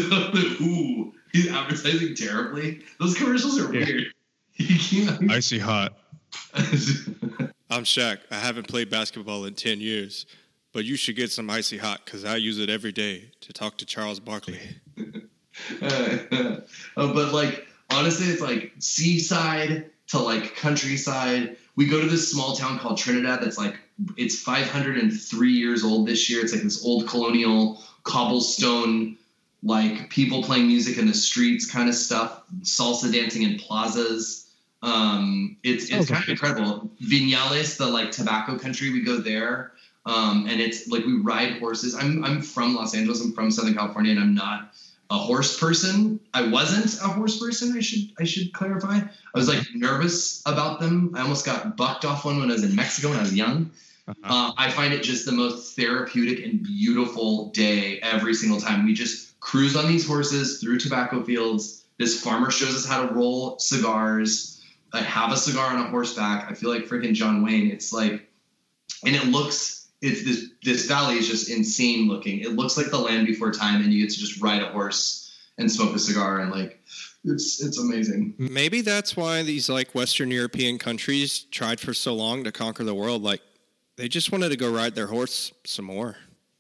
ooh, 0.62 1.14
he's 1.34 1.50
advertising 1.52 2.16
terribly. 2.16 2.80
Those 3.00 3.16
commercials 3.18 3.60
are 3.60 3.74
Yeah. 3.74 3.86
weird. 4.60 5.30
Icy 5.32 5.60
hot. 5.60 5.94
I'm 7.70 7.84
Shaq. 7.84 8.20
I 8.32 8.36
haven't 8.36 8.68
played 8.68 8.90
basketball 8.90 9.46
in 9.46 9.54
10 9.56 9.80
years, 9.82 10.26
but 10.74 10.84
you 10.86 10.96
should 10.96 11.16
get 11.16 11.32
some 11.32 11.50
icy 11.50 11.78
hot 11.78 12.02
because 12.06 12.26
I 12.26 12.36
use 12.38 12.60
it 12.60 12.70
every 12.70 12.92
day 12.92 13.32
to 13.42 13.54
talk 13.54 13.78
to 13.78 13.86
Charles 13.86 14.20
Barkley. 14.20 14.60
uh, 15.82 16.58
but 16.96 17.34
like 17.34 17.66
honestly, 17.90 18.28
it's 18.28 18.42
like 18.42 18.74
seaside 18.80 19.90
to 20.08 20.20
like 20.20 20.56
countryside. 20.56 21.58
We 21.76 21.88
go 21.88 22.02
to 22.02 22.08
this 22.08 22.32
small 22.32 22.56
town 22.56 22.80
called 22.80 22.98
Trinidad 22.98 23.42
that's 23.42 23.58
like 23.58 23.80
it's 24.18 24.40
503 24.42 25.52
years 25.52 25.84
old 25.84 26.08
this 26.08 26.30
year. 26.30 26.42
It's 26.42 26.54
like 26.54 26.64
this 26.64 26.84
old 26.86 27.08
colonial 27.08 27.82
cobblestone, 28.04 29.18
like 29.64 30.10
people 30.10 30.44
playing 30.44 30.68
music 30.68 30.98
in 30.98 31.08
the 31.08 31.14
streets 31.14 31.70
kind 31.70 31.88
of 31.88 31.96
stuff, 31.96 32.44
salsa 32.62 33.12
dancing 33.12 33.44
in 33.44 33.58
plazas. 33.58 34.50
Um, 34.84 35.58
it's 35.64 35.90
it's 35.92 36.10
kind 36.10 36.24
of 36.24 36.30
incredible. 36.30 36.90
Vinales, 37.04 37.78
the 37.78 37.88
like 37.88 38.12
tobacco 38.12 38.58
country, 38.58 38.92
we 38.92 39.04
go 39.04 39.18
there. 39.20 39.74
Um, 40.06 40.48
and 40.50 40.60
it's 40.60 40.88
like 40.88 41.06
we 41.06 41.20
ride 41.20 41.60
horses. 41.60 41.94
I'm 41.94 42.24
I'm 42.24 42.42
from 42.42 42.76
Los 42.76 42.96
Angeles. 42.96 43.22
I'm 43.22 43.34
from 43.34 43.52
Southern 43.52 43.76
California, 43.76 44.12
and 44.12 44.20
I'm 44.20 44.34
not 44.34 44.74
a 45.12 45.18
horse 45.18 45.60
person. 45.60 46.22
I 46.34 46.48
wasn't 46.48 47.02
a 47.04 47.14
horse 47.14 47.38
person. 47.38 47.76
I 47.78 47.82
should 47.82 48.12
I 48.18 48.24
should 48.24 48.54
clarify. 48.54 48.96
I 48.96 49.38
was 49.38 49.50
like 49.50 49.62
nervous 49.76 50.42
about 50.46 50.80
them. 50.80 51.14
I 51.16 51.22
almost 51.22 51.46
got 51.46 51.76
bucked 51.76 52.06
off 52.06 52.24
one 52.24 52.40
when 52.40 52.50
I 52.50 52.54
was 52.54 52.64
in 52.64 52.74
Mexico 52.76 53.10
when 53.10 53.20
I 53.20 53.22
was 53.22 53.36
young. 53.36 53.72
Uh-huh. 54.08 54.20
Uh, 54.24 54.54
I 54.58 54.72
find 54.72 54.94
it 54.94 55.04
just 55.04 55.26
the 55.26 55.34
most 55.34 55.76
therapeutic 55.76 56.44
and 56.46 56.64
beautiful 56.64 57.50
day 57.50 58.00
every 58.00 58.34
single 58.34 58.60
time. 58.60 58.86
We 58.86 58.94
just 58.94 59.38
cruise 59.42 59.76
on 59.76 59.88
these 59.88 60.08
horses 60.08 60.62
through 60.62 60.80
tobacco 60.80 61.24
fields. 61.24 61.84
This 62.00 62.24
farmer 62.24 62.50
shows 62.50 62.74
us 62.74 62.88
how 62.88 63.06
to 63.06 63.14
roll 63.14 63.60
cigars. 63.60 64.64
I 64.94 65.02
have 65.02 65.34
a 65.34 65.38
cigar 65.38 65.74
on 65.74 65.86
a 65.86 65.90
horseback. 65.90 66.50
I 66.50 66.54
feel 66.54 66.70
like 66.70 66.86
freaking 66.86 67.14
John 67.14 67.44
Wayne. 67.44 67.70
It's 67.70 67.92
like, 67.92 68.30
and 69.06 69.16
it 69.16 69.26
looks. 69.26 69.81
It's 70.02 70.24
this 70.24 70.50
this 70.64 70.88
valley 70.88 71.18
is 71.18 71.28
just 71.28 71.50
insane 71.50 72.08
looking. 72.08 72.40
It 72.40 72.54
looks 72.54 72.78
like 72.78 72.90
the 72.90 72.98
land 72.98 73.28
before 73.28 73.52
time, 73.52 73.84
and 73.84 73.94
you 73.94 74.04
get 74.04 74.14
to 74.14 74.20
just 74.20 74.42
ride 74.42 74.64
a 74.64 74.68
horse 74.68 75.38
and 75.58 75.72
smoke 75.72 75.96
a 75.96 76.00
cigar, 76.00 76.40
and 76.40 76.52
like, 76.52 76.80
it's 77.24 77.64
it's 77.64 77.78
amazing. 77.78 78.34
Maybe 78.38 78.82
that's 78.82 79.16
why 79.16 79.44
these 79.44 79.70
like 79.70 79.94
Western 79.94 80.32
European 80.32 80.80
countries 80.80 81.46
tried 81.52 81.80
for 81.80 81.94
so 81.94 82.16
long 82.16 82.44
to 82.46 82.52
conquer 82.52 82.84
the 82.84 82.96
world. 82.96 83.22
Like 83.22 83.42
they 83.96 84.08
just 84.08 84.32
wanted 84.32 84.50
to 84.50 84.58
go 84.58 84.72
ride 84.72 84.96
their 84.96 85.08
horse 85.08 85.52
some 85.64 85.86
more, 85.86 86.18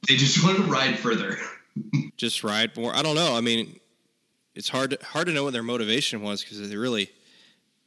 They 0.07 0.15
just 0.15 0.43
wanted 0.43 0.57
to 0.57 0.63
ride 0.65 0.99
further. 0.99 1.37
just 2.17 2.43
ride 2.43 2.77
more. 2.77 2.95
I 2.95 3.01
don't 3.01 3.15
know. 3.15 3.35
I 3.35 3.41
mean, 3.41 3.79
it's 4.53 4.69
hard 4.69 4.91
to, 4.91 4.99
hard 5.03 5.25
to 5.27 5.33
know 5.33 5.45
what 5.45 5.53
their 5.53 5.63
motivation 5.63 6.21
was 6.21 6.43
because 6.43 6.69
they 6.69 6.75
really 6.75 7.09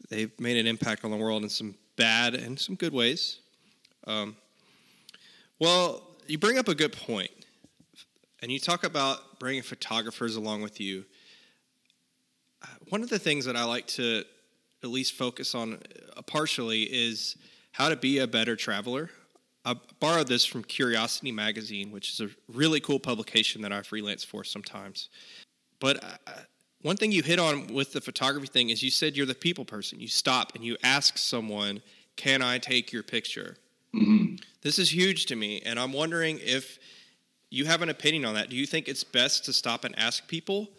they've 0.09 0.33
made 0.41 0.57
an 0.57 0.67
impact 0.67 1.05
on 1.05 1.13
the 1.13 1.17
world 1.17 1.45
in 1.45 1.49
some 1.49 1.77
bad 1.97 2.35
and 2.35 2.59
some 2.59 2.75
good 2.75 2.93
ways. 2.93 3.39
Um, 4.07 4.37
well, 5.61 6.03
you 6.27 6.39
bring 6.39 6.59
up 6.59 6.69
a 6.69 6.75
good 6.75 6.93
point. 6.93 7.31
and 8.43 8.53
you 8.53 8.59
talk 8.59 8.85
about 8.85 9.39
bringing 9.39 9.63
photographers 9.63 10.37
along 10.37 10.61
with 10.63 10.81
you. 10.81 11.05
Uh, 12.63 12.67
One 12.91 13.03
of 13.03 13.09
the 13.09 13.19
things 13.19 13.45
that 13.47 13.57
I 13.57 13.65
like 13.65 13.87
to 13.89 14.25
at 14.83 14.91
least 14.91 15.15
focus 15.15 15.55
on 15.55 15.79
uh, 16.17 16.23
partially 16.23 16.83
is 16.83 17.37
how 17.73 17.89
to 17.89 17.97
be 17.97 18.19
a 18.19 18.27
better 18.27 18.55
traveler. 18.57 19.09
I 19.65 19.77
borrowed 19.99 20.29
this 20.29 20.45
from 20.45 20.63
Curiosity 20.63 21.33
Magazine, 21.33 21.91
which 21.91 22.11
is 22.11 22.21
a 22.21 22.29
really 22.53 22.81
cool 22.81 23.01
publication 23.01 23.63
that 23.63 23.73
I 23.73 23.81
freelance 23.83 24.23
for 24.23 24.45
sometimes. 24.45 25.09
But 25.81 26.05
uh, 26.05 26.33
one 26.83 26.99
thing 26.99 27.13
you 27.13 27.23
hit 27.23 27.39
on 27.39 27.69
with 27.69 27.95
the 27.95 28.01
photography 28.03 28.47
thing 28.47 28.69
is 28.69 28.83
you 28.83 28.91
said 28.91 29.17
you're 29.17 29.25
the 29.25 29.35
people 29.35 29.65
person. 29.65 30.01
You 30.01 30.09
stop 30.09 30.55
and 30.55 30.63
you 30.63 30.77
ask 30.83 31.17
someone, 31.17 31.81
Can 32.17 32.43
I 32.43 32.59
take 32.59 32.93
your 32.93 33.03
picture? 33.03 33.57
Mhm. 33.95 34.39
This 34.65 34.79
is 34.79 34.93
huge 34.93 35.27
to 35.27 35.37
me, 35.37 35.61
and 35.65 35.79
I'm 35.79 35.93
wondering 35.93 36.41
if 36.43 36.79
you 37.51 37.67
have 37.67 37.83
an 37.83 37.91
opinion 37.91 38.25
on 38.25 38.35
that. 38.35 38.49
Do 38.49 38.57
you 38.57 38.65
think 38.65 38.89
it's 38.89 39.05
best 39.05 39.45
to 39.45 39.53
stop 39.53 39.85
and 39.85 39.97
ask 39.99 40.27
people? 40.27 40.71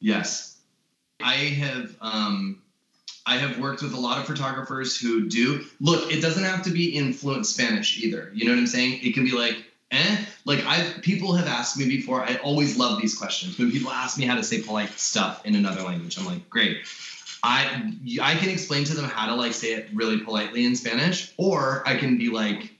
Yes, 0.00 0.58
I 1.22 1.34
have. 1.34 1.94
Um, 2.00 2.60
I 3.24 3.36
have 3.36 3.60
worked 3.60 3.82
with 3.82 3.94
a 3.94 4.00
lot 4.00 4.18
of 4.18 4.26
photographers 4.26 4.98
who 4.98 5.28
do 5.28 5.64
look. 5.80 6.12
It 6.12 6.20
doesn't 6.20 6.42
have 6.42 6.62
to 6.64 6.70
be 6.70 6.96
in 6.96 7.12
fluent 7.12 7.46
Spanish 7.46 8.02
either. 8.02 8.32
You 8.34 8.44
know 8.44 8.52
what 8.52 8.58
I'm 8.58 8.66
saying? 8.66 9.00
It 9.04 9.14
can 9.14 9.24
be 9.24 9.32
like, 9.32 9.64
eh. 9.92 10.24
Like 10.44 10.64
I, 10.66 10.94
people 11.02 11.34
have 11.34 11.46
asked 11.46 11.78
me 11.78 11.86
before. 11.86 12.22
I 12.22 12.36
always 12.38 12.76
love 12.76 13.00
these 13.00 13.16
questions 13.16 13.56
when 13.56 13.70
people 13.70 13.92
ask 13.92 14.18
me 14.18 14.24
how 14.26 14.34
to 14.34 14.42
say 14.42 14.62
polite 14.62 14.90
stuff 14.98 15.46
in 15.46 15.54
another 15.54 15.82
language. 15.82 16.18
I'm 16.18 16.26
like, 16.26 16.50
great. 16.50 16.78
I 17.42 17.92
I 18.20 18.34
can 18.36 18.48
explain 18.48 18.84
to 18.84 18.94
them 18.94 19.04
how 19.04 19.26
to 19.26 19.34
like 19.34 19.52
say 19.52 19.72
it 19.74 19.88
really 19.92 20.20
politely 20.20 20.66
in 20.66 20.74
Spanish, 20.74 21.32
or 21.36 21.82
I 21.86 21.96
can 21.96 22.18
be 22.18 22.30
like 22.30 22.72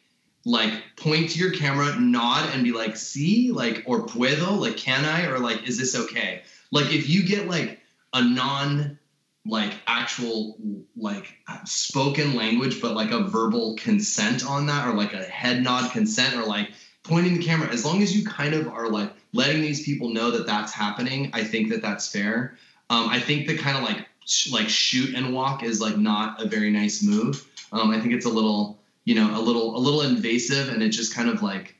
like 0.44 0.72
point 0.96 1.30
to 1.30 1.38
your 1.38 1.52
camera, 1.52 1.98
nod, 2.00 2.48
and 2.54 2.64
be 2.64 2.72
like, 2.72 2.96
see, 2.96 3.52
like, 3.52 3.82
or 3.86 4.06
puedo, 4.06 4.58
like, 4.58 4.76
can 4.76 5.04
I, 5.04 5.26
or 5.26 5.38
like, 5.38 5.68
is 5.68 5.78
this 5.78 5.94
okay? 5.94 6.42
Like, 6.70 6.92
if 6.92 7.08
you 7.08 7.26
get 7.26 7.48
like 7.48 7.80
a 8.12 8.22
non 8.22 8.98
like 9.46 9.72
actual 9.86 10.56
like 10.96 11.26
spoken 11.64 12.34
language, 12.34 12.82
but 12.82 12.94
like 12.94 13.10
a 13.10 13.24
verbal 13.24 13.76
consent 13.76 14.44
on 14.44 14.66
that, 14.66 14.86
or 14.86 14.94
like 14.94 15.12
a 15.12 15.22
head 15.22 15.62
nod 15.62 15.90
consent, 15.92 16.34
or 16.36 16.44
like 16.44 16.70
pointing 17.02 17.38
the 17.38 17.44
camera, 17.44 17.68
as 17.68 17.84
long 17.84 18.02
as 18.02 18.16
you 18.16 18.26
kind 18.26 18.54
of 18.54 18.68
are 18.68 18.88
like 18.88 19.12
letting 19.32 19.60
these 19.60 19.84
people 19.84 20.10
know 20.10 20.30
that 20.30 20.46
that's 20.46 20.72
happening, 20.72 21.30
I 21.32 21.44
think 21.44 21.70
that 21.70 21.82
that's 21.82 22.10
fair. 22.10 22.56
Um, 22.90 23.08
I 23.08 23.20
think 23.20 23.46
the 23.46 23.56
kind 23.56 23.76
of 23.76 23.82
like 23.82 24.06
like 24.50 24.68
shoot 24.68 25.14
and 25.14 25.32
walk 25.32 25.62
is 25.62 25.80
like 25.80 25.96
not 25.96 26.42
a 26.42 26.46
very 26.46 26.70
nice 26.70 27.02
move. 27.02 27.46
Um, 27.72 27.90
I 27.90 28.00
think 28.00 28.14
it's 28.14 28.26
a 28.26 28.30
little 28.30 28.78
you 29.04 29.14
know 29.14 29.38
a 29.38 29.40
little 29.40 29.76
a 29.76 29.78
little 29.78 30.02
invasive, 30.02 30.68
and 30.68 30.82
it 30.82 30.90
just 30.90 31.14
kind 31.14 31.28
of 31.28 31.42
like 31.42 31.74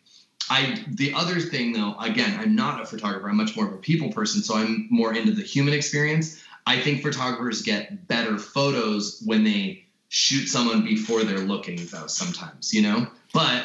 I 0.50 0.84
the 0.88 1.14
other 1.14 1.40
thing 1.40 1.72
though, 1.72 1.96
again, 1.98 2.38
I'm 2.38 2.54
not 2.54 2.80
a 2.80 2.86
photographer. 2.86 3.28
I'm 3.28 3.36
much 3.36 3.56
more 3.56 3.66
of 3.66 3.72
a 3.72 3.78
people 3.78 4.10
person, 4.10 4.42
so 4.42 4.56
I'm 4.56 4.88
more 4.90 5.14
into 5.14 5.32
the 5.32 5.42
human 5.42 5.74
experience. 5.74 6.42
I 6.66 6.80
think 6.80 7.02
photographers 7.02 7.62
get 7.62 8.08
better 8.08 8.38
photos 8.38 9.22
when 9.24 9.44
they 9.44 9.86
shoot 10.08 10.46
someone 10.46 10.84
before 10.84 11.24
they're 11.24 11.38
looking 11.38 11.86
though 11.86 12.06
sometimes, 12.06 12.72
you 12.72 12.82
know? 12.82 13.06
But 13.32 13.64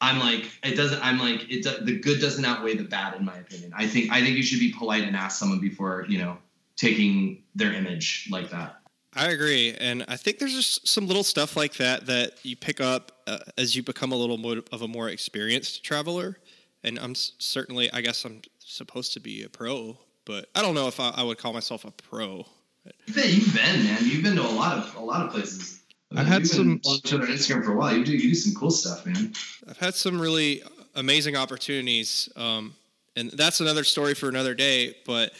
I'm 0.00 0.18
like, 0.18 0.50
it 0.62 0.76
doesn't. 0.76 1.04
I'm 1.04 1.18
like, 1.18 1.50
it. 1.50 1.64
The 1.84 1.98
good 1.98 2.20
doesn't 2.20 2.44
outweigh 2.44 2.76
the 2.76 2.84
bad, 2.84 3.14
in 3.14 3.24
my 3.24 3.36
opinion. 3.36 3.72
I 3.76 3.86
think. 3.86 4.12
I 4.12 4.22
think 4.22 4.36
you 4.36 4.42
should 4.42 4.60
be 4.60 4.72
polite 4.72 5.04
and 5.04 5.16
ask 5.16 5.38
someone 5.38 5.60
before 5.60 6.06
you 6.08 6.18
know 6.18 6.38
taking 6.78 7.42
their 7.54 7.72
image 7.72 8.28
like 8.30 8.50
that. 8.50 8.76
I 9.14 9.30
agree, 9.30 9.74
and 9.80 10.04
I 10.06 10.16
think 10.16 10.38
there's 10.38 10.54
just 10.54 10.86
some 10.86 11.06
little 11.06 11.24
stuff 11.24 11.56
like 11.56 11.74
that 11.74 12.06
that 12.06 12.34
you 12.44 12.56
pick 12.56 12.80
up 12.80 13.12
uh, 13.26 13.38
as 13.56 13.74
you 13.74 13.82
become 13.82 14.12
a 14.12 14.16
little 14.16 14.38
more 14.38 14.58
of 14.70 14.82
a 14.82 14.88
more 14.88 15.08
experienced 15.08 15.82
traveler. 15.82 16.38
And 16.84 16.98
I'm 16.98 17.14
certainly, 17.16 17.92
I 17.92 18.00
guess, 18.00 18.24
I'm 18.24 18.42
supposed 18.60 19.12
to 19.14 19.20
be 19.20 19.42
a 19.42 19.48
pro, 19.48 19.98
but 20.24 20.48
I 20.54 20.62
don't 20.62 20.74
know 20.74 20.86
if 20.86 21.00
I, 21.00 21.10
I 21.16 21.22
would 21.24 21.38
call 21.38 21.52
myself 21.52 21.84
a 21.84 21.90
pro. 21.90 22.46
You've 23.06 23.16
been, 23.16 23.34
you've 23.34 23.54
been, 23.54 23.84
man. 23.84 23.98
You've 24.02 24.22
been 24.22 24.36
to 24.36 24.42
a 24.42 24.48
lot 24.48 24.78
of 24.78 24.94
a 24.94 25.00
lot 25.00 25.26
of 25.26 25.32
places. 25.32 25.82
I've 26.14 26.26
had 26.26 26.46
some 26.46 26.80
on 26.84 27.00
Instagram 27.00 27.64
for 27.64 27.72
a 27.72 27.76
while. 27.76 27.96
You 27.96 28.04
do 28.04 28.12
you 28.12 28.30
do 28.30 28.34
some 28.34 28.54
cool 28.54 28.70
stuff, 28.70 29.04
man. 29.04 29.32
I've 29.68 29.78
had 29.78 29.94
some 29.94 30.20
really 30.20 30.62
amazing 30.94 31.36
opportunities, 31.36 32.28
um, 32.36 32.74
and 33.16 33.30
that's 33.32 33.60
another 33.60 33.84
story 33.84 34.14
for 34.14 34.28
another 34.28 34.54
day. 34.54 34.96
But 35.04 35.32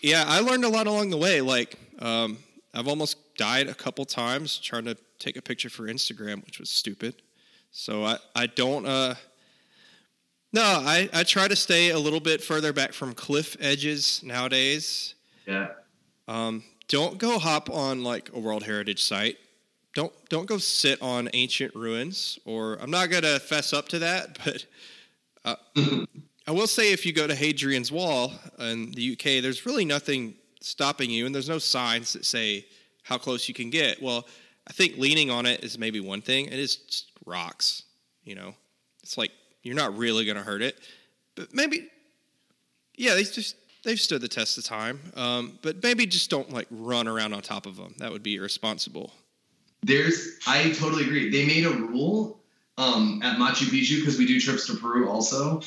yeah, 0.00 0.24
I 0.26 0.40
learned 0.40 0.64
a 0.64 0.68
lot 0.68 0.86
along 0.86 1.10
the 1.10 1.16
way. 1.16 1.40
Like 1.40 1.78
um, 1.98 2.38
I've 2.74 2.88
almost 2.88 3.36
died 3.36 3.68
a 3.68 3.74
couple 3.74 4.04
times 4.04 4.58
trying 4.58 4.84
to 4.84 4.96
take 5.18 5.36
a 5.36 5.42
picture 5.42 5.70
for 5.70 5.84
Instagram, 5.84 6.44
which 6.44 6.58
was 6.58 6.70
stupid. 6.70 7.14
So 7.70 8.04
I 8.04 8.18
I 8.34 8.46
don't. 8.46 8.86
Uh, 8.86 9.14
no, 10.54 10.62
I, 10.62 11.08
I 11.14 11.22
try 11.22 11.48
to 11.48 11.56
stay 11.56 11.90
a 11.90 11.98
little 11.98 12.20
bit 12.20 12.42
further 12.42 12.74
back 12.74 12.92
from 12.92 13.14
cliff 13.14 13.56
edges 13.58 14.20
nowadays. 14.22 15.14
Yeah. 15.46 15.68
Um, 16.28 16.62
don't 16.88 17.16
go 17.16 17.38
hop 17.38 17.70
on 17.70 18.04
like 18.04 18.30
a 18.34 18.38
World 18.38 18.62
Heritage 18.62 19.02
site 19.02 19.38
don't 19.94 20.12
don't 20.28 20.46
go 20.46 20.58
sit 20.58 21.00
on 21.02 21.28
ancient 21.32 21.74
ruins. 21.74 22.38
Or 22.44 22.74
I'm 22.80 22.90
not 22.90 23.10
gonna 23.10 23.38
fess 23.38 23.72
up 23.72 23.88
to 23.90 23.98
that, 24.00 24.38
but 24.44 24.66
uh, 25.44 25.56
I 26.46 26.50
will 26.50 26.66
say 26.66 26.92
if 26.92 27.06
you 27.06 27.12
go 27.12 27.26
to 27.26 27.34
Hadrian's 27.34 27.92
Wall 27.92 28.32
in 28.58 28.90
the 28.92 29.12
UK, 29.12 29.42
there's 29.42 29.64
really 29.64 29.84
nothing 29.84 30.34
stopping 30.60 31.10
you, 31.10 31.26
and 31.26 31.34
there's 31.34 31.48
no 31.48 31.58
signs 31.58 32.12
that 32.12 32.24
say 32.24 32.66
how 33.04 33.18
close 33.18 33.48
you 33.48 33.54
can 33.54 33.70
get. 33.70 34.02
Well, 34.02 34.26
I 34.66 34.72
think 34.72 34.96
leaning 34.96 35.30
on 35.30 35.46
it 35.46 35.62
is 35.64 35.78
maybe 35.78 36.00
one 36.00 36.22
thing. 36.22 36.46
It 36.46 36.58
is 36.58 37.06
rocks, 37.26 37.84
you 38.24 38.34
know. 38.34 38.54
It's 39.02 39.18
like 39.18 39.30
you're 39.62 39.76
not 39.76 39.96
really 39.96 40.24
gonna 40.24 40.42
hurt 40.42 40.62
it, 40.62 40.78
but 41.34 41.54
maybe, 41.54 41.88
yeah, 42.96 43.14
they 43.14 43.24
just 43.24 43.56
they've 43.84 44.00
stood 44.00 44.20
the 44.20 44.28
test 44.28 44.58
of 44.58 44.64
time. 44.64 45.00
Um, 45.14 45.58
but 45.62 45.82
maybe 45.82 46.06
just 46.06 46.30
don't 46.30 46.52
like 46.52 46.66
run 46.70 47.08
around 47.08 47.32
on 47.32 47.42
top 47.42 47.66
of 47.66 47.76
them. 47.76 47.94
That 47.98 48.12
would 48.12 48.22
be 48.22 48.36
irresponsible 48.36 49.12
there's 49.82 50.38
I 50.46 50.70
totally 50.72 51.04
agree. 51.04 51.30
They 51.30 51.46
made 51.46 51.66
a 51.66 51.70
rule 51.70 52.40
um, 52.78 53.20
at 53.24 53.36
Machu 53.38 53.64
Picchu 53.64 53.98
because 53.98 54.18
we 54.18 54.26
do 54.26 54.40
trips 54.40 54.66
to 54.68 54.76
Peru 54.76 55.08
also, 55.08 55.60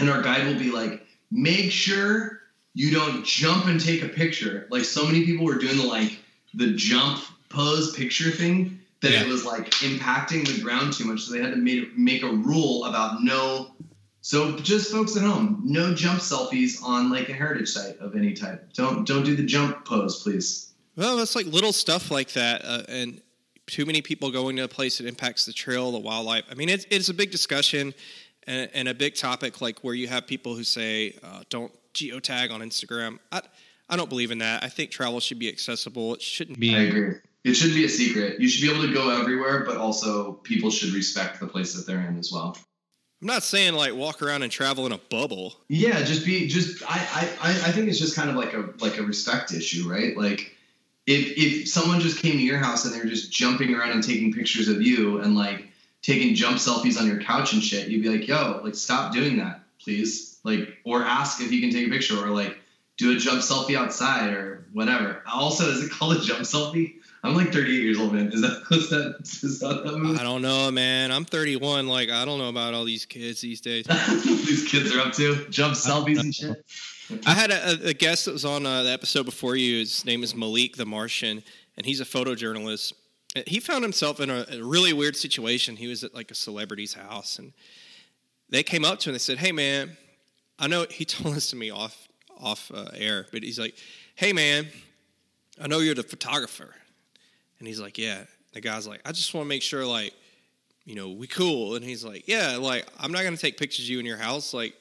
and 0.00 0.10
our 0.10 0.22
guide 0.22 0.46
will 0.46 0.58
be 0.58 0.70
like, 0.70 1.06
make 1.30 1.70
sure 1.70 2.40
you 2.74 2.90
don't 2.90 3.24
jump 3.24 3.66
and 3.66 3.80
take 3.80 4.02
a 4.02 4.08
picture. 4.08 4.66
Like 4.70 4.84
so 4.84 5.04
many 5.04 5.24
people 5.24 5.44
were 5.44 5.58
doing 5.58 5.76
the 5.76 5.84
like 5.84 6.18
the 6.54 6.72
jump 6.74 7.22
pose 7.48 7.94
picture 7.94 8.30
thing 8.30 8.80
that 9.02 9.12
yeah. 9.12 9.22
it 9.22 9.28
was 9.28 9.44
like 9.44 9.70
impacting 9.70 10.46
the 10.46 10.62
ground 10.62 10.92
too 10.92 11.04
much. 11.04 11.22
So 11.22 11.32
they 11.32 11.40
had 11.40 11.50
to 11.50 11.56
make 11.56 11.96
make 11.96 12.22
a 12.22 12.30
rule 12.30 12.84
about 12.84 13.22
no. 13.22 13.74
So 14.22 14.58
just 14.58 14.92
folks 14.92 15.16
at 15.16 15.22
home, 15.22 15.62
no 15.64 15.94
jump 15.94 16.20
selfies 16.20 16.82
on 16.82 17.10
like 17.10 17.28
a 17.28 17.32
heritage 17.32 17.70
site 17.70 17.98
of 17.98 18.14
any 18.14 18.34
type. 18.34 18.72
Don't 18.74 19.06
don't 19.06 19.24
do 19.24 19.34
the 19.34 19.44
jump 19.44 19.84
pose, 19.84 20.22
please. 20.22 20.72
Well, 20.96 21.18
it's 21.20 21.34
like 21.34 21.46
little 21.46 21.72
stuff 21.72 22.10
like 22.10 22.32
that, 22.32 22.62
uh, 22.64 22.82
and 22.88 23.22
too 23.66 23.86
many 23.86 24.02
people 24.02 24.30
going 24.30 24.56
to 24.56 24.64
a 24.64 24.68
place 24.68 24.98
that 24.98 25.06
impacts 25.06 25.46
the 25.46 25.52
trail, 25.52 25.92
the 25.92 25.98
wildlife. 25.98 26.44
I 26.50 26.54
mean, 26.54 26.68
it's, 26.68 26.84
it's 26.90 27.08
a 27.08 27.14
big 27.14 27.30
discussion 27.30 27.94
and, 28.46 28.70
and 28.74 28.88
a 28.88 28.94
big 28.94 29.14
topic, 29.14 29.60
like 29.60 29.80
where 29.80 29.94
you 29.94 30.08
have 30.08 30.26
people 30.26 30.54
who 30.54 30.64
say, 30.64 31.16
uh, 31.22 31.42
don't 31.48 31.72
geotag 31.94 32.50
on 32.50 32.60
Instagram. 32.60 33.18
I, 33.32 33.42
I 33.88 33.96
don't 33.96 34.08
believe 34.08 34.30
in 34.30 34.38
that. 34.38 34.62
I 34.62 34.68
think 34.68 34.90
travel 34.90 35.20
should 35.20 35.38
be 35.38 35.48
accessible. 35.48 36.14
It 36.14 36.22
shouldn't 36.22 36.60
be. 36.60 36.74
I 36.74 36.82
agree. 36.82 37.14
It 37.42 37.54
should 37.54 37.74
be 37.74 37.84
a 37.84 37.88
secret. 37.88 38.40
You 38.40 38.48
should 38.48 38.62
be 38.62 38.72
able 38.72 38.86
to 38.86 38.92
go 38.92 39.10
everywhere, 39.10 39.64
but 39.64 39.76
also 39.76 40.32
people 40.32 40.70
should 40.70 40.92
respect 40.92 41.40
the 41.40 41.46
place 41.46 41.74
that 41.74 41.86
they're 41.86 42.06
in 42.06 42.18
as 42.18 42.30
well. 42.30 42.56
I'm 43.20 43.26
not 43.26 43.42
saying 43.42 43.74
like 43.74 43.94
walk 43.94 44.22
around 44.22 44.42
and 44.42 44.52
travel 44.52 44.86
in 44.86 44.92
a 44.92 44.98
bubble. 44.98 45.54
Yeah, 45.68 46.02
just 46.02 46.24
be 46.24 46.48
just 46.48 46.82
I 46.86 47.28
I 47.40 47.50
I 47.50 47.72
think 47.72 47.88
it's 47.88 47.98
just 47.98 48.16
kind 48.16 48.30
of 48.30 48.36
like 48.36 48.54
a 48.54 48.70
like 48.80 48.98
a 48.98 49.02
respect 49.02 49.52
issue, 49.52 49.90
right? 49.90 50.16
Like 50.16 50.56
if 51.06 51.36
if 51.36 51.68
someone 51.68 52.00
just 52.00 52.22
came 52.22 52.32
to 52.32 52.42
your 52.42 52.58
house 52.58 52.84
and 52.84 52.94
they're 52.94 53.04
just 53.04 53.30
jumping 53.30 53.74
around 53.74 53.90
and 53.90 54.02
taking 54.02 54.32
pictures 54.32 54.68
of 54.68 54.80
you 54.80 55.20
and 55.20 55.34
like 55.34 55.69
taking 56.02 56.34
jump 56.34 56.58
selfies 56.58 56.98
on 56.98 57.06
your 57.06 57.20
couch 57.20 57.52
and 57.52 57.62
shit, 57.62 57.88
you'd 57.88 58.02
be 58.02 58.08
like, 58.08 58.26
yo, 58.26 58.60
like 58.62 58.74
stop 58.74 59.12
doing 59.12 59.36
that, 59.38 59.62
please. 59.82 60.38
Like, 60.42 60.78
or 60.84 61.02
ask 61.02 61.40
if 61.40 61.52
you 61.52 61.60
can 61.60 61.70
take 61.70 61.86
a 61.86 61.90
picture 61.90 62.22
or 62.22 62.28
like 62.30 62.58
do 62.96 63.16
a 63.16 63.16
jump 63.16 63.40
selfie 63.40 63.76
outside 63.76 64.32
or 64.32 64.66
whatever. 64.72 65.22
Also, 65.30 65.68
is 65.68 65.84
it 65.84 65.90
called 65.90 66.16
a 66.16 66.20
jump 66.20 66.40
selfie? 66.40 66.94
I'm 67.22 67.34
like 67.34 67.52
38 67.52 67.82
years 67.82 67.98
old, 67.98 68.14
man. 68.14 68.32
Is 68.32 68.40
that 68.40 68.62
is 68.70 68.88
that 68.90 69.16
is 69.20 69.60
that, 69.60 69.84
that? 69.84 70.16
I 70.18 70.22
don't 70.22 70.42
know, 70.42 70.70
man. 70.70 71.12
I'm 71.12 71.24
31. 71.24 71.86
Like, 71.86 72.08
I 72.10 72.24
don't 72.24 72.38
know 72.38 72.48
about 72.48 72.72
all 72.72 72.84
these 72.84 73.04
kids 73.04 73.40
these 73.40 73.60
days. 73.60 73.86
these 74.24 74.66
kids 74.66 74.94
are 74.94 75.00
up 75.00 75.12
to 75.14 75.46
jump 75.50 75.74
selfies 75.74 76.20
and 76.20 76.34
shit. 76.34 76.64
I 77.26 77.34
had 77.34 77.50
a, 77.50 77.88
a, 77.88 77.94
guest 77.94 78.26
that 78.26 78.32
was 78.32 78.44
on 78.44 78.64
uh, 78.64 78.84
the 78.84 78.90
episode 78.90 79.24
before 79.24 79.56
you. 79.56 79.80
His 79.80 80.04
name 80.04 80.22
is 80.22 80.34
Malik 80.34 80.76
the 80.76 80.86
Martian, 80.86 81.42
and 81.76 81.84
he's 81.84 82.00
a 82.00 82.04
photojournalist. 82.04 82.92
He 83.46 83.60
found 83.60 83.84
himself 83.84 84.18
in 84.18 84.28
a, 84.28 84.44
a, 84.50 84.62
really 84.62 84.92
weird 84.92 85.16
situation. 85.16 85.76
He 85.76 85.86
was 85.86 86.02
at 86.02 86.14
like 86.14 86.30
a 86.30 86.34
celebrity's 86.34 86.94
house, 86.94 87.38
and 87.38 87.52
they 88.48 88.64
came 88.64 88.84
up 88.84 88.98
to 89.00 89.08
him 89.08 89.12
and 89.12 89.14
they 89.14 89.20
said, 89.20 89.38
"Hey, 89.38 89.52
man, 89.52 89.96
I 90.58 90.66
know." 90.66 90.86
He 90.90 91.04
told 91.06 91.36
this 91.36 91.50
to 91.50 91.56
me 91.56 91.70
off 91.70 92.08
off 92.38 92.72
uh, 92.74 92.90
air, 92.94 93.26
but 93.30 93.42
he's 93.42 93.58
like, 93.58 93.74
"Hey, 94.16 94.32
man, 94.32 94.66
I 95.60 95.68
know 95.68 95.78
you're 95.78 95.94
the 95.94 96.02
photographer," 96.02 96.74
and 97.58 97.68
he's 97.68 97.80
like, 97.80 97.98
"Yeah." 97.98 98.24
The 98.52 98.60
guy's 98.60 98.88
like, 98.88 99.00
"I 99.04 99.12
just 99.12 99.32
want 99.32 99.44
to 99.44 99.48
make 99.48 99.62
sure, 99.62 99.86
like, 99.86 100.12
you 100.84 100.96
know, 100.96 101.10
we 101.10 101.28
cool," 101.28 101.76
and 101.76 101.84
he's 101.84 102.04
like, 102.04 102.26
"Yeah, 102.26 102.56
like, 102.56 102.84
I'm 102.98 103.12
not 103.12 103.22
gonna 103.22 103.36
take 103.36 103.56
pictures 103.56 103.84
of 103.84 103.90
you 103.90 104.00
in 104.00 104.06
your 104.06 104.18
house, 104.18 104.52
like." 104.52 104.74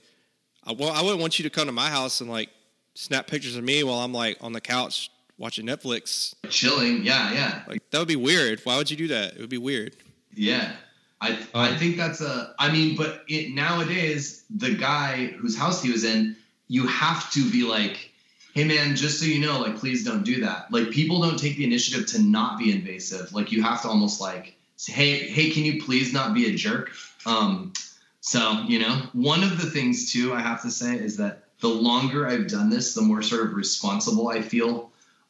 Well, 0.78 0.92
I 0.92 1.02
wouldn't 1.02 1.22
want 1.22 1.40
you 1.40 1.44
to 1.44 1.50
come 1.50 1.66
to 1.66 1.72
my 1.72 1.90
house 1.90 2.22
and 2.22 2.30
like 2.30 2.50
snap 2.94 3.28
pictures 3.28 3.56
of 3.56 3.64
me 3.64 3.82
while 3.84 4.00
I'm 4.00 4.14
like 4.14 4.38
on 4.42 4.54
the 4.54 4.62
couch 4.62 5.10
watching 5.40 5.66
Netflix. 5.66 6.36
Chilling. 6.50 7.04
Yeah, 7.04 7.34
yeah. 7.34 7.64
Like 7.68 7.90
that 7.90 8.00
would 8.00 8.08
be 8.08 8.16
weird. 8.16 8.62
Why 8.64 8.78
would 8.78 8.92
you 8.92 8.98
do 8.98 9.08
that? 9.08 9.34
It 9.34 9.40
would 9.40 9.50
be 9.50 9.58
weird. 9.58 9.96
Yeah. 10.36 10.74
I, 11.22 11.38
I 11.54 11.76
think 11.76 11.98
that's 11.98 12.22
a 12.22 12.54
I 12.60 12.72
mean, 12.72 12.96
but 12.96 13.24
it, 13.28 13.54
nowadays 13.54 14.44
the 14.50 14.74
guy 14.76 15.28
whose 15.28 15.58
house 15.58 15.82
he 15.82 15.92
was 15.92 16.04
in, 16.04 16.36
you 16.68 16.88
have 16.88 17.30
to 17.32 17.50
be 17.50 17.64
like, 17.64 18.12
hey 18.54 18.64
man, 18.64 18.96
just 18.96 19.20
so 19.20 19.26
you 19.26 19.40
know, 19.40 19.60
like 19.60 19.78
please 19.78 20.06
don't 20.06 20.24
do 20.24 20.42
that. 20.42 20.72
Like 20.72 20.92
people 20.92 21.22
don't 21.22 21.38
take 21.38 21.58
the 21.58 21.66
initiative 21.66 22.06
to 22.08 22.22
not 22.22 22.58
be 22.58 22.72
invasive. 22.72 23.34
Like 23.34 23.52
you 23.52 23.64
have 23.64 23.82
to 23.82 23.88
almost 23.90 24.22
like 24.22 24.56
say, 24.78 24.94
hey, 24.94 25.28
hey, 25.30 25.50
can 25.50 25.66
you 25.66 25.84
please 25.84 26.14
not 26.14 26.34
be 26.34 26.48
a 26.48 26.56
jerk? 26.56 26.92
Um, 27.26 27.74
so, 28.22 28.64
you 28.68 28.80
know, 28.80 29.02
one 29.14 29.44
of 29.44 29.60
the 29.60 29.70
things 29.70 30.12
too, 30.12 30.34
I 30.34 30.42
have 30.42 30.62
to 30.62 30.72
say, 30.72 30.96
is 30.96 31.18
that 31.18 31.46
the 31.60 31.68
longer 31.68 32.28
I've 32.28 32.48
done 32.48 32.70
this, 32.70 32.94
the 32.94 33.02
more 33.02 33.22
sort 33.22 33.46
of 33.46 33.54
responsible 33.54 34.30
I 34.30 34.42
feel 34.42 34.89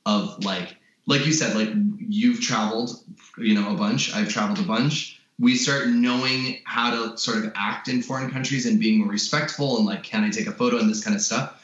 of 0.10 0.44
like, 0.44 0.76
like 1.06 1.26
you 1.26 1.34
said, 1.34 1.56
like 1.56 1.70
you've 1.98 2.42
traveled, 2.42 2.92
you 3.38 3.54
know, 3.54 3.74
a 3.74 3.78
bunch, 3.78 4.14
I've 4.14 4.30
traveled 4.30 4.60
a 4.60 4.68
bunch. 4.68 5.22
We 5.38 5.56
start 5.56 5.88
knowing 5.88 6.60
how 6.66 6.92
to 6.92 7.18
sort 7.18 7.38
of 7.38 7.52
act 7.56 7.88
in 7.88 8.02
foreign 8.02 8.30
countries 8.30 8.66
and 8.66 8.80
being 8.80 9.00
more 9.00 9.10
respectful 9.10 9.78
and 9.78 9.86
like, 9.86 10.04
can 10.04 10.24
I 10.24 10.30
take 10.30 10.48
a 10.48 10.52
photo 10.52 10.78
and 10.78 10.90
this 10.90 11.04
kind 11.04 11.16
of 11.16 11.22
stuff. 11.22 11.56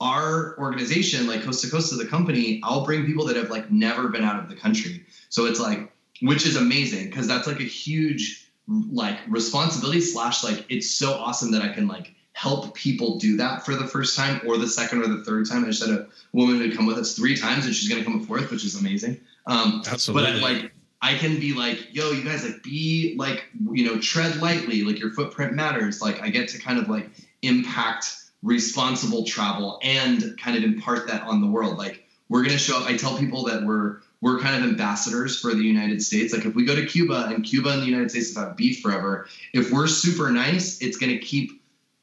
Our 0.00 0.58
organization, 0.58 1.28
like 1.28 1.42
Coast 1.42 1.62
to 1.62 1.70
Costa, 1.70 1.94
of 1.94 2.00
the 2.00 2.08
company, 2.08 2.60
I'll 2.64 2.84
bring 2.84 3.06
people 3.06 3.24
that 3.26 3.36
have 3.36 3.50
like 3.50 3.70
never 3.70 4.08
been 4.08 4.24
out 4.24 4.42
of 4.42 4.48
the 4.48 4.56
country. 4.56 5.06
So 5.28 5.46
it's 5.46 5.60
like, 5.60 5.92
which 6.20 6.44
is 6.44 6.56
amazing 6.56 7.06
because 7.06 7.28
that's 7.28 7.46
like 7.46 7.60
a 7.60 7.64
huge 7.64 8.50
like 8.68 9.18
responsibility 9.28 10.00
slash 10.00 10.44
like 10.44 10.64
it's 10.68 10.90
so 10.90 11.14
awesome 11.14 11.50
that 11.52 11.62
I 11.62 11.68
can 11.68 11.88
like 11.88 12.14
help 12.32 12.74
people 12.74 13.18
do 13.18 13.36
that 13.36 13.64
for 13.64 13.74
the 13.74 13.86
first 13.86 14.16
time 14.16 14.40
or 14.46 14.56
the 14.56 14.68
second 14.68 15.02
or 15.02 15.06
the 15.06 15.24
third 15.24 15.48
time. 15.48 15.64
I 15.64 15.68
just 15.68 15.84
had 15.84 15.94
a 15.94 16.06
woman 16.32 16.58
who 16.58 16.74
come 16.74 16.86
with 16.86 16.98
us 16.98 17.14
three 17.14 17.36
times 17.36 17.66
and 17.66 17.74
she's 17.74 17.88
gonna 17.88 18.04
come 18.04 18.20
a 18.20 18.24
fourth, 18.24 18.50
which 18.50 18.64
is 18.64 18.74
amazing. 18.74 19.20
Um, 19.46 19.82
Absolutely. 19.86 20.32
But 20.32 20.42
like 20.42 20.72
I 21.00 21.14
can 21.14 21.40
be 21.40 21.52
like, 21.52 21.94
yo, 21.94 22.12
you 22.12 22.24
guys 22.24 22.44
like 22.44 22.62
be 22.62 23.14
like, 23.18 23.44
you 23.72 23.84
know, 23.84 23.98
tread 23.98 24.36
lightly, 24.36 24.82
like 24.82 24.98
your 24.98 25.10
footprint 25.10 25.52
matters. 25.54 26.00
Like 26.00 26.22
I 26.22 26.30
get 26.30 26.48
to 26.50 26.58
kind 26.58 26.78
of 26.78 26.88
like 26.88 27.10
impact 27.42 28.16
responsible 28.42 29.24
travel 29.24 29.78
and 29.82 30.38
kind 30.38 30.56
of 30.56 30.64
impart 30.64 31.08
that 31.08 31.22
on 31.22 31.40
the 31.40 31.46
world. 31.46 31.76
Like 31.76 32.04
we're 32.28 32.44
gonna 32.44 32.58
show 32.58 32.78
up. 32.78 32.88
I 32.88 32.96
tell 32.96 33.18
people 33.18 33.44
that 33.44 33.62
we're 33.62 34.00
we're 34.22 34.38
kind 34.38 34.56
of 34.56 34.62
ambassadors 34.68 35.38
for 35.38 35.52
the 35.52 35.62
United 35.62 36.00
States. 36.00 36.32
Like 36.32 36.46
if 36.46 36.54
we 36.54 36.64
go 36.64 36.76
to 36.76 36.86
Cuba 36.86 37.26
and 37.26 37.44
Cuba 37.44 37.70
and 37.70 37.82
the 37.82 37.86
United 37.86 38.10
States 38.10 38.34
have 38.36 38.48
had 38.48 38.56
beef 38.56 38.80
forever, 38.80 39.26
if 39.52 39.72
we're 39.72 39.88
super 39.88 40.30
nice, 40.30 40.80
it's 40.80 40.96
going 40.96 41.10
to 41.10 41.18
keep 41.18 41.61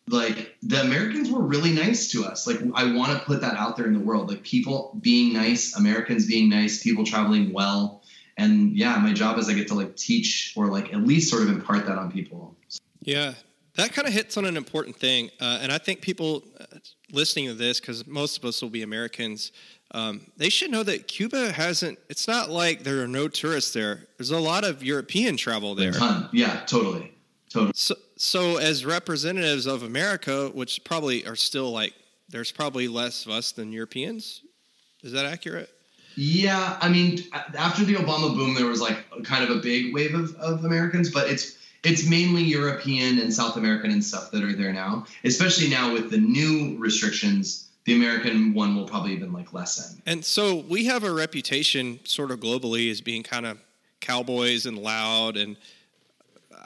like 0.09 0.57
the 0.61 0.81
Americans 0.81 1.31
were 1.31 1.41
really 1.41 1.71
nice 1.71 2.11
to 2.11 2.25
us. 2.25 2.47
Like 2.47 2.59
I 2.73 2.91
want 2.93 3.17
to 3.17 3.25
put 3.25 3.41
that 3.41 3.55
out 3.55 3.77
there 3.77 3.85
in 3.85 3.93
the 3.93 3.99
world. 3.99 4.29
Like 4.29 4.43
people 4.43 4.97
being 5.01 5.33
nice, 5.33 5.75
Americans 5.75 6.27
being 6.27 6.49
nice, 6.49 6.81
people 6.81 7.05
traveling 7.05 7.53
well. 7.53 8.01
and 8.37 8.75
yeah, 8.75 8.97
my 8.97 9.13
job 9.13 9.37
is 9.37 9.49
I 9.49 9.53
get 9.53 9.67
to 9.67 9.75
like 9.75 9.95
teach 9.95 10.53
or 10.55 10.67
like 10.67 10.93
at 10.93 11.01
least 11.01 11.29
sort 11.29 11.43
of 11.43 11.49
impart 11.49 11.85
that 11.85 11.97
on 11.97 12.11
people. 12.11 12.55
Yeah, 13.01 13.33
that 13.75 13.93
kind 13.93 14.07
of 14.07 14.13
hits 14.13 14.37
on 14.37 14.45
an 14.45 14.57
important 14.57 14.95
thing, 14.95 15.29
uh, 15.39 15.59
and 15.61 15.71
I 15.71 15.77
think 15.77 16.01
people 16.01 16.43
uh, 16.59 16.65
listening 17.11 17.47
to 17.47 17.53
this, 17.53 17.79
because 17.79 18.07
most 18.07 18.37
of 18.37 18.45
us 18.45 18.61
will 18.61 18.69
be 18.69 18.81
Americans, 18.81 19.51
um, 19.91 20.21
they 20.37 20.49
should 20.49 20.71
know 20.71 20.83
that 20.83 21.07
Cuba 21.07 21.51
hasn't. 21.51 21.99
It's 22.09 22.27
not 22.27 22.49
like 22.49 22.83
there 22.83 23.01
are 23.01 23.07
no 23.07 23.27
tourists 23.27 23.73
there. 23.73 24.07
There's 24.17 24.31
a 24.31 24.39
lot 24.39 24.63
of 24.63 24.83
European 24.83 25.37
travel 25.37 25.75
there. 25.75 25.93
Yeah, 26.31 26.61
totally, 26.65 27.13
totally. 27.49 27.73
So, 27.75 27.95
so 28.21 28.57
as 28.57 28.85
representatives 28.85 29.65
of 29.65 29.81
America, 29.81 30.49
which 30.53 30.83
probably 30.83 31.25
are 31.25 31.37
still 31.37 31.71
like, 31.71 31.93
there's 32.27 32.51
probably 32.51 32.89
less 32.89 33.25
of 33.25 33.31
us 33.31 33.53
than 33.53 33.71
Europeans. 33.71 34.41
Is 35.03 35.13
that 35.13 35.25
accurate? 35.25 35.69
Yeah, 36.15 36.77
I 36.81 36.89
mean, 36.89 37.23
after 37.57 37.85
the 37.85 37.95
Obama 37.95 38.35
boom, 38.35 38.55
there 38.55 38.65
was 38.65 38.81
like 38.81 39.05
kind 39.23 39.41
of 39.41 39.55
a 39.55 39.61
big 39.61 39.93
wave 39.93 40.13
of, 40.15 40.35
of 40.35 40.65
Americans, 40.65 41.09
but 41.09 41.29
it's 41.29 41.57
it's 41.85 42.09
mainly 42.09 42.43
European 42.43 43.19
and 43.19 43.33
South 43.33 43.55
American 43.55 43.89
and 43.89 44.03
stuff 44.03 44.31
that 44.31 44.43
are 44.43 44.51
there 44.51 44.73
now. 44.73 45.05
Especially 45.23 45.69
now 45.69 45.93
with 45.93 46.11
the 46.11 46.17
new 46.17 46.75
restrictions, 46.77 47.69
the 47.85 47.95
American 47.95 48.53
one 48.53 48.75
will 48.75 48.85
probably 48.85 49.13
even 49.13 49.31
like 49.31 49.53
lessen. 49.53 50.01
And 50.05 50.25
so 50.25 50.57
we 50.57 50.85
have 50.87 51.05
a 51.05 51.11
reputation, 51.11 52.01
sort 52.03 52.31
of 52.31 52.41
globally, 52.41 52.91
as 52.91 52.99
being 52.99 53.23
kind 53.23 53.45
of 53.45 53.59
cowboys 54.01 54.65
and 54.65 54.77
loud 54.77 55.37
and. 55.37 55.55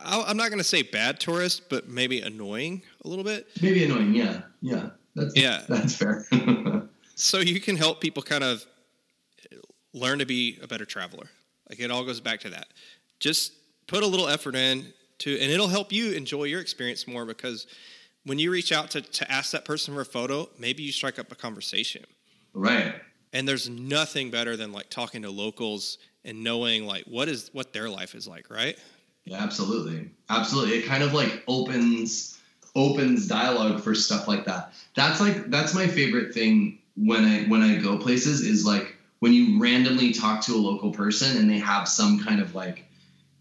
I'm 0.06 0.38
not 0.38 0.50
going 0.50 0.60
to 0.60 0.64
say 0.64 0.82
bad 0.82 1.20
tourist, 1.20 1.70
but 1.70 1.88
maybe 1.88 2.22
annoying 2.22 2.82
a 3.04 3.08
little 3.08 3.24
bit. 3.24 3.48
Maybe 3.62 3.84
annoying, 3.86 4.14
yeah, 4.14 4.42
yeah. 4.62 4.90
That's, 5.16 5.36
yeah, 5.36 5.64
that's 5.68 5.96
fair. 5.96 6.26
so 7.16 7.40
you 7.40 7.60
can 7.60 7.78
help 7.78 8.02
people 8.02 8.24
kind 8.24 8.44
of 8.44 8.66
learn 9.94 10.20
to 10.20 10.26
be 10.26 10.60
a 10.62 10.68
better 10.68 10.86
traveler. 10.86 11.28
Like 11.70 11.80
it 11.80 11.92
all 11.92 12.04
goes 12.04 12.20
back 12.20 12.42
to 12.42 12.50
that. 12.50 12.68
Just 13.20 13.54
put 13.88 14.04
a 14.04 14.08
little 14.08 14.28
effort 14.28 14.56
in 14.56 14.92
to, 15.20 15.40
and 15.40 15.52
it'll 15.52 15.68
help 15.68 15.92
you 15.92 16.12
enjoy 16.12 16.46
your 16.46 16.62
experience 16.62 17.08
more 17.08 17.26
because 17.26 17.68
when 18.26 18.40
you 18.40 18.52
reach 18.52 18.72
out 18.72 18.92
to, 18.92 19.02
to 19.02 19.32
ask 19.32 19.52
that 19.52 19.66
person 19.66 19.94
for 19.94 20.02
a 20.02 20.06
photo, 20.06 20.50
maybe 20.58 20.84
you 20.84 20.92
strike 20.92 21.20
up 21.20 21.32
a 21.32 21.36
conversation. 21.36 22.04
Right. 22.54 22.96
And 23.34 23.48
there's 23.48 23.70
nothing 23.70 24.32
better 24.32 24.56
than 24.56 24.72
like 24.72 24.90
talking 24.90 25.24
to 25.24 25.30
locals 25.30 25.98
and 26.24 26.44
knowing 26.44 26.86
like 26.86 27.04
what 27.06 27.28
is 27.28 27.50
what 27.54 27.74
their 27.74 27.90
life 27.90 28.16
is 28.16 28.28
like, 28.28 28.50
right? 28.50 28.78
Yeah, 29.26 29.42
absolutely. 29.42 30.12
Absolutely. 30.30 30.78
It 30.78 30.86
kind 30.86 31.04
of 31.04 31.14
like 31.14 31.44
opens 31.48 32.40
opens 32.76 33.28
dialogue 33.28 33.82
for 33.82 33.94
stuff 33.94 34.28
like 34.28 34.46
that. 34.46 34.74
That's 34.96 35.20
like 35.20 35.50
that's 35.50 35.74
my 35.74 35.88
favorite 35.88 36.34
thing 36.34 36.80
when 36.96 37.24
I 37.26 37.44
when 37.46 37.62
I 37.62 37.78
go 37.78 37.98
places 37.98 38.42
is 38.42 38.66
like 38.66 38.98
when 39.20 39.34
you 39.34 39.60
randomly 39.60 40.12
talk 40.12 40.42
to 40.42 40.54
a 40.54 40.58
local 40.58 40.92
person 40.92 41.38
and 41.38 41.50
they 41.50 41.60
have 41.60 41.88
some 41.88 42.20
kind 42.24 42.42
of 42.42 42.56
like 42.56 42.86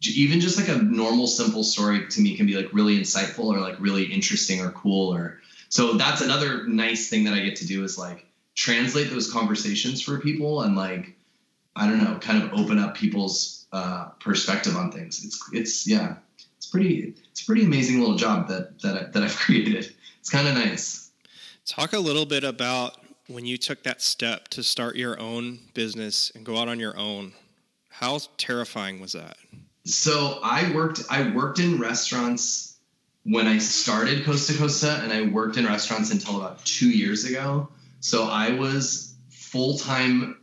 even 0.05 0.41
just 0.41 0.59
like 0.59 0.69
a 0.69 0.83
normal 0.83 1.27
simple 1.27 1.63
story 1.63 2.07
to 2.09 2.21
me 2.21 2.37
can 2.37 2.47
be 2.47 2.55
like 2.55 2.73
really 2.73 2.99
insightful 2.99 3.45
or 3.47 3.61
like 3.61 3.77
really 3.79 4.05
interesting 4.05 4.61
or 4.61 4.71
cool 4.73 5.13
or 5.15 5.39
so 5.69 5.95
that's 5.95 6.21
another 6.21 6.67
nice 6.67 7.09
thing 7.09 7.25
that 7.25 7.35
I 7.35 7.41
get 7.41 7.57
to 7.57 7.67
do 7.67 7.85
is 7.85 7.97
like 7.99 8.27
translate 8.55 9.11
those 9.11 9.31
conversations 9.31 10.03
for 10.03 10.21
people 10.21 10.63
and 10.63 10.77
like 10.77 11.15
I 11.75 11.89
don't 11.89 12.03
know 12.03 12.19
kind 12.19 12.43
of 12.43 12.53
open 12.53 12.79
up 12.79 12.95
people's 12.95 13.62
uh, 13.73 14.07
perspective 14.21 14.77
on 14.77 14.93
things 14.93 15.25
it's 15.25 15.41
it's 15.53 15.87
yeah 15.87 16.17
it's 16.57 16.67
pretty 16.67 17.15
it's 17.31 17.43
a 17.43 17.47
pretty 17.47 17.65
amazing 17.65 18.01
little 18.01 18.17
job 18.17 18.49
that 18.49 18.81
that 18.81 18.97
I, 18.97 19.05
that 19.11 19.23
I've 19.23 19.37
created 19.45 19.95
it's 20.21 20.31
kind 20.31 20.47
of 20.47 20.55
nice 20.55 21.11
talk 21.65 21.93
a 21.93 21.99
little 21.99 22.27
bit 22.27 22.45
about 22.45 22.99
when 23.29 23.47
you 23.47 23.57
took 23.57 23.83
that 23.85 24.03
step 24.03 24.49
to 24.49 24.63
start 24.63 24.97
your 24.97 25.19
own 25.19 25.59
business 25.75 26.33
and 26.35 26.45
go 26.45 26.59
out 26.59 26.69
on 26.69 26.79
your 26.81 26.97
own, 26.99 27.33
how 27.89 28.19
terrifying 28.37 29.01
was 29.01 29.13
that? 29.13 29.37
So 29.85 30.41
I 30.43 30.73
worked 30.73 31.03
I 31.11 31.31
worked 31.31 31.59
in 31.59 31.81
restaurants 31.81 32.77
when 33.25 33.47
I 33.47 33.59
started 33.59 34.25
Coast 34.25 34.49
to 34.51 34.59
Costa 34.59 35.01
and 35.03 35.13
I 35.13 35.23
worked 35.23 35.57
in 35.57 35.67
restaurants 35.67 36.13
until 36.13 36.39
about 36.39 36.65
2 36.65 36.91
years 36.91 37.25
ago. 37.25 37.69
So 38.01 38.25
I 38.25 38.53
was 38.53 39.15
full-time 39.31 40.39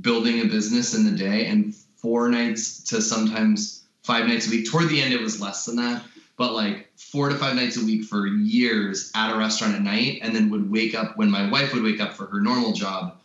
building 0.00 0.40
a 0.40 0.44
business 0.44 0.94
in 0.94 1.04
the 1.04 1.16
day 1.16 1.46
and 1.46 1.74
four 2.02 2.28
nights 2.28 2.82
to 2.90 3.00
sometimes 3.00 3.84
five 4.02 4.26
nights 4.26 4.48
a 4.48 4.50
week. 4.50 4.70
Toward 4.70 4.88
the 4.88 5.00
end 5.00 5.14
it 5.14 5.20
was 5.22 5.40
less 5.40 5.64
than 5.64 5.76
that 5.76 6.02
but 6.36 6.54
like 6.54 6.90
four 6.96 7.28
to 7.28 7.36
five 7.36 7.54
nights 7.54 7.76
a 7.76 7.84
week 7.84 8.04
for 8.04 8.26
years 8.26 9.12
at 9.14 9.32
a 9.32 9.38
restaurant 9.38 9.74
at 9.74 9.82
night 9.82 10.18
and 10.22 10.34
then 10.34 10.50
would 10.50 10.70
wake 10.70 10.94
up 10.94 11.16
when 11.16 11.30
my 11.30 11.50
wife 11.50 11.72
would 11.72 11.82
wake 11.82 12.00
up 12.00 12.14
for 12.14 12.26
her 12.26 12.40
normal 12.40 12.72
job 12.72 13.20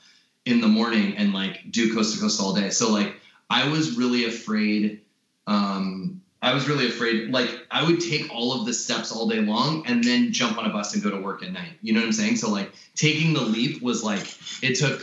in 0.46 0.62
the 0.62 0.68
morning 0.68 1.18
and 1.18 1.34
like 1.34 1.72
do 1.72 1.94
Coast 1.94 2.16
to 2.16 2.22
Costa 2.22 2.44
all 2.44 2.54
day. 2.54 2.70
So 2.70 2.92
like 2.92 3.16
i 3.50 3.70
was 3.70 3.98
really 3.98 4.26
afraid 4.26 5.00
um 5.48 6.22
i 6.42 6.54
was 6.54 6.68
really 6.68 6.86
afraid 6.88 7.32
like 7.32 7.50
i 7.72 7.82
would 7.82 8.02
take 8.02 8.30
all 8.30 8.60
of 8.60 8.66
the 8.66 8.74
steps 8.74 9.10
all 9.10 9.28
day 9.30 9.40
long 9.40 9.88
and 9.88 10.04
then 10.04 10.34
jump 10.34 10.58
on 10.58 10.66
a 10.66 10.70
bus 10.70 10.94
and 10.94 11.02
go 11.02 11.10
to 11.10 11.22
work 11.22 11.42
at 11.44 11.54
night. 11.54 11.72
You 11.82 11.94
know 11.94 12.02
what 12.02 12.08
i'm 12.08 12.14
saying? 12.14 12.36
So 12.36 12.52
like 12.52 12.72
taking 12.96 13.34
the 13.34 13.42
leap 13.42 13.82
was 13.82 14.04
like 14.04 14.28
it 14.62 14.76
took 14.76 15.02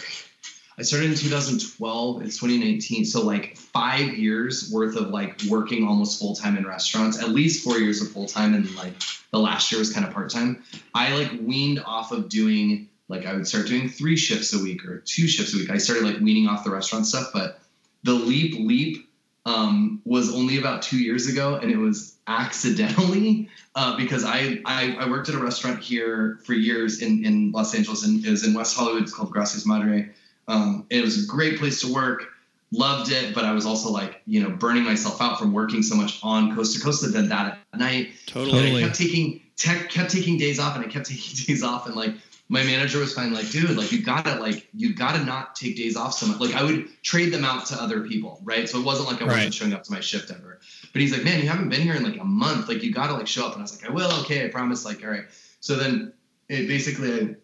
I 0.77 0.83
started 0.83 1.11
in 1.11 1.17
2012. 1.17 2.23
It's 2.23 2.39
2019. 2.39 3.05
So 3.05 3.23
like 3.23 3.57
five 3.57 4.15
years 4.19 4.71
worth 4.73 4.97
of 4.97 5.09
like 5.11 5.41
working 5.49 5.87
almost 5.87 6.19
full 6.19 6.35
time 6.35 6.57
in 6.57 6.67
restaurants, 6.67 7.21
at 7.23 7.29
least 7.29 7.65
four 7.65 7.79
years 7.79 8.03
of 8.03 8.11
full 8.11 8.27
time, 8.27 8.55
and 8.55 8.75
like 8.75 8.95
the 9.31 9.39
last 9.39 9.71
year 9.71 9.79
was 9.79 9.93
kind 9.93 10.07
of 10.07 10.13
part 10.13 10.31
time. 10.31 10.65
I 10.95 11.17
like 11.17 11.31
weaned 11.41 11.81
off 11.85 12.11
of 12.11 12.29
doing 12.29 12.89
like 13.09 13.27
I 13.27 13.35
would 13.35 13.47
start 13.47 13.69
doing 13.69 13.89
three 13.89 14.17
shifts 14.17 14.53
a 14.53 14.59
week 14.59 14.85
or 14.85 14.99
two 14.99 15.29
shifts 15.29 15.55
a 15.55 15.59
week. 15.59 15.71
I 15.71 15.79
started 15.79 16.05
like 16.05 16.21
weaning 16.21 16.49
off 16.49 16.65
the 16.65 16.71
restaurant 16.71 17.07
stuff, 17.07 17.31
but 17.33 17.61
the 18.03 18.15
leap 18.15 18.59
leap 18.59 19.09
um, 19.47 20.01
was 20.05 20.35
only 20.35 20.59
about 20.59 20.83
two 20.83 20.99
years 20.99 21.29
ago, 21.29 21.57
and 21.57 21.71
it 21.71 21.77
was 21.77 22.17
accidentally 22.27 23.49
uh, 23.77 23.97
because 23.97 24.25
I, 24.25 24.61
I, 24.65 24.97
I 24.99 25.09
worked 25.09 25.29
at 25.29 25.35
a 25.35 25.39
restaurant 25.39 25.81
here 25.81 26.41
for 26.45 26.55
years 26.55 27.01
in 27.01 27.25
in 27.25 27.53
Los 27.53 27.77
Angeles, 27.77 28.05
and 28.05 28.25
was 28.27 28.45
in 28.45 28.55
West 28.55 28.77
Hollywood. 28.77 29.03
It's 29.03 29.15
called 29.15 29.31
Gracias 29.31 29.65
Madre 29.65 30.11
um, 30.49 30.87
it 30.91 31.03
was 31.03 31.25
a 31.25 31.27
great 31.27 31.59
place 31.59 31.81
to 31.81 31.93
work. 31.93 32.27
Loved 32.73 33.13
it, 33.13 33.35
but 33.35 33.45
I 33.45 33.53
was 33.53 33.67
also 33.67 33.91
like, 33.91 34.21
you 34.27 34.43
know, 34.43 34.51
burning 34.51 34.83
myself 34.83 35.21
out 35.23 35.39
from 35.39 35.53
working 35.53 35.83
so 35.83 35.95
much 35.95 36.19
on 36.25 36.57
Coast 36.57 36.77
to 36.77 36.83
Costa 36.83 37.07
than 37.07 37.29
that 37.29 37.59
at 37.73 37.79
night. 37.79 38.11
Totally. 38.27 38.69
And 38.69 38.77
I 38.77 38.81
kept 38.81 38.97
taking 38.97 39.43
tech, 39.57 39.91
kept 39.91 40.11
taking 40.11 40.39
days 40.39 40.59
off, 40.59 40.75
and 40.75 40.85
I 40.85 40.89
kept 40.89 41.07
taking 41.11 41.47
days 41.47 41.63
off, 41.63 41.87
and 41.87 41.95
like 41.95 42.15
my 42.49 42.63
manager 42.63 42.99
was 42.99 43.15
fine, 43.15 43.33
like, 43.33 43.49
dude, 43.51 43.77
like 43.77 43.91
you 43.91 44.03
gotta 44.03 44.39
like 44.39 44.69
you 44.75 44.95
gotta 44.95 45.25
not 45.25 45.57
take 45.57 45.77
days 45.77 45.97
off 45.97 46.15
so 46.15 46.27
much. 46.27 46.41
Like 46.41 46.55
I 46.55 46.63
would 46.63 46.89
trade 47.03 47.33
them 47.33 47.45
out 47.45 47.67
to 47.67 47.83
other 47.83 48.03
people, 48.03 48.41
right? 48.45 48.69
So 48.69 48.79
it 48.81 48.85
wasn't 48.85 49.09
like 49.09 49.23
I 49.23 49.25
wasn't 49.25 49.45
right. 49.45 49.55
showing 49.55 49.73
up 49.73 49.83
to 49.85 49.93
my 49.93 50.01
shift 50.01 50.31
ever. 50.31 50.61
But 50.93 51.01
he's 51.01 51.13
like, 51.13 51.25
man, 51.25 51.41
you 51.41 51.49
haven't 51.49 51.71
been 51.71 51.81
here 51.81 51.95
in 51.95 52.03
like 52.03 52.21
a 52.21 52.25
month. 52.25 52.69
Like 52.69 52.83
you 52.83 52.93
gotta 52.93 53.15
like 53.15 53.27
show 53.27 53.47
up. 53.47 53.53
And 53.53 53.61
I 53.61 53.63
was 53.63 53.81
like, 53.81 53.91
I 53.91 53.93
will. 53.93 54.13
Okay, 54.21 54.45
I 54.45 54.49
promise. 54.49 54.85
Like, 54.85 55.03
all 55.03 55.11
right. 55.11 55.25
So 55.61 55.77
then 55.77 56.13
it 56.49 56.69
basically 56.69 57.21
I 57.21 57.37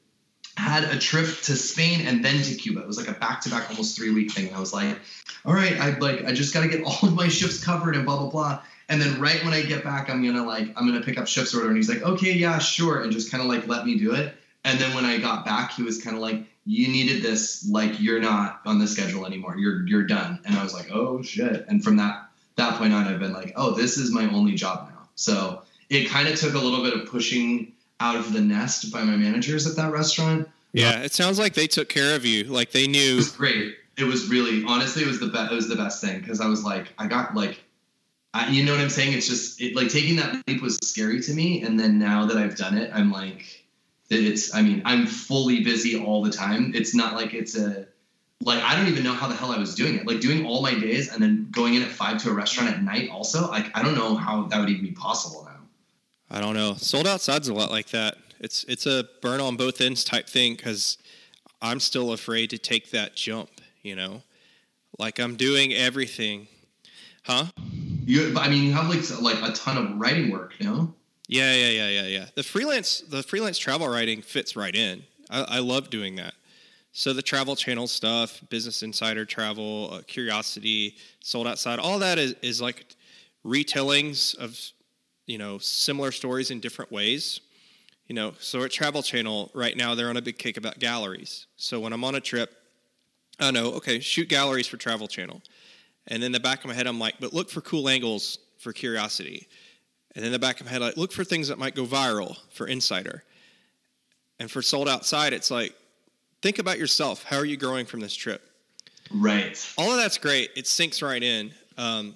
had 0.60 0.84
a 0.84 0.98
trip 0.98 1.26
to 1.42 1.56
Spain 1.56 2.06
and 2.06 2.24
then 2.24 2.42
to 2.42 2.54
Cuba. 2.54 2.80
It 2.80 2.86
was 2.86 2.98
like 2.98 3.08
a 3.08 3.18
back-to-back, 3.18 3.70
almost 3.70 3.96
three-week 3.96 4.30
thing. 4.30 4.48
And 4.48 4.56
I 4.56 4.60
was 4.60 4.72
like, 4.72 4.98
all 5.44 5.54
right, 5.54 5.80
I 5.80 5.98
like 5.98 6.24
I 6.24 6.32
just 6.32 6.52
got 6.52 6.62
to 6.62 6.68
get 6.68 6.84
all 6.84 6.98
of 7.02 7.14
my 7.14 7.28
shifts 7.28 7.64
covered 7.64 7.96
and 7.96 8.04
blah 8.04 8.18
blah 8.18 8.30
blah. 8.30 8.62
And 8.88 9.00
then 9.00 9.20
right 9.20 9.42
when 9.44 9.54
I 9.54 9.62
get 9.62 9.82
back, 9.84 10.10
I'm 10.10 10.24
gonna 10.24 10.44
like 10.44 10.68
I'm 10.76 10.86
gonna 10.86 11.00
pick 11.00 11.18
up 11.18 11.26
shifts 11.26 11.54
order. 11.54 11.68
And 11.68 11.76
he's 11.76 11.88
like, 11.88 12.02
okay, 12.02 12.32
yeah, 12.32 12.58
sure, 12.58 13.02
and 13.02 13.10
just 13.10 13.30
kind 13.30 13.42
of 13.42 13.48
like 13.48 13.66
let 13.66 13.86
me 13.86 13.98
do 13.98 14.14
it. 14.14 14.34
And 14.64 14.78
then 14.78 14.94
when 14.94 15.06
I 15.06 15.16
got 15.16 15.46
back, 15.46 15.72
he 15.72 15.82
was 15.82 16.02
kind 16.02 16.14
of 16.14 16.20
like, 16.22 16.44
you 16.66 16.88
needed 16.88 17.22
this, 17.22 17.66
like 17.68 17.98
you're 17.98 18.20
not 18.20 18.60
on 18.66 18.78
the 18.78 18.86
schedule 18.86 19.24
anymore. 19.24 19.56
You're 19.56 19.86
you're 19.86 20.04
done. 20.04 20.40
And 20.44 20.56
I 20.56 20.62
was 20.62 20.74
like, 20.74 20.90
oh 20.92 21.22
shit. 21.22 21.64
And 21.68 21.82
from 21.82 21.96
that 21.96 22.28
that 22.56 22.76
point 22.76 22.92
on, 22.92 23.06
I've 23.06 23.20
been 23.20 23.32
like, 23.32 23.54
oh, 23.56 23.72
this 23.72 23.96
is 23.96 24.12
my 24.12 24.28
only 24.30 24.54
job 24.54 24.90
now. 24.90 25.08
So 25.14 25.62
it 25.88 26.08
kind 26.08 26.28
of 26.28 26.38
took 26.38 26.54
a 26.54 26.58
little 26.58 26.82
bit 26.82 26.94
of 26.94 27.06
pushing 27.08 27.72
out 28.00 28.16
of 28.16 28.32
the 28.32 28.40
nest 28.40 28.90
by 28.90 29.02
my 29.02 29.16
managers 29.16 29.66
at 29.66 29.76
that 29.76 29.92
restaurant. 29.92 30.48
Yeah, 30.72 31.02
it 31.02 31.12
sounds 31.12 31.38
like 31.38 31.54
they 31.54 31.66
took 31.66 31.88
care 31.88 32.16
of 32.16 32.24
you. 32.24 32.44
Like 32.44 32.72
they 32.72 32.86
knew. 32.86 33.14
It 33.14 33.16
was 33.16 33.32
great. 33.32 33.76
It 33.98 34.04
was 34.04 34.28
really, 34.28 34.64
honestly, 34.66 35.02
it 35.02 35.08
was 35.08 35.20
the 35.20 35.28
best. 35.28 35.52
It 35.52 35.54
was 35.54 35.68
the 35.68 35.76
best 35.76 36.00
thing 36.00 36.20
because 36.20 36.40
I 36.40 36.46
was 36.46 36.64
like, 36.64 36.92
I 36.98 37.06
got 37.06 37.34
like, 37.34 37.60
I, 38.32 38.48
you 38.48 38.64
know 38.64 38.72
what 38.72 38.80
I'm 38.80 38.88
saying? 38.88 39.12
It's 39.12 39.28
just 39.28 39.60
it, 39.60 39.76
like 39.76 39.88
taking 39.88 40.16
that 40.16 40.42
leap 40.46 40.62
was 40.62 40.78
scary 40.82 41.20
to 41.20 41.34
me, 41.34 41.62
and 41.62 41.78
then 41.78 41.98
now 41.98 42.26
that 42.26 42.36
I've 42.36 42.56
done 42.56 42.78
it, 42.78 42.90
I'm 42.94 43.12
like, 43.12 43.64
it's. 44.08 44.54
I 44.54 44.62
mean, 44.62 44.82
I'm 44.84 45.06
fully 45.06 45.62
busy 45.62 46.02
all 46.02 46.22
the 46.22 46.30
time. 46.30 46.72
It's 46.74 46.94
not 46.94 47.14
like 47.14 47.34
it's 47.34 47.56
a 47.56 47.86
like 48.42 48.62
I 48.62 48.76
don't 48.76 48.86
even 48.86 49.04
know 49.04 49.12
how 49.12 49.28
the 49.28 49.34
hell 49.34 49.50
I 49.50 49.58
was 49.58 49.74
doing 49.74 49.96
it. 49.96 50.06
Like 50.06 50.20
doing 50.20 50.46
all 50.46 50.62
my 50.62 50.78
days 50.78 51.12
and 51.12 51.22
then 51.22 51.48
going 51.50 51.74
in 51.74 51.82
at 51.82 51.90
five 51.90 52.22
to 52.22 52.30
a 52.30 52.32
restaurant 52.32 52.70
at 52.70 52.82
night. 52.82 53.10
Also, 53.10 53.48
like 53.48 53.76
I 53.76 53.82
don't 53.82 53.96
know 53.96 54.14
how 54.14 54.44
that 54.44 54.60
would 54.60 54.70
even 54.70 54.84
be 54.84 54.92
possible. 54.92 55.49
I 56.30 56.40
don't 56.40 56.54
know. 56.54 56.74
Sold 56.74 57.06
outside's 57.06 57.48
a 57.48 57.54
lot 57.54 57.70
like 57.70 57.88
that. 57.90 58.16
It's 58.38 58.64
it's 58.64 58.86
a 58.86 59.08
burn 59.20 59.40
on 59.40 59.56
both 59.56 59.80
ends 59.80 60.04
type 60.04 60.28
thing 60.28 60.54
because 60.54 60.98
I'm 61.60 61.80
still 61.80 62.12
afraid 62.12 62.50
to 62.50 62.58
take 62.58 62.90
that 62.90 63.16
jump. 63.16 63.50
You 63.82 63.96
know, 63.96 64.22
like 64.98 65.18
I'm 65.18 65.36
doing 65.36 65.72
everything, 65.72 66.46
huh? 67.24 67.46
You, 68.04 68.36
I 68.36 68.48
mean, 68.48 68.64
you 68.64 68.72
have 68.72 68.88
like 68.88 69.20
like 69.20 69.50
a 69.50 69.52
ton 69.52 69.76
of 69.76 69.98
writing 69.98 70.30
work, 70.30 70.54
you 70.58 70.66
know? 70.66 70.94
Yeah, 71.28 71.54
yeah, 71.54 71.68
yeah, 71.68 71.88
yeah, 71.88 72.06
yeah. 72.06 72.26
The 72.34 72.42
freelance 72.42 73.00
the 73.00 73.22
freelance 73.22 73.58
travel 73.58 73.88
writing 73.88 74.22
fits 74.22 74.56
right 74.56 74.74
in. 74.74 75.02
I, 75.30 75.42
I 75.42 75.58
love 75.60 75.90
doing 75.90 76.16
that. 76.16 76.34
So 76.92 77.12
the 77.12 77.22
Travel 77.22 77.54
Channel 77.54 77.86
stuff, 77.86 78.40
Business 78.48 78.82
Insider 78.82 79.24
Travel, 79.24 79.90
uh, 79.92 80.02
Curiosity, 80.08 80.96
Sold 81.20 81.46
Outside, 81.46 81.78
all 81.78 82.00
that 82.00 82.18
is, 82.18 82.34
is 82.42 82.60
like 82.60 82.84
retellings 83.44 84.36
of 84.38 84.58
you 85.30 85.38
know 85.38 85.58
similar 85.58 86.10
stories 86.10 86.50
in 86.50 86.58
different 86.58 86.90
ways. 86.90 87.40
You 88.08 88.16
know, 88.16 88.34
so 88.40 88.64
at 88.64 88.72
Travel 88.72 89.02
Channel 89.02 89.52
right 89.54 89.76
now 89.76 89.94
they're 89.94 90.10
on 90.10 90.16
a 90.16 90.22
big 90.22 90.36
kick 90.36 90.56
about 90.56 90.80
galleries. 90.80 91.46
So 91.56 91.78
when 91.78 91.92
I'm 91.92 92.02
on 92.02 92.16
a 92.16 92.20
trip, 92.20 92.52
I 93.38 93.52
know 93.52 93.74
okay, 93.74 94.00
shoot 94.00 94.28
galleries 94.28 94.66
for 94.66 94.76
Travel 94.76 95.06
Channel, 95.06 95.40
and 96.08 96.24
in 96.24 96.32
the 96.32 96.40
back 96.40 96.60
of 96.60 96.66
my 96.66 96.74
head 96.74 96.88
I'm 96.88 96.98
like, 96.98 97.14
but 97.20 97.32
look 97.32 97.48
for 97.48 97.60
cool 97.60 97.88
angles 97.88 98.38
for 98.58 98.72
Curiosity, 98.72 99.46
and 100.16 100.24
in 100.24 100.32
the 100.32 100.38
back 100.38 100.60
of 100.60 100.66
my 100.66 100.72
head 100.72 100.80
like 100.80 100.96
look 100.96 101.12
for 101.12 101.22
things 101.22 101.48
that 101.48 101.58
might 101.58 101.76
go 101.76 101.84
viral 101.86 102.36
for 102.50 102.66
Insider, 102.66 103.22
and 104.40 104.50
for 104.50 104.62
Sold 104.62 104.88
Outside 104.88 105.32
it's 105.32 105.50
like 105.50 105.74
think 106.42 106.58
about 106.58 106.78
yourself. 106.78 107.22
How 107.22 107.36
are 107.36 107.46
you 107.46 107.56
growing 107.56 107.86
from 107.86 108.00
this 108.00 108.14
trip? 108.14 108.42
Right. 109.12 109.74
All 109.78 109.90
of 109.90 109.96
that's 109.96 110.18
great. 110.18 110.50
It 110.56 110.66
sinks 110.66 111.02
right 111.02 111.22
in. 111.22 111.52
Um, 111.76 112.14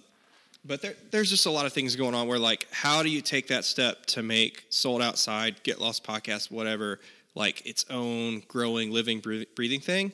but 0.65 0.83
there, 0.83 0.95
there's 1.11 1.31
just 1.31 1.47
a 1.47 1.51
lot 1.51 1.67
of 1.67 1.73
things 1.73 1.97
going 1.97 2.15
on 2.15 2.27
where, 2.27 2.39
like, 2.39 2.67
how 2.71 3.03
do 3.03 3.11
you 3.11 3.21
take 3.21 3.49
that 3.49 3.65
step 3.65 4.07
to 4.07 4.23
make 4.23 4.65
Sold 4.71 5.03
Outside, 5.03 5.63
Get 5.63 5.81
Lost 5.81 6.05
podcast, 6.05 6.51
whatever, 6.51 7.01
like 7.35 7.65
its 7.67 7.85
own 7.91 8.43
growing, 8.49 8.91
living, 8.91 9.21
breathing 9.21 9.81
thing? 9.81 10.13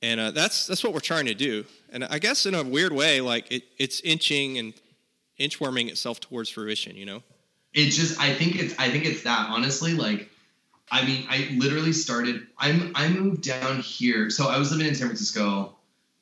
And 0.00 0.20
uh, 0.20 0.30
that's 0.30 0.66
that's 0.66 0.84
what 0.84 0.94
we're 0.94 1.00
trying 1.00 1.26
to 1.26 1.34
do. 1.34 1.64
And 1.90 2.04
I 2.04 2.18
guess 2.18 2.46
in 2.46 2.54
a 2.54 2.62
weird 2.62 2.92
way, 2.92 3.20
like 3.20 3.50
it, 3.50 3.64
it's 3.78 4.00
inching 4.00 4.58
and 4.58 4.72
inchworming 5.40 5.88
itself 5.88 6.20
towards 6.20 6.50
fruition. 6.50 6.96
You 6.96 7.06
know. 7.06 7.22
It 7.74 7.90
just, 7.90 8.18
I 8.20 8.32
think 8.32 8.56
it's, 8.56 8.74
I 8.78 8.90
think 8.90 9.04
it's 9.04 9.22
that. 9.24 9.50
Honestly, 9.50 9.94
like 9.94 10.30
I 10.90 11.04
mean, 11.04 11.26
I 11.28 11.48
literally 11.56 11.92
started. 11.92 12.46
I'm 12.58 12.92
I 12.94 13.08
moved 13.08 13.42
down 13.42 13.80
here, 13.80 14.30
so 14.30 14.48
I 14.48 14.58
was 14.58 14.70
living 14.70 14.86
in 14.86 14.94
San 14.94 15.08
Francisco, 15.08 15.76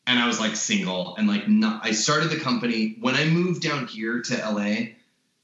and 0.07 0.19
I 0.19 0.27
was 0.27 0.39
like 0.39 0.57
single 0.57 1.17
and 1.17 1.27
like 1.27 1.49
not. 1.49 1.85
I 1.85 1.93
started 1.93 2.31
the 2.31 2.39
company 2.39 2.97
when 3.01 3.15
I 3.15 3.25
moved 3.25 3.63
down 3.63 3.87
here 3.87 4.23
to 4.23 4.37
LA. 4.37 4.93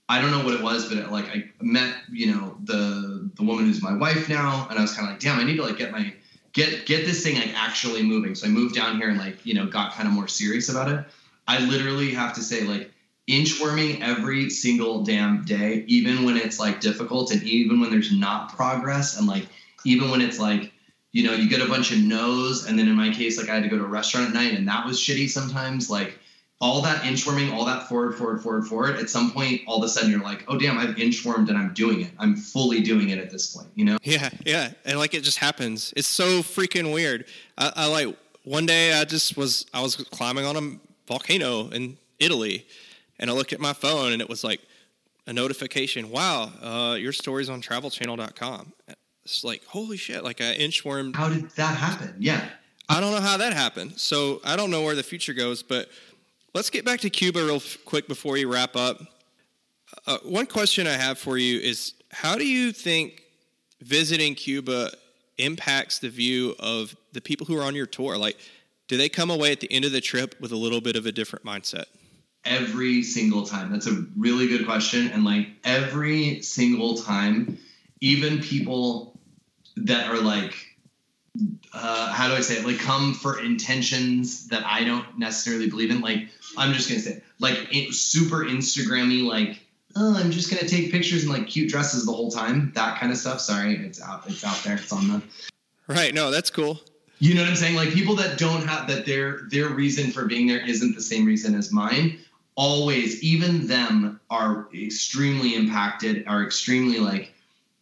I 0.08 0.20
don't 0.20 0.30
know 0.30 0.44
what 0.44 0.54
it 0.54 0.62
was, 0.62 0.88
but 0.88 0.98
it, 0.98 1.10
like 1.10 1.28
I 1.28 1.50
met 1.60 1.94
you 2.10 2.34
know 2.34 2.56
the 2.64 3.30
the 3.34 3.42
woman 3.42 3.66
who's 3.66 3.82
my 3.82 3.94
wife 3.94 4.28
now, 4.28 4.66
and 4.70 4.78
I 4.78 4.82
was 4.82 4.92
kind 4.92 5.08
of 5.08 5.14
like, 5.14 5.20
damn, 5.20 5.38
I 5.38 5.44
need 5.44 5.56
to 5.56 5.62
like 5.62 5.78
get 5.78 5.90
my 5.90 6.12
get 6.52 6.86
get 6.86 7.04
this 7.04 7.22
thing 7.22 7.36
like 7.36 7.54
actually 7.54 8.02
moving. 8.02 8.34
So 8.34 8.46
I 8.46 8.50
moved 8.50 8.74
down 8.74 8.96
here 8.96 9.08
and 9.08 9.18
like 9.18 9.44
you 9.44 9.54
know 9.54 9.66
got 9.66 9.92
kind 9.94 10.06
of 10.06 10.14
more 10.14 10.28
serious 10.28 10.68
about 10.68 10.90
it. 10.90 11.04
I 11.48 11.64
literally 11.66 12.12
have 12.12 12.34
to 12.34 12.42
say 12.42 12.62
like 12.62 12.90
inchworming 13.28 14.00
every 14.00 14.50
single 14.50 15.02
damn 15.04 15.44
day, 15.44 15.84
even 15.86 16.24
when 16.24 16.36
it's 16.36 16.58
like 16.58 16.80
difficult 16.80 17.32
and 17.32 17.42
even 17.42 17.80
when 17.80 17.90
there's 17.90 18.12
not 18.12 18.54
progress 18.54 19.18
and 19.18 19.26
like 19.26 19.46
even 19.84 20.10
when 20.10 20.20
it's 20.20 20.38
like, 20.38 20.72
you 21.12 21.22
know, 21.24 21.34
you 21.34 21.48
get 21.48 21.60
a 21.60 21.66
bunch 21.66 21.92
of 21.92 21.98
no's 21.98 22.66
and 22.66 22.78
then 22.78 22.88
in 22.88 22.94
my 22.94 23.10
case, 23.10 23.38
like 23.38 23.48
I 23.48 23.54
had 23.54 23.62
to 23.62 23.68
go 23.68 23.78
to 23.78 23.84
a 23.84 23.88
restaurant 23.88 24.28
at 24.28 24.34
night 24.34 24.54
and 24.54 24.66
that 24.68 24.86
was 24.86 24.98
shitty 24.98 25.28
sometimes. 25.28 25.90
Like 25.90 26.18
all 26.60 26.80
that 26.82 27.02
inchworming, 27.02 27.52
all 27.52 27.66
that 27.66 27.88
forward, 27.88 28.14
forward, 28.14 28.42
forward, 28.42 28.66
forward, 28.66 28.96
at 28.96 29.10
some 29.10 29.30
point 29.30 29.60
all 29.66 29.78
of 29.78 29.84
a 29.84 29.88
sudden 29.88 30.10
you're 30.10 30.20
like, 30.20 30.44
oh 30.48 30.58
damn, 30.58 30.78
I've 30.78 30.96
inchwormed 30.96 31.48
and 31.48 31.58
I'm 31.58 31.74
doing 31.74 32.00
it. 32.00 32.12
I'm 32.18 32.34
fully 32.34 32.80
doing 32.80 33.10
it 33.10 33.18
at 33.18 33.30
this 33.30 33.54
point, 33.54 33.68
you 33.74 33.84
know? 33.84 33.98
Yeah, 34.02 34.30
yeah. 34.46 34.70
And 34.84 34.98
like 34.98 35.12
it 35.12 35.22
just 35.22 35.38
happens. 35.38 35.92
It's 35.96 36.08
so 36.08 36.40
freaking 36.40 36.94
weird. 36.94 37.26
I, 37.58 37.72
I 37.76 37.86
like 37.88 38.16
one 38.44 38.64
day 38.64 38.92
I 38.98 39.04
just 39.04 39.36
was 39.36 39.66
I 39.74 39.82
was 39.82 39.96
climbing 39.96 40.46
on 40.46 40.56
a 40.56 40.78
volcano 41.06 41.68
in 41.68 41.98
Italy 42.18 42.66
and 43.18 43.28
I 43.28 43.34
looked 43.34 43.52
at 43.52 43.60
my 43.60 43.74
phone 43.74 44.12
and 44.12 44.22
it 44.22 44.28
was 44.28 44.42
like 44.42 44.60
a 45.26 45.32
notification. 45.32 46.10
Wow, 46.10 46.52
uh, 46.62 46.94
your 46.94 47.12
story's 47.12 47.50
on 47.50 47.60
travelchannel.com. 47.60 48.72
It's 49.24 49.44
like 49.44 49.64
holy 49.64 49.96
shit! 49.96 50.24
Like 50.24 50.40
I 50.40 50.56
inchworm. 50.56 51.14
How 51.14 51.28
did 51.28 51.50
that 51.50 51.76
happen? 51.76 52.14
Yeah, 52.18 52.44
I 52.88 53.00
don't 53.00 53.12
know 53.12 53.20
how 53.20 53.36
that 53.36 53.52
happened. 53.52 53.98
So 53.98 54.40
I 54.44 54.56
don't 54.56 54.70
know 54.70 54.82
where 54.82 54.94
the 54.94 55.02
future 55.02 55.34
goes. 55.34 55.62
But 55.62 55.88
let's 56.54 56.70
get 56.70 56.84
back 56.84 57.00
to 57.00 57.10
Cuba 57.10 57.44
real 57.44 57.62
quick 57.84 58.08
before 58.08 58.36
you 58.36 58.52
wrap 58.52 58.76
up. 58.76 59.00
Uh, 60.06 60.18
one 60.24 60.46
question 60.46 60.86
I 60.86 60.96
have 60.96 61.18
for 61.18 61.38
you 61.38 61.60
is: 61.60 61.94
How 62.10 62.36
do 62.36 62.46
you 62.46 62.72
think 62.72 63.22
visiting 63.80 64.34
Cuba 64.34 64.90
impacts 65.38 65.98
the 65.98 66.08
view 66.08 66.54
of 66.58 66.96
the 67.12 67.20
people 67.20 67.46
who 67.46 67.56
are 67.56 67.62
on 67.62 67.74
your 67.74 67.86
tour? 67.86 68.16
Like, 68.16 68.38
do 68.88 68.96
they 68.96 69.08
come 69.08 69.30
away 69.30 69.52
at 69.52 69.60
the 69.60 69.72
end 69.72 69.84
of 69.84 69.92
the 69.92 70.00
trip 70.00 70.34
with 70.40 70.52
a 70.52 70.56
little 70.56 70.80
bit 70.80 70.96
of 70.96 71.06
a 71.06 71.12
different 71.12 71.44
mindset? 71.44 71.84
every 72.44 73.02
single 73.02 73.44
time? 73.44 73.70
That's 73.70 73.86
a 73.86 74.04
really 74.16 74.48
good 74.48 74.66
question. 74.66 75.08
And 75.08 75.24
like 75.24 75.48
every 75.64 76.42
single 76.42 76.96
time, 76.96 77.58
even 78.00 78.40
people 78.40 79.11
that 79.76 80.08
are 80.08 80.20
like, 80.20 80.54
uh, 81.72 82.12
how 82.12 82.28
do 82.28 82.34
I 82.34 82.40
say 82.40 82.56
it? 82.56 82.66
Like 82.66 82.78
come 82.78 83.14
for 83.14 83.40
intentions 83.40 84.48
that 84.48 84.64
I 84.66 84.84
don't 84.84 85.18
necessarily 85.18 85.68
believe 85.68 85.90
in. 85.90 86.00
Like 86.00 86.28
I'm 86.56 86.72
just 86.72 86.88
gonna 86.88 87.00
say, 87.00 87.22
like 87.38 87.68
it, 87.70 87.94
super 87.94 88.44
Instagrammy, 88.44 89.24
like 89.24 89.60
oh, 89.96 90.16
I'm 90.16 90.30
just 90.30 90.50
gonna 90.50 90.68
take 90.68 90.90
pictures 90.90 91.24
in 91.24 91.30
like 91.30 91.46
cute 91.46 91.70
dresses 91.70 92.04
the 92.04 92.12
whole 92.12 92.30
time. 92.30 92.72
That 92.74 92.98
kind 92.98 93.12
of 93.12 93.18
stuff. 93.18 93.40
Sorry, 93.40 93.74
it's 93.76 94.02
out. 94.02 94.24
It's 94.26 94.44
out 94.44 94.62
there. 94.64 94.76
It's 94.76 94.92
on 94.92 95.08
the. 95.08 95.22
Right. 95.88 96.14
No, 96.14 96.30
that's 96.30 96.50
cool. 96.50 96.80
You 97.18 97.34
know 97.34 97.42
what 97.42 97.50
I'm 97.50 97.56
saying? 97.56 97.76
Like 97.76 97.90
people 97.90 98.16
that 98.16 98.38
don't 98.38 98.66
have 98.66 98.88
that 98.88 99.06
their 99.06 99.42
their 99.48 99.68
reason 99.68 100.10
for 100.10 100.26
being 100.26 100.46
there 100.46 100.64
isn't 100.66 100.94
the 100.94 101.02
same 101.02 101.24
reason 101.24 101.54
as 101.54 101.72
mine 101.72 102.18
always 102.54 103.22
even 103.22 103.66
them 103.66 104.20
are 104.30 104.68
extremely 104.74 105.54
impacted 105.54 106.24
are 106.26 106.42
extremely 106.44 106.98
like 106.98 107.32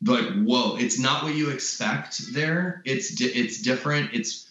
like 0.02 0.24
whoa 0.42 0.76
it's 0.76 0.98
not 0.98 1.22
what 1.22 1.34
you 1.34 1.50
expect 1.50 2.32
there. 2.32 2.82
It's 2.84 3.14
di- 3.14 3.26
it's 3.26 3.60
different. 3.60 4.14
It's 4.14 4.48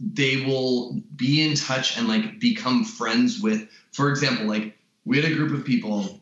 they 0.00 0.44
will 0.44 1.00
be 1.14 1.46
in 1.46 1.54
touch 1.54 1.98
and 1.98 2.08
like 2.08 2.40
become 2.40 2.84
friends 2.84 3.40
with 3.40 3.68
for 3.92 4.10
example 4.10 4.46
like 4.46 4.78
we 5.04 5.20
had 5.20 5.30
a 5.30 5.34
group 5.34 5.52
of 5.52 5.64
people 5.64 6.20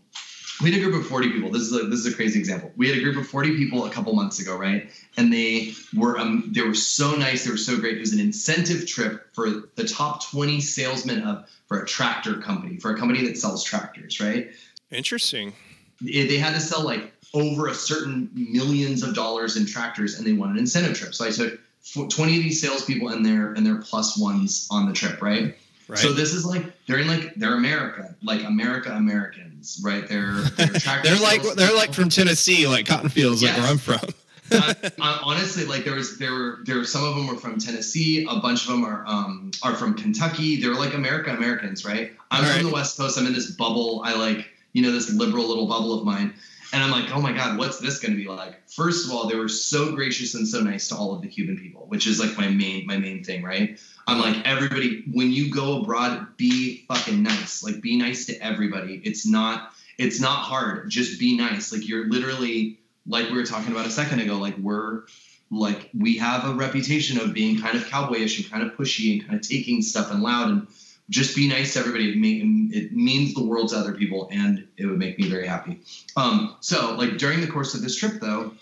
we 0.62 0.72
had 0.72 0.80
a 0.80 0.82
group 0.82 0.98
of 0.98 1.06
40 1.06 1.32
people. 1.32 1.50
This 1.50 1.62
is 1.62 1.72
a 1.72 1.86
this 1.86 2.00
is 2.00 2.12
a 2.12 2.16
crazy 2.16 2.38
example. 2.38 2.72
We 2.76 2.88
had 2.88 2.96
a 2.96 3.02
group 3.02 3.18
of 3.18 3.28
40 3.28 3.56
people 3.56 3.84
a 3.84 3.90
couple 3.90 4.14
months 4.14 4.40
ago 4.40 4.56
right? 4.56 4.90
And 5.16 5.32
they 5.32 5.74
were 5.94 6.18
um 6.18 6.50
they 6.54 6.62
were 6.62 6.74
so 6.74 7.14
nice 7.14 7.44
they 7.44 7.50
were 7.50 7.56
so 7.56 7.78
great. 7.78 7.96
It 7.96 8.00
was 8.00 8.12
an 8.12 8.20
incentive 8.20 8.86
trip 8.86 9.34
for 9.34 9.68
the 9.74 9.86
top 9.86 10.24
20 10.30 10.60
salesmen 10.60 11.22
of 11.22 11.48
for 11.66 11.80
a 11.80 11.86
tractor 11.86 12.40
company, 12.40 12.78
for 12.78 12.90
a 12.90 12.98
company 12.98 13.26
that 13.26 13.36
sells 13.36 13.64
tractors, 13.64 14.20
right? 14.20 14.50
Interesting. 14.90 15.52
They 16.00 16.38
had 16.38 16.54
to 16.54 16.60
sell 16.60 16.84
like 16.84 17.12
over 17.34 17.68
a 17.68 17.74
certain 17.74 18.30
millions 18.34 19.02
of 19.02 19.14
dollars 19.14 19.56
in 19.56 19.66
tractors, 19.66 20.18
and 20.18 20.26
they 20.26 20.32
won 20.32 20.50
an 20.50 20.58
incentive 20.58 20.96
trip. 20.96 21.14
So 21.14 21.26
I 21.26 21.30
took 21.30 21.60
20 21.94 22.36
of 22.36 22.42
these 22.42 22.60
salespeople 22.60 23.08
and 23.08 23.24
their 23.24 23.52
and 23.52 23.64
their 23.64 23.76
plus 23.76 24.18
ones 24.18 24.68
on 24.70 24.86
the 24.86 24.92
trip, 24.92 25.22
right? 25.22 25.56
Right. 25.88 25.98
So 25.98 26.12
this 26.12 26.32
is 26.32 26.44
like 26.44 26.64
they're 26.86 26.98
in 26.98 27.06
like 27.06 27.34
they're 27.36 27.54
America, 27.54 28.14
like 28.22 28.42
America 28.42 28.90
Americans, 28.90 29.80
right? 29.84 30.06
They're 30.08 30.34
they're, 30.34 30.66
they're 31.04 31.20
like 31.20 31.42
they're 31.54 31.74
like 31.74 31.94
from 31.94 32.08
Tennessee, 32.08 32.66
like 32.66 32.86
cotton 32.86 33.08
fields, 33.08 33.40
yes. 33.42 33.52
like 33.52 33.62
where 33.62 33.70
I'm 33.70 33.78
from. 33.78 34.14
uh, 34.52 35.18
honestly, 35.22 35.64
like 35.64 35.84
there 35.84 35.94
was 35.94 36.18
there 36.18 36.32
were 36.32 36.58
there 36.64 36.76
were 36.76 36.84
some 36.84 37.04
of 37.04 37.14
them 37.14 37.26
were 37.26 37.36
from 37.36 37.58
Tennessee. 37.58 38.26
A 38.28 38.36
bunch 38.40 38.62
of 38.62 38.72
them 38.72 38.84
are 38.84 39.04
um 39.06 39.52
are 39.62 39.74
from 39.74 39.94
Kentucky. 39.94 40.60
They're 40.60 40.74
like 40.74 40.94
America 40.94 41.30
Americans, 41.30 41.84
right? 41.84 42.12
I'm 42.30 42.44
All 42.44 42.50
from 42.50 42.56
right. 42.56 42.68
the 42.68 42.74
West 42.74 42.96
Coast. 42.96 43.18
I'm 43.18 43.26
in 43.26 43.32
this 43.32 43.52
bubble. 43.52 44.02
I 44.04 44.14
like 44.14 44.48
you 44.76 44.82
know 44.82 44.92
this 44.92 45.10
liberal 45.10 45.48
little 45.48 45.66
bubble 45.66 45.98
of 45.98 46.04
mine. 46.04 46.34
And 46.72 46.82
I'm 46.82 46.90
like, 46.90 47.10
oh 47.14 47.20
my 47.20 47.32
God, 47.32 47.56
what's 47.56 47.78
this 47.78 47.98
going 47.98 48.12
to 48.12 48.22
be 48.22 48.28
like? 48.28 48.68
First 48.68 49.06
of 49.06 49.12
all, 49.12 49.26
they 49.26 49.36
were 49.36 49.48
so 49.48 49.94
gracious 49.94 50.34
and 50.34 50.46
so 50.46 50.60
nice 50.60 50.88
to 50.88 50.96
all 50.96 51.14
of 51.14 51.22
the 51.22 51.28
Cuban 51.28 51.56
people, 51.56 51.86
which 51.86 52.06
is 52.06 52.20
like 52.20 52.36
my 52.36 52.48
main 52.48 52.86
my 52.86 52.98
main 52.98 53.24
thing, 53.24 53.42
right? 53.42 53.80
I'm 54.06 54.20
like, 54.20 54.46
everybody, 54.46 55.04
when 55.10 55.32
you 55.32 55.50
go 55.50 55.80
abroad, 55.80 56.36
be 56.36 56.84
fucking 56.88 57.22
nice. 57.22 57.62
Like, 57.62 57.80
be 57.80 57.96
nice 57.96 58.26
to 58.26 58.36
everybody. 58.42 59.00
It's 59.02 59.26
not 59.26 59.72
it's 59.96 60.20
not 60.20 60.42
hard. 60.42 60.90
Just 60.90 61.18
be 61.18 61.38
nice. 61.38 61.72
Like, 61.72 61.88
you're 61.88 62.10
literally 62.10 62.78
like 63.06 63.30
we 63.30 63.36
were 63.36 63.46
talking 63.46 63.72
about 63.72 63.86
a 63.86 63.90
second 63.90 64.20
ago, 64.20 64.36
like 64.36 64.58
we're 64.58 65.04
like 65.50 65.88
we 65.98 66.18
have 66.18 66.44
a 66.44 66.52
reputation 66.52 67.18
of 67.18 67.32
being 67.32 67.58
kind 67.58 67.78
of 67.78 67.84
cowboyish 67.84 68.42
and 68.42 68.50
kind 68.50 68.62
of 68.62 68.76
pushy 68.76 69.12
and 69.12 69.26
kind 69.26 69.40
of 69.40 69.48
taking 69.48 69.80
stuff 69.80 70.10
and 70.10 70.22
loud 70.22 70.50
and 70.50 70.66
just 71.10 71.36
be 71.36 71.48
nice 71.48 71.74
to 71.74 71.80
everybody. 71.80 72.10
It, 72.10 72.18
may, 72.18 72.76
it 72.76 72.92
means 72.92 73.34
the 73.34 73.44
world 73.44 73.68
to 73.68 73.76
other 73.76 73.92
people, 73.92 74.28
and 74.32 74.66
it 74.76 74.86
would 74.86 74.98
make 74.98 75.18
me 75.18 75.28
very 75.28 75.46
happy. 75.46 75.80
Um, 76.16 76.56
so, 76.60 76.94
like 76.94 77.18
during 77.18 77.40
the 77.40 77.46
course 77.46 77.74
of 77.74 77.82
this 77.82 77.96
trip, 77.96 78.20
though, 78.20 78.52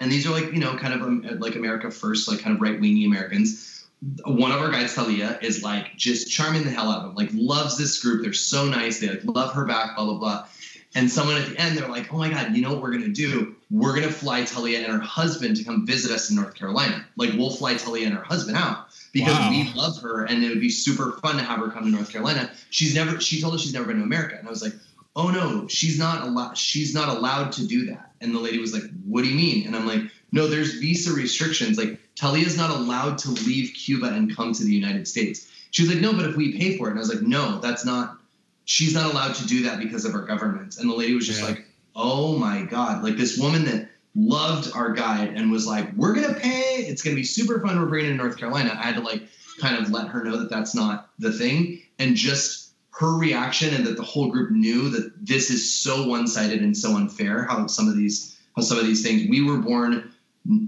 and 0.00 0.10
these 0.10 0.26
are 0.26 0.30
like 0.30 0.52
you 0.52 0.60
know 0.60 0.76
kind 0.76 0.94
of 0.94 1.02
um, 1.02 1.38
like 1.38 1.56
America 1.56 1.90
first, 1.90 2.28
like 2.28 2.40
kind 2.40 2.54
of 2.54 2.62
right 2.62 2.80
wingy 2.80 3.04
Americans. 3.04 3.86
One 4.24 4.50
of 4.50 4.60
our 4.60 4.70
guides, 4.70 4.94
Talia, 4.94 5.38
is 5.42 5.62
like 5.62 5.96
just 5.96 6.28
charming 6.28 6.64
the 6.64 6.70
hell 6.70 6.90
out 6.90 6.98
of 6.98 7.02
them. 7.04 7.14
Like 7.14 7.30
loves 7.32 7.78
this 7.78 8.00
group. 8.00 8.22
They're 8.22 8.32
so 8.32 8.66
nice. 8.66 9.00
They 9.00 9.08
like 9.08 9.24
love 9.24 9.52
her 9.54 9.64
back. 9.64 9.96
Blah 9.96 10.04
blah 10.04 10.18
blah. 10.18 10.46
And 10.94 11.10
someone 11.10 11.36
at 11.36 11.48
the 11.48 11.58
end, 11.58 11.78
they're 11.78 11.88
like, 11.88 12.12
oh 12.12 12.18
my 12.18 12.28
God, 12.28 12.54
you 12.54 12.60
know 12.60 12.74
what 12.74 12.82
we're 12.82 12.98
to 12.98 13.08
do? 13.08 13.56
We're 13.70 13.98
to 14.02 14.10
fly 14.10 14.44
Talia 14.44 14.80
and 14.80 14.92
her 14.92 14.98
husband 14.98 15.56
to 15.56 15.64
come 15.64 15.86
visit 15.86 16.10
us 16.10 16.28
in 16.28 16.36
North 16.36 16.54
Carolina. 16.54 17.06
Like, 17.16 17.32
we'll 17.32 17.50
fly 17.50 17.74
Talia 17.76 18.08
and 18.08 18.14
her 18.14 18.22
husband 18.22 18.58
out 18.58 18.91
because 19.12 19.38
wow. 19.38 19.50
we 19.50 19.72
love 19.74 20.00
her 20.00 20.24
and 20.24 20.42
it 20.42 20.48
would 20.48 20.60
be 20.60 20.70
super 20.70 21.12
fun 21.22 21.36
to 21.36 21.42
have 21.42 21.58
her 21.60 21.68
come 21.68 21.84
to 21.84 21.90
North 21.90 22.10
Carolina. 22.10 22.50
She's 22.70 22.94
never, 22.94 23.20
she 23.20 23.40
told 23.40 23.54
us 23.54 23.60
she's 23.60 23.74
never 23.74 23.86
been 23.86 23.98
to 23.98 24.02
America. 24.02 24.36
And 24.38 24.46
I 24.46 24.50
was 24.50 24.62
like, 24.62 24.72
oh 25.14 25.30
no, 25.30 25.68
she's 25.68 25.98
not 25.98 26.22
allowed, 26.22 26.56
she's 26.56 26.94
not 26.94 27.08
allowed 27.08 27.52
to 27.52 27.66
do 27.66 27.86
that. 27.86 28.12
And 28.20 28.34
the 28.34 28.40
lady 28.40 28.58
was 28.58 28.72
like, 28.72 28.84
what 29.04 29.22
do 29.22 29.28
you 29.28 29.36
mean? 29.36 29.66
And 29.66 29.76
I'm 29.76 29.86
like, 29.86 30.02
no, 30.32 30.46
there's 30.46 30.74
visa 30.74 31.12
restrictions. 31.12 31.76
Like 31.76 32.00
Talia 32.16 32.46
is 32.46 32.56
not 32.56 32.70
allowed 32.70 33.18
to 33.18 33.30
leave 33.30 33.74
Cuba 33.74 34.06
and 34.06 34.34
come 34.34 34.52
to 34.54 34.64
the 34.64 34.72
United 34.72 35.06
States. 35.06 35.48
She 35.70 35.82
was 35.82 35.92
like, 35.92 36.00
no, 36.02 36.12
but 36.14 36.24
if 36.24 36.36
we 36.36 36.58
pay 36.58 36.78
for 36.78 36.88
it. 36.88 36.92
And 36.92 36.98
I 36.98 37.02
was 37.02 37.12
like, 37.12 37.22
no, 37.22 37.60
that's 37.60 37.84
not, 37.84 38.18
she's 38.64 38.94
not 38.94 39.12
allowed 39.12 39.34
to 39.36 39.46
do 39.46 39.62
that 39.64 39.78
because 39.78 40.04
of 40.06 40.14
our 40.14 40.22
government. 40.22 40.78
And 40.78 40.88
the 40.88 40.94
lady 40.94 41.14
was 41.14 41.26
just 41.26 41.40
yeah. 41.40 41.48
like, 41.48 41.66
oh 41.94 42.38
my 42.38 42.62
God. 42.62 43.02
Like 43.02 43.16
this 43.16 43.38
woman 43.38 43.64
that 43.66 43.88
loved 44.14 44.70
our 44.74 44.92
guide 44.92 45.34
and 45.34 45.50
was 45.50 45.66
like, 45.66 45.92
we're 45.94 46.14
to 46.34 46.40
pay. 46.40 46.84
It's 46.86 47.02
to 47.02 47.14
be 47.14 47.24
super 47.24 47.60
fun. 47.60 47.78
We're 47.80 47.86
bringing 47.86 48.10
in 48.10 48.16
North 48.16 48.36
Carolina. 48.36 48.76
I 48.78 48.86
had 48.86 48.96
to 48.96 49.00
like 49.00 49.22
kind 49.60 49.76
of 49.76 49.90
let 49.90 50.08
her 50.08 50.22
know 50.24 50.36
that 50.38 50.50
that's 50.50 50.74
not 50.74 51.10
the 51.18 51.32
thing. 51.32 51.82
And 51.98 52.16
just 52.16 52.62
her 52.92 53.16
reaction 53.16 53.74
and 53.74 53.86
that 53.86 53.96
the 53.96 54.02
whole 54.02 54.30
group 54.30 54.50
knew 54.50 54.88
that 54.90 55.12
this 55.26 55.50
is 55.50 55.72
so 55.72 56.06
one-sided 56.06 56.60
and 56.60 56.76
so 56.76 56.96
unfair 56.96 57.44
how 57.44 57.66
some 57.66 57.88
of 57.88 57.96
these 57.96 58.38
how 58.54 58.62
some 58.62 58.78
of 58.78 58.86
these 58.86 59.02
things 59.02 59.28
we 59.28 59.42
were 59.42 59.58
born 59.58 60.12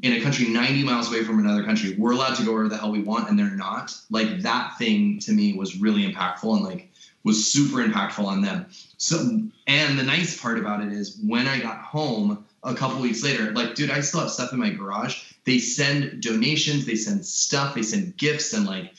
in 0.02 0.12
a 0.12 0.20
country 0.20 0.48
90 0.48 0.84
miles 0.84 1.08
away 1.08 1.22
from 1.22 1.38
another 1.38 1.64
country 1.64 1.94
we're 1.98 2.12
allowed 2.12 2.34
to 2.34 2.44
go 2.44 2.52
wherever 2.52 2.68
the 2.68 2.76
hell 2.76 2.90
we 2.90 3.02
want 3.02 3.28
and 3.28 3.38
they're 3.38 3.50
not 3.50 3.94
like 4.10 4.40
that 4.40 4.76
thing 4.78 5.18
to 5.18 5.32
me 5.32 5.52
was 5.52 5.78
really 5.78 6.10
impactful 6.10 6.56
and 6.56 6.64
like 6.64 6.90
was 7.24 7.52
super 7.52 7.78
impactful 7.78 8.24
on 8.24 8.40
them 8.40 8.66
so 8.96 9.40
and 9.66 9.98
the 9.98 10.02
nice 10.02 10.40
part 10.40 10.58
about 10.58 10.82
it 10.82 10.92
is 10.92 11.20
when 11.26 11.46
i 11.46 11.58
got 11.58 11.78
home 11.78 12.44
a 12.64 12.74
couple 12.74 13.00
weeks 13.00 13.22
later 13.22 13.52
like 13.52 13.74
dude 13.74 13.90
i 13.90 14.00
still 14.00 14.20
have 14.20 14.30
stuff 14.30 14.52
in 14.52 14.58
my 14.58 14.70
garage 14.70 15.22
they 15.44 15.58
send 15.58 16.22
donations 16.22 16.86
they 16.86 16.94
send 16.94 17.24
stuff 17.24 17.74
they 17.74 17.82
send 17.82 18.16
gifts 18.16 18.52
and 18.52 18.66
like 18.66 18.92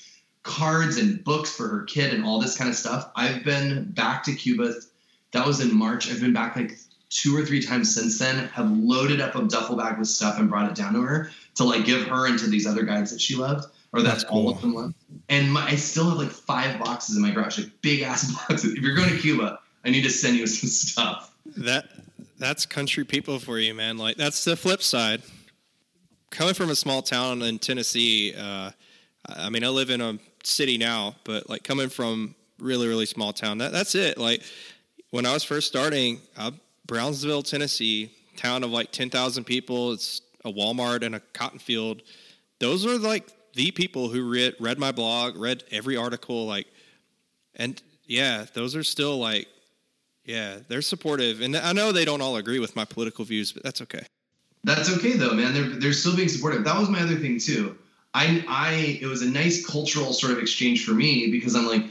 cards 0.43 0.97
and 0.97 1.23
books 1.23 1.55
for 1.55 1.67
her 1.67 1.83
kid 1.83 2.13
and 2.13 2.23
all 2.23 2.39
this 2.39 2.57
kind 2.57 2.69
of 2.69 2.75
stuff 2.75 3.11
i've 3.15 3.43
been 3.43 3.83
back 3.91 4.23
to 4.23 4.33
cuba 4.33 4.73
that 5.31 5.45
was 5.45 5.59
in 5.59 5.75
march 5.75 6.09
i've 6.11 6.21
been 6.21 6.33
back 6.33 6.55
like 6.55 6.77
two 7.09 7.35
or 7.35 7.45
three 7.45 7.61
times 7.61 7.93
since 7.93 8.19
then 8.19 8.47
have 8.49 8.69
loaded 8.71 9.21
up 9.21 9.35
a 9.35 9.41
duffel 9.43 9.75
bag 9.75 9.97
with 9.97 10.07
stuff 10.07 10.39
and 10.39 10.49
brought 10.49 10.69
it 10.69 10.75
down 10.75 10.93
to 10.93 11.01
her 11.01 11.31
to 11.55 11.63
like 11.63 11.85
give 11.85 12.03
her 12.07 12.27
and 12.27 12.37
to 12.37 12.47
these 12.47 12.67
other 12.67 12.83
guides 12.83 13.11
that 13.11 13.21
she 13.21 13.35
loved 13.35 13.65
or 13.95 14.01
that 14.01 14.09
That's 14.09 14.23
all 14.25 14.49
of 14.49 14.61
them 14.61 14.73
loved. 14.73 14.93
And 15.29 15.51
my, 15.51 15.65
I 15.65 15.75
still 15.75 16.09
have 16.09 16.17
like 16.17 16.31
five 16.31 16.79
boxes 16.79 17.15
in 17.15 17.21
my 17.21 17.31
garage, 17.31 17.57
like 17.57 17.71
big 17.81 18.01
ass 18.01 18.29
boxes. 18.49 18.73
If 18.73 18.79
you're 18.79 18.95
going 18.95 19.09
to 19.09 19.17
Cuba, 19.17 19.59
I 19.85 19.89
need 19.89 20.03
to 20.03 20.09
send 20.09 20.35
you 20.35 20.47
some 20.47 20.69
stuff. 20.69 21.33
That 21.57 21.94
that's 22.37 22.65
country 22.65 23.03
people 23.03 23.39
for 23.39 23.59
you, 23.59 23.73
man. 23.73 23.97
Like 23.97 24.17
that's 24.17 24.43
the 24.43 24.55
flip 24.55 24.81
side. 24.81 25.21
Coming 26.29 26.53
from 26.53 26.69
a 26.69 26.75
small 26.75 27.01
town 27.01 27.41
in 27.41 27.59
Tennessee, 27.59 28.33
uh, 28.37 28.71
I 29.27 29.49
mean, 29.49 29.63
I 29.63 29.69
live 29.69 29.89
in 29.89 30.01
a 30.01 30.19
city 30.43 30.77
now, 30.77 31.15
but 31.23 31.49
like 31.49 31.63
coming 31.63 31.89
from 31.89 32.35
really 32.59 32.87
really 32.87 33.05
small 33.05 33.33
town, 33.33 33.59
that 33.59 33.71
that's 33.71 33.95
it. 33.95 34.17
Like 34.17 34.43
when 35.11 35.25
I 35.25 35.33
was 35.33 35.43
first 35.43 35.67
starting, 35.67 36.19
I 36.37 36.51
Brownsville, 36.87 37.41
Tennessee, 37.41 38.11
town 38.35 38.63
of 38.63 38.71
like 38.71 38.91
10,000 38.91 39.43
people. 39.43 39.93
It's 39.93 40.21
a 40.43 40.51
Walmart 40.51 41.03
and 41.03 41.15
a 41.15 41.19
cotton 41.33 41.59
field. 41.59 42.01
Those 42.59 42.85
are 42.85 42.97
like 42.97 43.27
the 43.53 43.71
people 43.71 44.09
who 44.09 44.29
read, 44.29 44.55
read 44.59 44.77
my 44.77 44.91
blog, 44.91 45.37
read 45.37 45.63
every 45.71 45.97
article. 45.97 46.45
Like, 46.45 46.67
and 47.55 47.81
yeah, 48.05 48.45
those 48.53 48.75
are 48.75 48.83
still 48.83 49.17
like, 49.17 49.47
yeah, 50.25 50.57
they're 50.67 50.81
supportive. 50.81 51.41
And 51.41 51.55
I 51.55 51.73
know 51.73 51.91
they 51.91 52.05
don't 52.05 52.21
all 52.21 52.35
agree 52.37 52.59
with 52.59 52.75
my 52.75 52.85
political 52.85 53.25
views, 53.25 53.51
but 53.51 53.63
that's 53.63 53.81
okay. 53.81 54.01
That's 54.63 54.91
okay 54.97 55.13
though, 55.13 55.33
man. 55.33 55.53
They're, 55.53 55.69
they're 55.79 55.93
still 55.93 56.15
being 56.15 56.29
supportive. 56.29 56.63
That 56.63 56.79
was 56.79 56.89
my 56.89 57.01
other 57.01 57.15
thing 57.15 57.39
too. 57.39 57.77
I, 58.13 58.43
I, 58.47 58.97
it 59.01 59.05
was 59.07 59.21
a 59.21 59.29
nice 59.29 59.65
cultural 59.65 60.13
sort 60.13 60.31
of 60.31 60.39
exchange 60.39 60.85
for 60.85 60.93
me 60.93 61.29
because 61.29 61.55
I'm 61.55 61.67
like, 61.67 61.83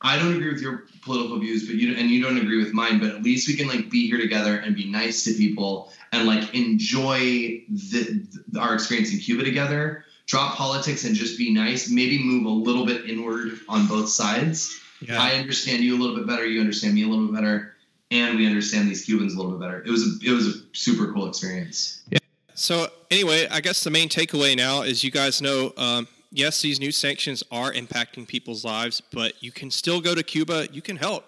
I 0.00 0.18
don't 0.18 0.34
agree 0.34 0.52
with 0.52 0.62
your 0.62 0.84
political 1.02 1.38
views, 1.38 1.66
but 1.66 1.76
you 1.76 1.94
and 1.96 2.10
you 2.10 2.22
don't 2.22 2.36
agree 2.36 2.62
with 2.62 2.72
mine. 2.72 2.98
But 2.98 3.10
at 3.10 3.22
least 3.22 3.46
we 3.46 3.54
can 3.54 3.68
like 3.68 3.88
be 3.88 4.06
here 4.06 4.18
together 4.18 4.56
and 4.56 4.74
be 4.74 4.90
nice 4.90 5.24
to 5.24 5.34
people 5.34 5.92
and 6.12 6.26
like 6.26 6.54
enjoy 6.54 7.62
the, 7.68 8.26
the, 8.48 8.60
our 8.60 8.74
experience 8.74 9.12
in 9.12 9.18
Cuba 9.18 9.44
together. 9.44 10.04
Drop 10.26 10.56
politics 10.56 11.04
and 11.04 11.14
just 11.14 11.36
be 11.36 11.52
nice. 11.52 11.90
Maybe 11.90 12.22
move 12.22 12.46
a 12.46 12.48
little 12.48 12.86
bit 12.86 13.08
inward 13.08 13.60
on 13.68 13.86
both 13.86 14.08
sides. 14.08 14.80
Yeah. 15.00 15.20
I 15.20 15.34
understand 15.34 15.82
you 15.82 15.96
a 15.96 15.98
little 16.00 16.16
bit 16.16 16.26
better. 16.26 16.46
You 16.46 16.60
understand 16.60 16.94
me 16.94 17.04
a 17.04 17.08
little 17.08 17.26
bit 17.26 17.34
better, 17.34 17.71
and 18.12 18.36
we 18.36 18.46
understand 18.46 18.88
these 18.88 19.04
Cubans 19.04 19.34
a 19.34 19.36
little 19.36 19.52
bit 19.52 19.60
better. 19.60 19.82
It 19.82 19.90
was 19.90 20.02
a, 20.02 20.24
it 20.24 20.32
was 20.32 20.46
a 20.46 20.60
super 20.72 21.12
cool 21.12 21.26
experience. 21.26 22.02
Yeah. 22.10 22.18
So 22.54 22.88
anyway, 23.10 23.48
I 23.50 23.60
guess 23.60 23.82
the 23.82 23.90
main 23.90 24.08
takeaway 24.08 24.56
now 24.56 24.82
is 24.82 25.02
you 25.02 25.10
guys 25.10 25.40
know 25.40 25.72
um, 25.76 26.06
yes, 26.30 26.60
these 26.60 26.78
new 26.78 26.92
sanctions 26.92 27.42
are 27.50 27.72
impacting 27.72 28.26
people's 28.28 28.64
lives, 28.64 29.00
but 29.00 29.42
you 29.42 29.50
can 29.50 29.70
still 29.70 30.00
go 30.00 30.14
to 30.14 30.22
Cuba. 30.22 30.68
You 30.72 30.82
can 30.82 30.96
help. 30.96 31.24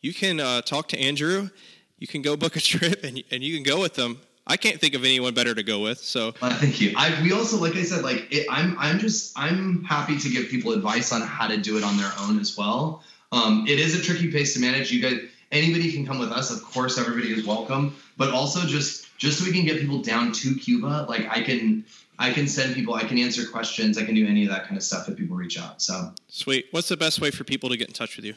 You 0.00 0.14
can 0.14 0.40
uh, 0.40 0.62
talk 0.62 0.88
to 0.88 0.98
Andrew. 0.98 1.50
You 1.98 2.06
can 2.06 2.22
go 2.22 2.36
book 2.36 2.56
a 2.56 2.60
trip, 2.72 3.02
and 3.04 3.22
and 3.30 3.42
you 3.42 3.54
can 3.54 3.64
go 3.64 3.80
with 3.80 3.94
them. 3.94 4.20
I 4.46 4.56
can't 4.56 4.80
think 4.80 4.94
of 4.94 5.04
anyone 5.04 5.34
better 5.34 5.54
to 5.54 5.62
go 5.62 5.80
with. 5.80 5.98
So 5.98 6.32
uh, 6.40 6.54
thank 6.54 6.80
you. 6.80 6.94
I, 6.96 7.20
we 7.22 7.32
also, 7.32 7.58
like 7.58 7.76
I 7.76 7.82
said, 7.82 8.02
like 8.02 8.28
it, 8.30 8.46
I'm 8.50 8.78
I'm 8.78 8.98
just 8.98 9.38
I'm 9.38 9.84
happy 9.84 10.18
to 10.18 10.30
give 10.30 10.48
people 10.48 10.72
advice 10.72 11.12
on 11.12 11.20
how 11.20 11.48
to 11.48 11.56
do 11.56 11.76
it 11.76 11.84
on 11.84 11.96
their 11.96 12.12
own 12.20 12.38
as 12.38 12.56
well. 12.56 13.02
Um, 13.30 13.66
it 13.68 13.78
is 13.78 13.98
a 13.98 14.02
tricky 14.02 14.32
pace 14.32 14.54
to 14.54 14.60
manage. 14.60 14.90
You 14.90 15.02
guys, 15.02 15.20
anybody 15.52 15.92
can 15.92 16.06
come 16.06 16.18
with 16.18 16.30
us. 16.30 16.50
Of 16.50 16.62
course, 16.62 16.98
everybody 16.98 17.32
is 17.32 17.46
welcome. 17.46 17.96
But 18.16 18.32
also 18.32 18.60
just 18.66 19.06
just 19.18 19.38
so 19.38 19.44
we 19.44 19.52
can 19.52 19.64
get 19.64 19.80
people 19.80 20.00
down 20.02 20.32
to 20.32 20.54
Cuba, 20.54 21.06
like 21.08 21.28
I 21.28 21.42
can 21.42 21.84
I 22.18 22.32
can 22.32 22.48
send 22.48 22.74
people, 22.74 22.94
I 22.94 23.04
can 23.04 23.18
answer 23.18 23.46
questions, 23.46 23.96
I 23.96 24.04
can 24.04 24.14
do 24.14 24.26
any 24.26 24.44
of 24.44 24.50
that 24.50 24.64
kind 24.64 24.76
of 24.76 24.82
stuff 24.82 25.08
if 25.08 25.16
people 25.16 25.36
reach 25.36 25.58
out. 25.58 25.80
So 25.80 26.12
sweet. 26.28 26.66
What's 26.70 26.88
the 26.88 26.96
best 26.96 27.20
way 27.20 27.30
for 27.30 27.44
people 27.44 27.68
to 27.68 27.76
get 27.76 27.88
in 27.88 27.94
touch 27.94 28.16
with 28.16 28.24
you? 28.24 28.34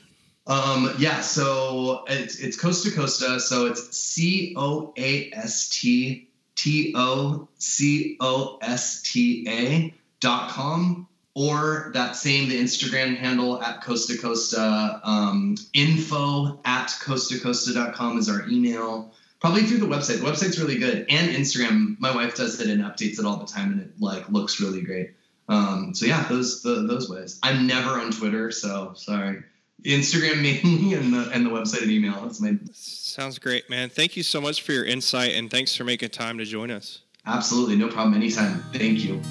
Um, 0.47 0.93
yeah, 0.97 1.22
so 1.22 2.03
it's 2.07 2.39
it's 2.39 2.59
Coast 2.59 2.84
to 2.86 2.91
Costa, 2.91 3.39
so 3.39 3.68
it's 3.68 3.95
C 3.95 4.53
O 4.57 4.93
A 4.97 5.32
S 5.34 5.70
T 5.70 6.30
T 6.55 6.93
O 6.95 7.47
C 7.57 8.18
O 8.20 8.57
S 8.62 9.01
T 9.03 9.45
A 9.47 9.93
dot 10.20 10.49
com 10.49 11.07
or 11.34 11.91
that 11.93 12.15
same 12.15 12.49
the 12.49 12.59
Instagram 12.59 13.15
handle 13.15 13.61
at 13.61 13.82
Coast 13.82 14.09
to 14.09 14.17
Costa 14.17 14.99
um, 15.03 15.55
info 15.73 16.59
at 16.65 16.93
Coast 17.01 17.29
to 17.32 17.39
Costa.com 17.39 18.17
is 18.17 18.29
our 18.29 18.47
email 18.49 19.13
probably 19.41 19.63
through 19.63 19.79
the 19.79 19.86
website. 19.86 20.19
The 20.19 20.25
website's 20.25 20.59
really 20.59 20.77
good, 20.77 21.05
and 21.09 21.36
Instagram. 21.36 21.99
My 21.99 22.15
wife 22.15 22.36
does 22.36 22.61
it 22.61 22.69
and 22.69 22.82
updates 22.82 23.19
it 23.19 23.25
all 23.25 23.38
the 23.38 23.45
time, 23.45 23.73
and 23.73 23.82
it 23.82 23.91
like 23.99 24.29
looks 24.29 24.61
really 24.61 24.82
great. 24.82 25.11
Um, 25.49 25.93
so 25.93 26.05
yeah, 26.05 26.25
those 26.29 26.61
the, 26.61 26.88
those 26.88 27.09
ways. 27.09 27.39
I'm 27.43 27.67
never 27.67 27.91
on 27.99 28.11
Twitter, 28.11 28.51
so 28.51 28.93
sorry. 28.95 29.43
Instagram 29.84 30.41
mainly, 30.41 30.93
and 30.97 31.13
the 31.13 31.29
and 31.34 31.45
the 31.45 31.49
website 31.49 31.82
and 31.82 31.91
email. 31.91 32.21
That's 32.21 32.39
my. 32.39 32.57
Sounds 32.71 33.39
great, 33.39 33.69
man. 33.69 33.89
Thank 33.89 34.15
you 34.15 34.23
so 34.23 34.39
much 34.39 34.61
for 34.61 34.71
your 34.71 34.86
insight, 34.86 35.34
and 35.34 35.51
thanks 35.51 35.75
for 35.75 35.84
making 35.84 36.09
time 36.09 36.38
to 36.38 36.45
join 36.45 36.71
us. 36.71 37.01
Absolutely, 37.25 37.75
no 37.75 37.88
problem. 37.88 38.13
Anytime. 38.13 38.63
Thank 38.73 39.03
you. 39.03 39.21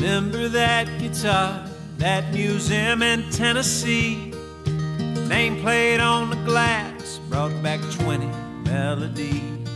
Remember 0.00 0.48
that 0.48 0.86
guitar, 0.98 1.68
that 1.98 2.32
museum 2.32 3.02
in 3.02 3.28
Tennessee 3.30 4.32
Name 5.28 5.60
played 5.60 6.00
on 6.00 6.30
the 6.30 6.36
glass 6.36 7.20
brought 7.28 7.52
back 7.62 7.80
20 7.92 8.26
melodies. 8.64 9.68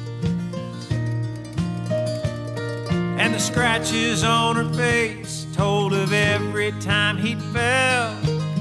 And 3.20 3.34
the 3.34 3.38
scratches 3.38 4.24
on 4.24 4.56
her 4.56 4.72
face 4.72 5.46
told 5.52 5.92
of 5.92 6.14
every 6.14 6.72
time 6.80 7.18
he 7.18 7.34
fell, 7.52 8.18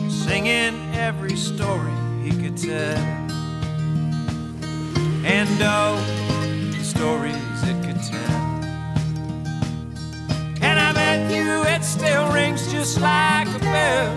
singing 0.09 0.93
every 0.93 1.37
story 1.37 1.93
he 2.21 2.31
could 2.31 2.57
tell. 2.57 2.97
And 5.25 5.49
oh, 5.61 5.95
the 6.77 6.83
stories 6.83 7.63
it 7.63 7.85
could 7.85 8.03
tell. 8.03 8.32
And 10.65 10.79
I 10.79 10.93
bet 10.93 11.29
you, 11.29 11.63
it 11.63 11.83
still 11.83 12.31
rings 12.31 12.71
just 12.71 13.01
like 13.01 13.47
a 13.53 13.59
bell. 13.59 14.11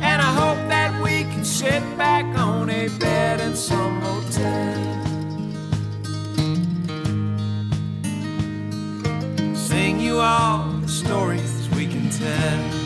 And 0.00 0.18
I 0.28 0.32
hope 0.40 0.56
that 0.68 0.90
we 1.02 1.24
can 1.24 1.44
sit 1.44 1.82
back 1.98 2.24
on 2.38 2.70
a 2.70 2.88
bed 2.98 3.40
in 3.40 3.54
some 3.54 4.00
hotel. 4.00 4.72
Sing 9.54 10.00
you 10.00 10.20
all 10.20 10.64
the 10.80 10.88
stories 10.88 11.68
we 11.76 11.86
can 11.86 12.08
tell. 12.08 12.82